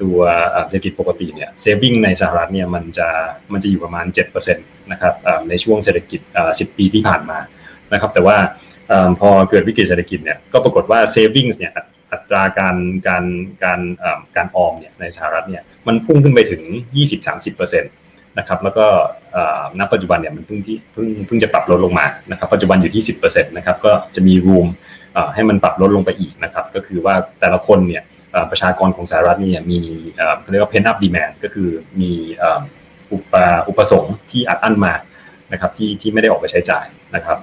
[0.02, 0.18] ตัว
[0.70, 3.10] เศรษฐกิจปกติเนี่ย saving ในสหรัฐเนี่ยมันจะ
[3.54, 4.06] มันจะอยู่ประมาณ
[4.54, 5.14] 7%นะครับ
[5.50, 6.20] ในช่วงเศรษฐกิจ
[6.50, 7.40] 10 ปีที่ผ่านมา
[7.94, 8.38] นะครับแต่ว่า
[9.20, 11.74] พอเกิดวิกฤตเศรษฐกิจเนี่ยก็ปรากฏว่าเซฟิงเนี่ย
[12.12, 12.76] อัตราการ
[13.08, 13.24] การ
[13.64, 13.80] การ
[14.36, 16.62] การออมเนี่ยในสหรัฐเนี่ยมันพุ่งขึ้นไปถึง
[17.38, 18.07] 20-30%
[18.40, 18.86] นะครับแล้วก็
[19.80, 24.68] ณปัจจุบันเนี่ยมันเพิ่งที่เพิ่งเพิ่งจะปรับลดลงมานะครับปัจจุบันอยู่ที่ 10%นะครับก็จะมีรูม
[25.34, 28.04] ให้มันปรับลดลงไปอีกนะครับก็คือว่าแต่ละคนเนี่ย
[28.52, 29.80] ประชากรของสหรัฐเนี่ยมี
[30.42, 31.70] เขาเรียกว่า pent up demand ก็คือ
[32.00, 32.12] มี
[33.12, 33.34] อุป
[33.68, 34.94] อุปสงค์ที่อัดอั้นมา
[35.52, 36.86] นะครับที่ที่ไม่ได้ออกไปใช้จ่าย
[37.16, 37.38] นะครับ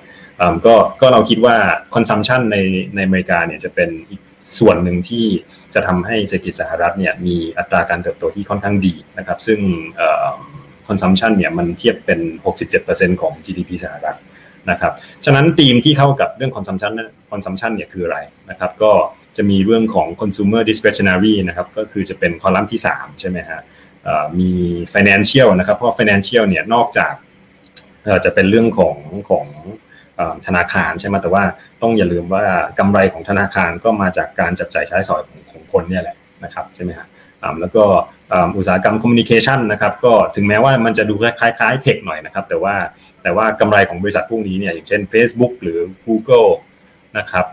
[0.66, 1.56] ก็ก็เราคิดว่า
[1.94, 2.56] consumption ใน
[2.94, 4.20] ในอเมริกาเนี่ยจะเป็นอีก
[4.58, 5.24] ส่วนหนึ่งที่
[5.74, 9.58] จะทำให้เศรษฐกิจสหรัฐเนี่ยมีอัตราการเติบโตที่ค่อนข้างดีนะครับ ซึ่ง
[10.88, 12.20] consumption เนี่ยมันเทียบเป็น
[12.70, 14.18] 67%ของ GDP สหรัฐ
[14.70, 14.92] นะครับ
[15.24, 16.92] ฉะนั้นธีมที่เข้ากับเรื่อง consumption
[17.30, 18.18] consumption เนี่ยคืออะไร
[18.50, 18.92] นะครับ ก็
[19.36, 23.60] จะมีเรื่องของ consumer discretionary นะครับ ก็คือจะเป็นคอลัมน์ที่ 3 ใช่ไหมฮะ
[24.38, 24.50] มี
[24.94, 27.14] financial นะครับ เพราะ financial เนี่ยนอกจาก
[28.24, 28.96] จะเป็นเรื่องของ
[29.30, 29.46] ของ
[30.46, 31.44] ธนาคารใช่ไหมแต่ว่า
[31.82, 32.44] ต้องอย่าลืมว่า
[32.78, 37.06] กำไรของธนาคารก็มาจากการจับจ่ายใช้สอยของของคนเนี่ยแหละนะครับใช่ไหมฮะ
[37.60, 37.84] แล้วก็
[38.56, 42.74] อุตสาหกรรมคอมมิวนิเคชันนะครับก็ถึงแม้ว่ามันจะดูคล้ายๆเทคหน่อยนะครับแต่ว่า
[43.22, 46.50] แต่ว่ากำไรของบริษัทพวกนี้เนี่ยอย่างเช่น Facebook หรือ Google
[47.18, 47.46] นะครับ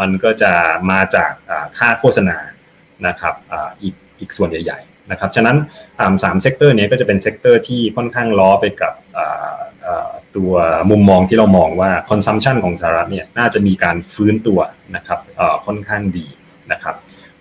[0.00, 0.52] มันก็จะ
[0.90, 1.32] มาจาก
[1.78, 2.38] ค่าโฆษณา
[3.06, 3.34] นะครับ
[3.82, 5.56] อีกอีกส่วนใหญ่ๆนะครับฉะนั้น
[6.22, 8.92] สาม sector นี้ก็จะเป็น sector ที่ค่อนข้างล้อไปกับ
[10.36, 10.52] ตัว
[10.90, 14.60] มุมมองที่เรามองว่า consumption ของสหรัฐเนี่ยน่าจะมีการฟื้นตัว
[14.96, 15.20] นะครับ
[15.66, 16.26] ค่อนข้างดี
[16.72, 16.94] นะครับ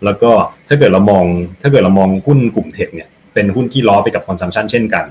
[0.06, 0.32] แล้วก็
[0.68, 1.26] ถ้าเกิดเรามอง
[1.62, 5.06] ถ้าเกิดเรามองหุ้นกลุ่ม tech เนี่ยเป็นหุ้นที่ล้อไปกับ consumption เช่นกัน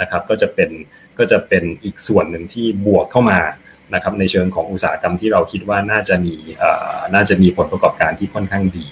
[0.00, 0.70] นะครับก็จะเป็น
[1.18, 3.40] ก็จะเป็นอีกส่วนหนึ่งที่บวกเข้ามา
[3.94, 6.34] นะครับในเชิงของอุตสาหกรรมที่เราคิดว่าน่าจะมี
[7.14, 8.86] น่าจะมีผลประกอบการที่ค่อนข้างดี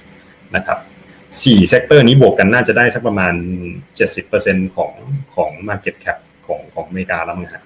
[0.57, 0.79] นะครับ
[1.43, 3.35] สี่ sector นี้บวกกันน่าจะได้สักประมาณ
[4.05, 4.93] 70%ของ
[5.35, 7.65] ของ Market Cap ของของอเมริกาแล้วมั้งครับ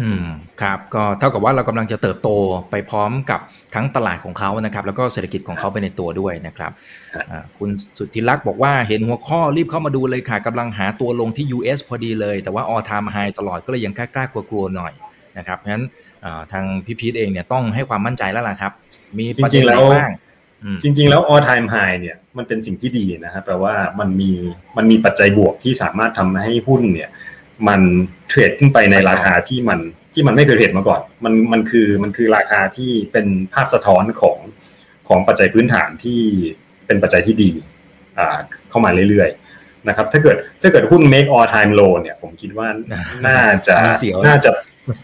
[0.00, 0.24] อืม
[0.62, 2.28] ครับก็เท่ากับว่าเรากำลังจะเติบโต
[2.70, 3.40] ไปพร้อมกับ
[3.74, 6.72] ทั้งตลาดของเขานะครับ แล้วก็เศรษฐกิจของเขาไปในตัวด้วยนะครับ
[7.58, 14.92] คุณสุทธิลักษ์บอกว่าเห็นหัวข้อรีบเข้ามาดูเลยค่ะกำลังหาตัวลงที่ US พอดีเลย แต่ว่า all time high ตลอดก็เลยยังกล้ากลัวๆหน่อย
[15.38, 15.84] นะครับเพราะฉะนั้น
[16.52, 18.72] ทางพี่พีทเองเนี่ยต้องให้ความมั่นใจแล้วล่ะครับ
[19.18, 20.12] มีประเด็นอะไรบ้าง
[20.82, 24.30] จริง ๆ แล้ว all time high เนี่ยมันเป็นสิ่งที่ดีนะครับแปลว่ามันมี
[24.76, 27.10] มันมีปัจจัยบวกที่สามารถทำให้หุ้นเนี่ย
[27.68, 27.80] มัน
[28.28, 29.80] เทรดขึ้นไปในราคาที่มัน
[30.14, 34.38] ที่มันไม่เคยเทรดมาก่อน มันมันคือมันคือราคาที่เป็นภาพสะท้อนของ
[35.08, 36.20] ของปัจจัยพื้นฐานที่
[36.86, 37.50] เป็นปัจจัยที่ดี
[38.18, 38.38] อ่า
[38.70, 42.68] เข้ามาเรื่อยๆนะครับ ถ้าเกิดถ้าเกิดหุ้น make all time low เนี่ย ผมคิดว่า
[43.26, 43.76] น่าจะ
[44.26, 44.50] น่าจะ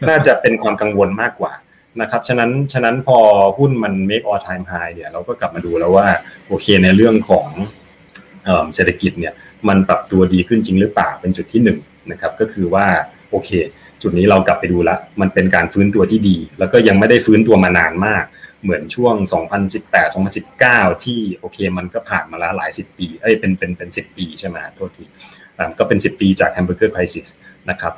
[0.08, 1.52] น่าจะเป็นความกังวลมากกว่า
[2.00, 3.18] นะครับ ฉะนั้น ฉะนั้นพอ
[3.58, 6.06] หุ้นมัน make all time high เนี่ย เราก็กลับมาดูแล้วว่า
[6.48, 7.48] โอเคในเรื่องของ
[8.74, 9.34] เศรษฐกิจเนี่ย
[9.68, 11.70] มันปรับตัวดีขึ้นจริงหรือเปล่า เป็นจุดที่1น
[12.10, 12.86] นะครับก็คือว่า
[13.30, 13.50] โอเค
[14.02, 18.24] จุดนี้เรากลับไปดูแล้วมันเป็นการฟื้นตัวที่ดี แล้วก็ยังไม่ได้ฟื้นตัวมานานมาก
[18.62, 19.14] เหมือนช่วง
[19.70, 20.14] 2018
[20.54, 25.04] 2019 ที่โอเค มันก็ผ่านมาแล้วหลายสิบปีเอ้ยเป็นเป็นเป็นสิปีใช่ไหมโทษที
[25.78, 27.26] ก็เป็น 10 ปีจากแฮมเบอร์เกอร์คริสิส
[27.70, 27.92] นะครับ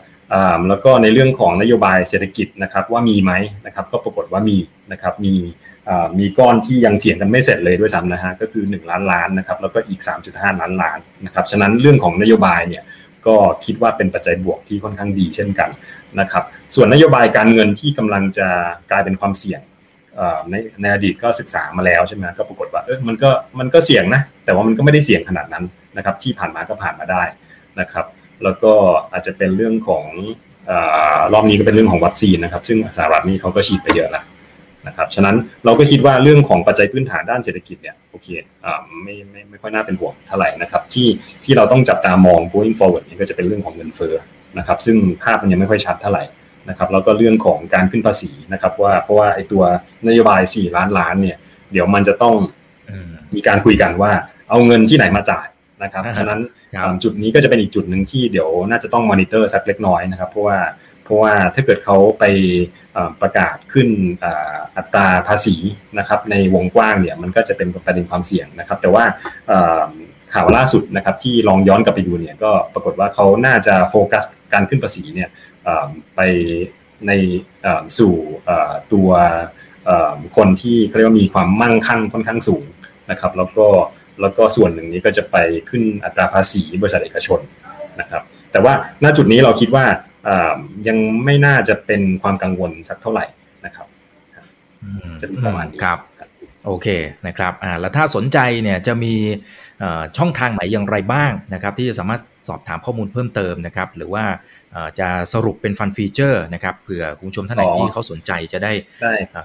[0.69, 3.33] แล้วก็ในเรื่องของนโยบายเศรษฐกิจนะครับว่ามีไหม
[3.67, 4.57] นะครับก็ปรากฏว่ามี
[4.93, 5.35] นะครับมี
[6.19, 10.01] มีก้อนที่ยังเถียงกันไม่เสร็จเลยด้วยซ้ำนะฮะก็คือ 1 ล้านล้านนะครับแล้วก็อีก
[10.31, 12.83] 3.5 ล้านล้านนะครับฉะนั้นเรื่องของนโยบายเนี่ย
[13.29, 15.71] ก็คิดว่าเป็นปัจจัยบวกที่ค่อนข้างดีเช่นกัน
[16.21, 18.49] นะครับ ส่วนนโยบายการเงินที่กำลังจะ
[18.91, 19.61] กลายเป็นความเสี่ยง
[20.51, 25.65] ในในอดีตก็ศึกษามาแล้วใช่ไหมก็ปรากฏว่าเออมันก็มันก็เสี่ยงนะแต่ว่ามันก็ไม่ได้เสี่ยงขนาดนั้น
[25.97, 27.23] นะครับ ที่ผ่านมาก็ผ่านมาได้
[27.81, 28.07] นะครับ
[28.45, 28.73] แล้วก็
[29.13, 30.05] อาจจะเป็นเรื่องของ
[31.33, 34.25] รอบนี้ก็เป็นเรื่องของวัคซีนนะครับ ซึ่งสหรัฐนี่เขาก็ฉีดไปเยอะแล้ว
[34.87, 38.29] นะครับฉะนั้นเราก็คิดว่าเรื่องของปัจจัยพื้นฐานด้านเศรษฐกิจเนี่ยโอเค
[39.03, 41.09] ไม่ไม่ไม่ค่อยน่าเป็นห่วงเท่าไหร่นะครับที่
[41.45, 44.15] ที่เราต้องจับตามอง going forward นี่ก็จะเป็นเรื่องของเงินเฟ้อ
[44.59, 46.25] นะครับซึ่งภาพมันยังไม่ค่อยชัดเท่าไหร่
[46.69, 49.63] นะครับแล้วก็เรื่องของการขึ้นภาษีนะครับว่าเพราะว่าไอ้ตัว
[50.09, 51.37] นโยบาย 4 ล้านล้านเนี่ย
[51.73, 52.35] เดี๋ยวมันจะต้อง
[53.35, 54.13] มีการคุยกันว่า
[54.49, 55.47] เอาเงินที่ไหนมาจ่าย
[55.83, 56.41] นะครับ ฉะนั้น
[57.03, 60.57] จุดนี้ก็จะเป็นอีกจุดหนึ่งที่เดี๋ยวน่าจะต้องมอนิเตอร์สักเล็กน้อยนะครับ เพราะว่า
[61.07, 62.25] เพราะว่าถ้าเกิดเขาไป
[63.21, 63.89] ประกาศขึ้น
[64.77, 65.57] อัตราภาษี
[65.99, 69.05] นะครับในวงกว้างเนี่ยมันก็จะเป็นประเด็นความเสี่ยงนะครับ แต่ว่า
[70.35, 75.29] ข่าวล่าสุดนะครับที่ลองย้อนกลับไปดูเนี่ยก็ปรากฏว่าเขาน่าจะโฟกัสการขึ้นภาษีเนี่ย
[76.17, 76.21] ไป
[77.07, 77.13] ใน
[77.99, 78.15] สู่
[78.93, 79.11] ตัว
[80.37, 82.65] คนที่เขาเรียกว่ามีความมั่งคั่งค่อนข้างสูง
[83.11, 83.67] นะครับ แล้วก็
[84.21, 85.37] แล้วก็ส่วนหนึ่งนี้ก็จะไป
[85.71, 87.41] ขึ้นอัตราภาษีบริษัทเอกชน
[88.01, 88.23] นะครับ
[88.57, 89.85] แต่ว่าณจุดนี้เราคิดว่า
[90.89, 93.25] ยังไม่น่าจะเป็นความกังวลสักเท่าไหร่
[93.65, 93.87] นะครับ
[95.21, 95.99] จะประมาณนี้ครับ
[96.67, 96.89] โอเค
[97.27, 99.15] นะครับอ่าแล้วถ้าสนใจเนี่ยจะมี
[100.17, 104.25] ช่องทางไหนอย่างไรบ้างนะครับ ที่จะสามารถสอบถามข้อมูลเพิ่มเติมนะครับ หรือว่า
[104.99, 108.73] จะสรุปเป็นฟันฟีเจอร์นะครับเผื่อคุณผู้ชมท่านไหนที่เขาสนใจจะได้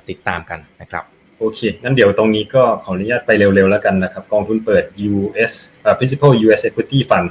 [0.09, 1.05] ติดตามกันนะครับ
[1.39, 4.83] โอเคงั้นเดี๋ยวตรงนี้ก็ขออนุญาตไปเร็วๆแล้วกันนะครับ กองทุนเปิด
[5.13, 5.53] US
[5.99, 7.27] principal US equity fund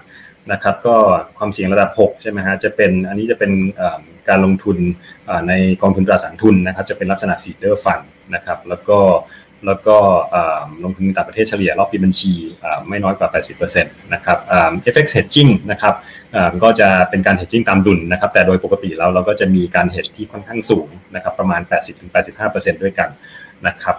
[0.53, 0.97] นะครับก็
[1.39, 3.53] ความเสี่ยงระดับ 6 ใช่ไหมฮะจะเป็นอันนี้จะเป็น
[4.29, 4.79] การลงทุน
[5.49, 8.99] ในกองทุนตราสารทุนนะครับจะเป็นลักษณะ feeder fund นะครับแล้วก็
[9.67, 9.97] แล้วก็
[10.85, 12.35] ลงทุนต่างประเทศเฉลี่ยรอบปีบัญชี
[12.89, 13.29] ไม่น้อยกว่า
[13.71, 13.85] 80%
[14.15, 14.39] นะครับ
[14.95, 15.95] FX hedging นะครับ
[16.63, 21.61] ก็จะเป็นการ hedging ตามดุลนะครับ แต่โดยปกติแล้วเราก็จะมีการ hedge ที่ค่อนข้างสูงนะครับประมาณ
[22.23, 23.09] 80-85%ด้วยกัน
[23.67, 23.97] นะครับ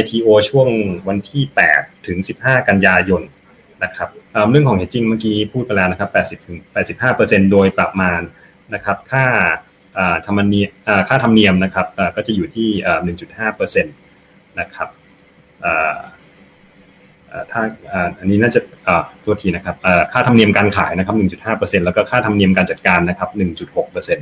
[0.00, 0.68] IPO ช่วง
[1.08, 1.42] วันที่
[1.74, 3.22] 8 ถึง 15 กันยายน
[3.84, 4.08] นะครับ
[4.50, 6.10] เรื่องของ hedging เมื่อกี้พูดไปแล้วนะครับ
[6.42, 6.56] 80ถึง
[7.04, 8.20] 85%โดยประมาณ
[8.74, 9.26] นะครับ ค่า
[10.26, 10.66] ธรรมเนีย
[11.08, 12.68] ค่าธรรมเนียมนะครับก็จะอยู่ที่
[13.48, 14.88] 1.5%นะครับ
[17.50, 17.60] ถ้า
[18.18, 18.60] อันนี้น่าจะ
[19.24, 19.76] ตัวทีนะครับ
[20.12, 23.28] ค่าธรรมเนียมการขายนะครับ 1.5%แล้วก็ค่าธรรมเนียมการจัดการนะครับ
[23.76, 24.18] 1.6%น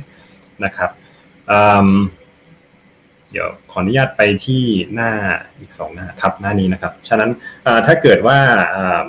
[0.67, 0.91] ะครับ
[3.31, 4.63] เดี๋ยวขออนุญาตไปที่
[4.93, 5.11] หน้า
[5.59, 7.31] อีก 2 หน้าครับหน้านี้นะครับ ฉะนั้น
[7.85, 8.39] ถ้าเกิดว่า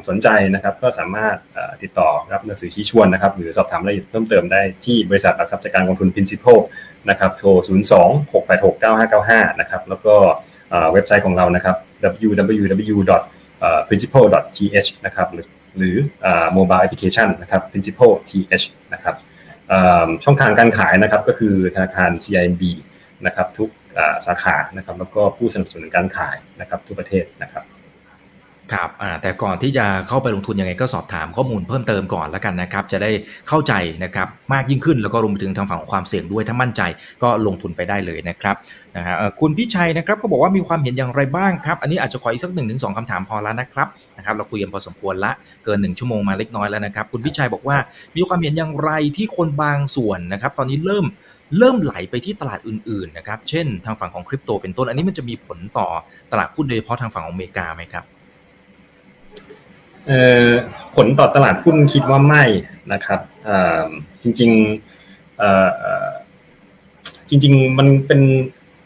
[0.09, 1.37] สนใจนะครับก็สามารถ
[1.83, 6.59] ติดต่อรับหนังสือชี้ชวนนะครับ หรือสอบถามรายละเอียดเพิ่มเติมได้ที่บริษัทหลักทรัพย์จัดการกองทุน Principal
[7.11, 10.15] นะครับโทร 0 2 6 8 6 9 5 9 5 นะครับ แล้วก็
[10.93, 11.77] เว็บไซต์ของเรานะครับ
[12.25, 12.97] www
[13.89, 14.25] principal
[14.57, 15.47] th นะครับหรือ
[15.79, 15.97] หรือ
[16.57, 18.65] mobile application นะครับ principal th
[18.95, 19.15] นะครับ
[20.25, 22.63] ช่องทางการขายนะครับก็คือธนาคาร CIMB
[23.27, 23.71] นะครับทุก
[24.27, 27.65] สาขานะครับ แล้วก็ผู้สนับสนุนการขายนะครับทุกประเทศนะครับ
[28.73, 28.91] ครับ
[29.23, 33.11] แต่ก่อนที่จะเข้าไปลงทุนยังไงก็สอบถามข้อมูลเพิ่มเติมก่อนแล้วกันนะครับ จะได้
[33.49, 33.73] เข้าใจ
[34.05, 36.83] นะครับมากยิ่งขึ้นแล้วก็รวมถึงทางฝั่งของความเสี่ยงด้วยถ้ามั่นใจ
[37.23, 38.57] ก็ลงทุนไปได้เลยนะครับ
[38.97, 45.33] นะฮะคุณพิชัยนะครับก็บอกว่ามีความเห็นอย่างไรบ้างครับ อันนี้อาจจะขออีกสักหนึ่งถึงสองคำถามพอแล้วนะครับนะครับเราคุยกันพอสมควรละ
[45.65, 47.77] เกินหนึ่งชั่วโมงมาเล็กน้อยแล้วนะครับ คุณพิชัยบอกว่า
[48.17, 51.07] มีความเห็นอย่างไรที่คนบางส่วนนะครับ ตอนนี้เริ่ม
[51.59, 55.89] เริ่มไหลไปที่ตลาดอื่นๆนะครับ เช่นทางฝั่งของคริปโตเป็นต้น อันนี้มันจะมีผลต่อ
[56.33, 58.05] ตลาดหุ้นโดยเฉพาะทางฝั่งของอเมริกาไหมครับ
[60.97, 62.45] ผลต่อตลาดหุ้นคิดว่าไม่
[62.93, 63.21] นะครับ
[64.23, 64.59] จริงๆ
[67.29, 68.21] จริง ๆ มันเป็น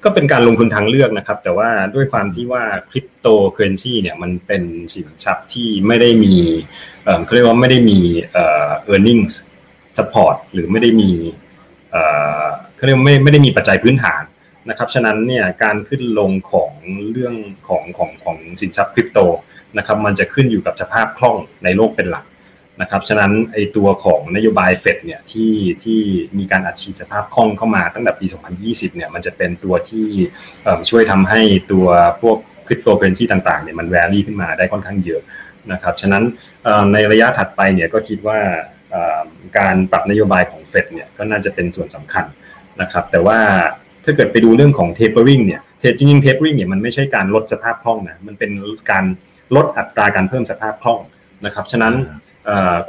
[0.04, 4.62] ก็เป็นการลงทุนทางเลือกนะครับ แต่ว่าด้วยความที่ว่าคริปโตเคอเรนซีเนี่ยมันเป็น
[4.94, 6.34] สินทรัพย์ที่ไม่ได้มี
[7.24, 7.98] เขาเรียกว่าไม่ได้มี
[8.32, 11.10] earnings support หรือไม่ได้มี
[12.76, 14.22] เขาเรียกไม่ไม่ได้มีปัจจัยพื้นฐาน
[14.68, 16.72] นะครับฉะนั้นเนี่ยการขึ้นลงของ
[17.12, 17.34] เรื่อง
[17.68, 19.18] ของของของสินทรัพย์คริปโต
[19.78, 22.24] นะครับมันจะขึ้นอยู่กับสภาพคล่องในโลกเป็นหลัก
[22.80, 25.52] นะครับฉะนั้นไอตัวของนโยบายเฟดเนี่ยที่
[25.84, 26.00] ที่
[26.38, 28.26] มีการอัดฉีดสภาพคล่องเข้ามาตั้งแต่ปี
[28.60, 30.06] 2020 เนี่ยมันจะเป็นตัวที่
[30.90, 31.40] ช่วยทำให้
[31.72, 31.86] ตัว
[32.22, 32.36] พวก
[32.66, 35.22] คริปโตเคอเรนซีต่างๆเนี่ยมันแวรี่ขึ้นมาได้ค่อนข้างเยอะ
[35.72, 36.22] นะครับฉะนั้น
[36.92, 38.38] ในระยะถัดไปเนี่ยก็คิดว่า
[39.58, 42.24] การปรับนโยบายของเฟดเนี่ยก็น่าจะเป็นส่วนสำคัญ
[42.80, 43.38] นะครับ แต่ว่า
[44.04, 45.60] ถ้าเกิดไปดูเรื่องของ tapering เนี่ย
[45.96, 48.50] จริงๆ tapering เนี่ยมันไม่ใช่การลดสภาพคล่องนะมันเป็น
[48.90, 49.04] การ
[49.56, 51.00] ลดอัตราการเพิ่มสภาพคล่อง
[51.46, 51.94] นะครับฉะนั้น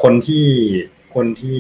[0.04, 0.46] คนที่
[1.16, 1.58] คนที่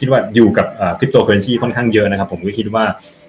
[0.00, 0.66] คิดว่าอยู่กับ
[0.98, 2.84] คริปโตเคอเรนซีค่อนข้างเยอะนะครับ ผมก็คิดว่า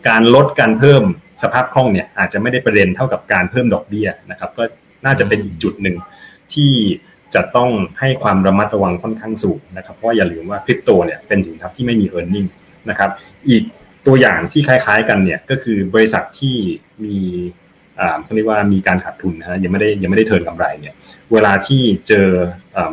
[0.10, 1.04] การลดการเพิ่ม
[1.44, 4.64] สภาพคล่องเนี่ยอาจจะไม่ได้ประเด็นเท่ากับการเพิ่มดอกเบี้ยนะครับ ก็
[5.06, 5.96] น่าจะเป็นอีกจุดหนึ่ง
[6.54, 6.72] ที่
[7.36, 7.70] จะต้อง
[8.00, 12.48] ให้ความระมัดระวังค่อนข้างสูงนะครับ เพราะอย่าลืมว่าคริปโตเนี่ยเป็นสินทรัพย์ที่ไม่มี e a r n i n g
[12.90, 13.10] นะครับ
[13.50, 13.64] อีก
[14.08, 16.56] ตัวอย่างที่คล้ายๆกันเนี่ยก็คือบริษัทที่
[17.04, 17.18] มี
[18.24, 20.94] เขาเรียกว่ามีการขาดทุนนะฮะยังไม่ได้ยังไม่ได้เทินกำไรเนี่ย
[21.34, 22.28] เวลาที่เจอ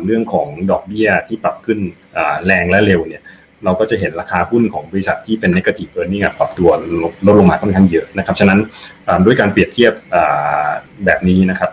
[0.05, 1.79] เรื่องของดอกเบี้ยที่ปรับขึ้น
[2.45, 3.23] แรงและเร็วเนี่ย
[3.65, 6.69] เราก็จะเห็นราคาหุ้นของบริษัทที่เป็น negative earning ปรับตัว
[7.25, 8.59] ลดลงมาค่อนข้างเยอะนะครับ ฉะนั้น
[9.25, 9.93] ด้วยการเปรียบเทียบ
[11.05, 11.71] แบบนี้นะครับ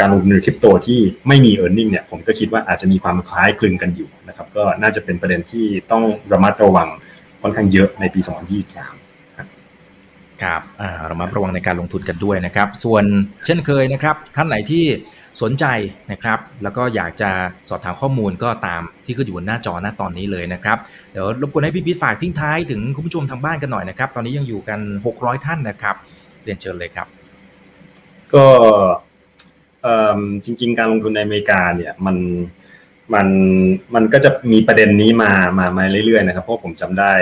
[0.00, 6.02] การลงทุนในคริปโตที่ไม่มี e a r n i n g เนี่ยผมก็คิดว่าอาจจะมีความคล้ายคลึงกันอยู่นะครับก็น่าจะเป็นประเด็นที่ต้อง
[6.32, 6.88] ระมัดระวัง
[7.42, 8.30] ค่อนข้างเยอะในปี 2023
[10.42, 10.60] ครับ
[11.06, 13.04] เรามาระวังในการลงทุนกันด้วยนะครับ ส่วน
[13.46, 14.84] เช่นเคยนะครับ ท่านไหนที่
[15.42, 15.64] สนใจ
[16.12, 17.30] นะครับ แล้วก็อยากจะ
[17.68, 20.78] สอบถามข้อมูลก็ตามที่ขึ้นอยู่บนหน้าจอหน้าตอนนี้เลยนะครับ
[21.12, 24.80] เดี๋ยวรบกวนให้พี่พีทฝากทิ้งท้ายถึงคุณผู้ชมทางบ้านกันหน่อยนะครับ ตอนนี้ยังอยู่กัน
[25.14, 25.96] 600 ท่านนะครับ
[26.42, 27.06] เรียนเชิญเลยครับ
[28.34, 28.44] ก็
[30.44, 32.16] จริง ๆ การลงทุนในอเมริกาเนี่ยมัน
[33.14, 33.28] มัน
[33.94, 37.12] มันก็จะมีประเด็นนี้มามามาเรื่อยๆนะครับเพราะผมจำได้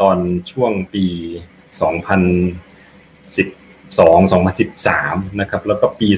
[0.00, 0.16] ตอน
[0.52, 1.04] ช่วงปี
[1.80, 6.08] 2012 2013นะครับแล้วก็ปี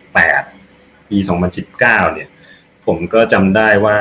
[0.00, 1.18] 2018 ปี
[1.66, 2.28] 2019เนี่ย
[2.86, 3.98] ผมก็จำได้ว่า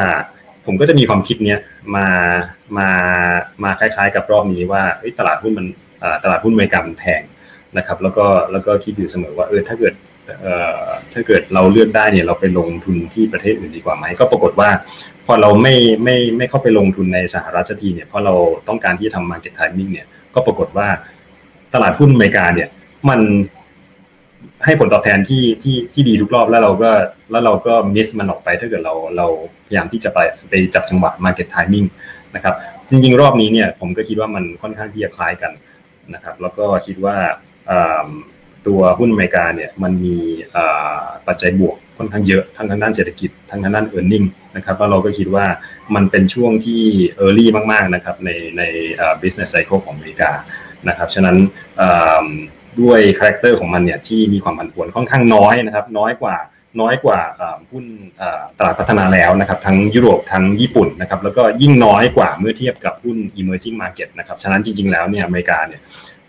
[0.66, 1.60] ผมก็จะมีความคิดเนี้ย
[1.96, 2.08] มา
[2.78, 2.90] มา
[3.64, 4.84] มาคล้ายๆ กับรอบนี้ว่า
[5.20, 5.68] ตลาดหุ้นมัน
[6.24, 7.22] ตลาดหุ้นอเมริกามันแพง
[7.78, 9.94] นะครับแล้วก็แล้วก็คิดอยู่เสมอว่าเออถ้าเกิด
[11.14, 14.70] ถ้าเกิดเราเลือกได้เนี่ยเราไปลงทุนที่ประเทศอื่นดีกว่าไหมก็ปรากฏว่า
[15.26, 18.34] พอเราไม่ไม่ไม่เข้าไปลงทุนในสหรัฐสักทีเนี่ยเพราะเรา
[18.68, 20.88] ต้องการที่จะทำ market timing เนี่ยก็ปรากฏว่า
[21.74, 22.70] ตลาดหุ้นอเมริกาเนี่ย
[23.10, 23.22] มัน
[24.66, 26.92] ให้ผลตอบแทนที่ที่ที่ดีทุกรอบแล้วเราก็
[27.32, 29.28] แล้วเราก็มิสมันออกไปถ้าเกิดเราเรา
[29.66, 30.20] พยายามที่จะไป
[30.50, 31.88] ไปจับจังหวะ market timing
[32.36, 32.56] นะครับ
[32.90, 35.52] จริงๆ รอบนี้เนี่ยผมก็คิดว่ามันค่อนข้างที่จะคล้ายกัน
[36.14, 37.16] นะครับ แล้วก็คิดว่า
[38.68, 40.16] ตัวหุ้นอเมริกาเนี่ยมันมี
[41.28, 44.24] ปัจจัยบวกค่อนข้างเยอะทั้งทางด้านเศรษฐกิจทั้งทางด้านเออร์เน็ง
[44.56, 45.46] นะครับแล้วเราก็คิดว่า
[45.96, 46.82] มันเป็นช่วงที่
[47.18, 48.62] early มากๆนะครับในใน
[49.22, 50.32] business cycle ของอเมริกา
[50.88, 51.38] นะครับฉะนั้น
[52.82, 56.38] ด้วย character ของมันเนี่ยที่มีความผันผวนค่อนข้างน้อยนะครับน้อยกว่า
[56.82, 57.20] น้อยกว่า
[57.72, 57.86] หุ้น
[58.58, 65.82] ตลาดพัฒนาแล้วนะครับทั้งยุโรปทั้งญี่ปุ่นนะครับแล้วก็ยิ่งน้อยกว่าเมื่อเทียบกับหุ้น emerging market นะครับฉะนั้นจริงๆแล้วเนี่ยอเมริกาเนี่ย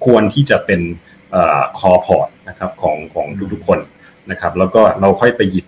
[0.04, 0.80] ควรที่จะเป็น
[1.78, 3.78] core port นะครับของของทุกๆคน
[4.30, 5.66] นะครับแล้วก็เราค่อยไปหยิบ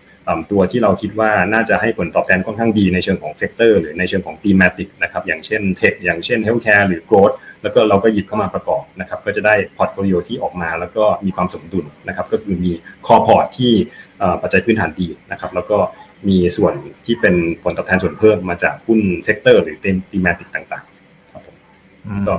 [0.50, 12.72] ตัวที่เราคิดว่าน่าจะให้ผลตอบแทนค่อนข้างดีในเชิงของ sector หรือในเชิงของ thematic นะครับอย่างเช่น tech อย่างเช่น healthcare หรือ growth แล้วก็เราก็หยิบเข้ามาประกอบนะครับก็จะได้ portfolio ที่ออกมาแล้วก็มีความสมดุลนะครับก็คือมี
[13.06, 13.72] core port ที่
[14.42, 15.78] ปัจจัยพื้นฐานดีนะครับแล้วก็
[16.28, 16.74] มีส่วน
[17.06, 21.56] ที่เป็นผลตอบแทนส่วนเพิ่มมาจากหุ้น sector หรือธีม thematic ต่างๆครับผม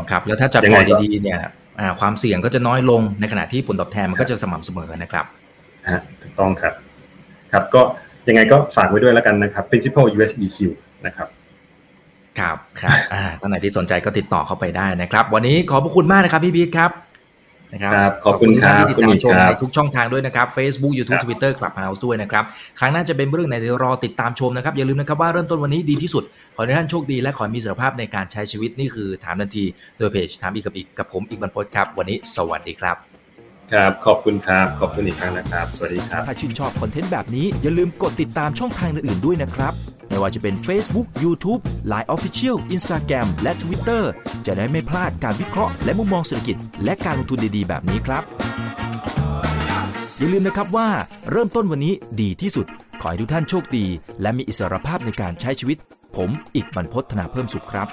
[0.10, 1.40] ครับแล้วถ้าจัดพอร์ตดีๆเนี่ย
[2.00, 5.26] ความเสี่ยงก็จะน้อยลงในขณะที่ผลตอบแทนมันก็จะสม่ำเสมอนะครับ
[5.90, 6.74] ฮะถูกต้องครับ
[7.52, 7.82] ครับก็
[8.28, 10.58] ยังไงก็ฝากไว้ด้วยแล้วกันนะครับ principal USDQ
[11.06, 11.28] นะครับ
[12.40, 16.92] ครับครับอ่าท่านไหนที่สนใจก็ติดต่อเข้าไปได้นะครับ วันนี้ขอบพระคุณมากนะครับพี่พีทครับ
[17.74, 22.44] นะครับขอบคุณครับที่ติดตามชมในทุกช่องทางด้วยนะครับ Facebook YouTube Twitter Clubhouse ด้วยนะครับ
[22.80, 26.24] ครั้งหน้าจะเป็นเรื่องไหนเดี๋ยวรอติดตามชมนะครับ อย่าลืมนะครับว่าเริ่มต้นวันนี้ดีที่สุด
[26.56, 29.66] ขอให้ท่านโชคดีและขอมีสุขภาพในการใช้ชีวิตนี่คือถามทันที
[29.98, 33.13] โดยเพจถามอีกกับอีกกับผมอีกบรรพตครับ วันนี้สวัสดีครับ
[33.74, 39.74] ครับ ขอบคุณครับ ขอบคุณอีกครั้งนะครับ สวัสดีครับ ถ้าชื่นชอบคอนเทนต์แบบนี้ อย่าลืมกดติดตามช่องทางอื่นๆด้วยนะครับ
[40.10, 44.04] ไม่ว่าจะเป็น Facebook, YouTube, Line Official, Instagram และ Twitter
[44.46, 48.24] จะได้ไม่พลาดการวิเคราะห์และมุมมองเศรษฐกิจ และการลงทุนดีๆ แบบนี้ครับ
[50.18, 50.90] อย่าลืมนะครับว่า
[51.32, 52.66] เริ่มต้นวันนี้ดีที่สุด
[53.02, 53.86] ขอให้ทุกท่านโชคดี
[54.22, 55.78] และมีอิสรภาพในการใช้ชีวิต
[56.16, 57.88] ผม อีกบรรพฒนาเพิ่มสุขครับ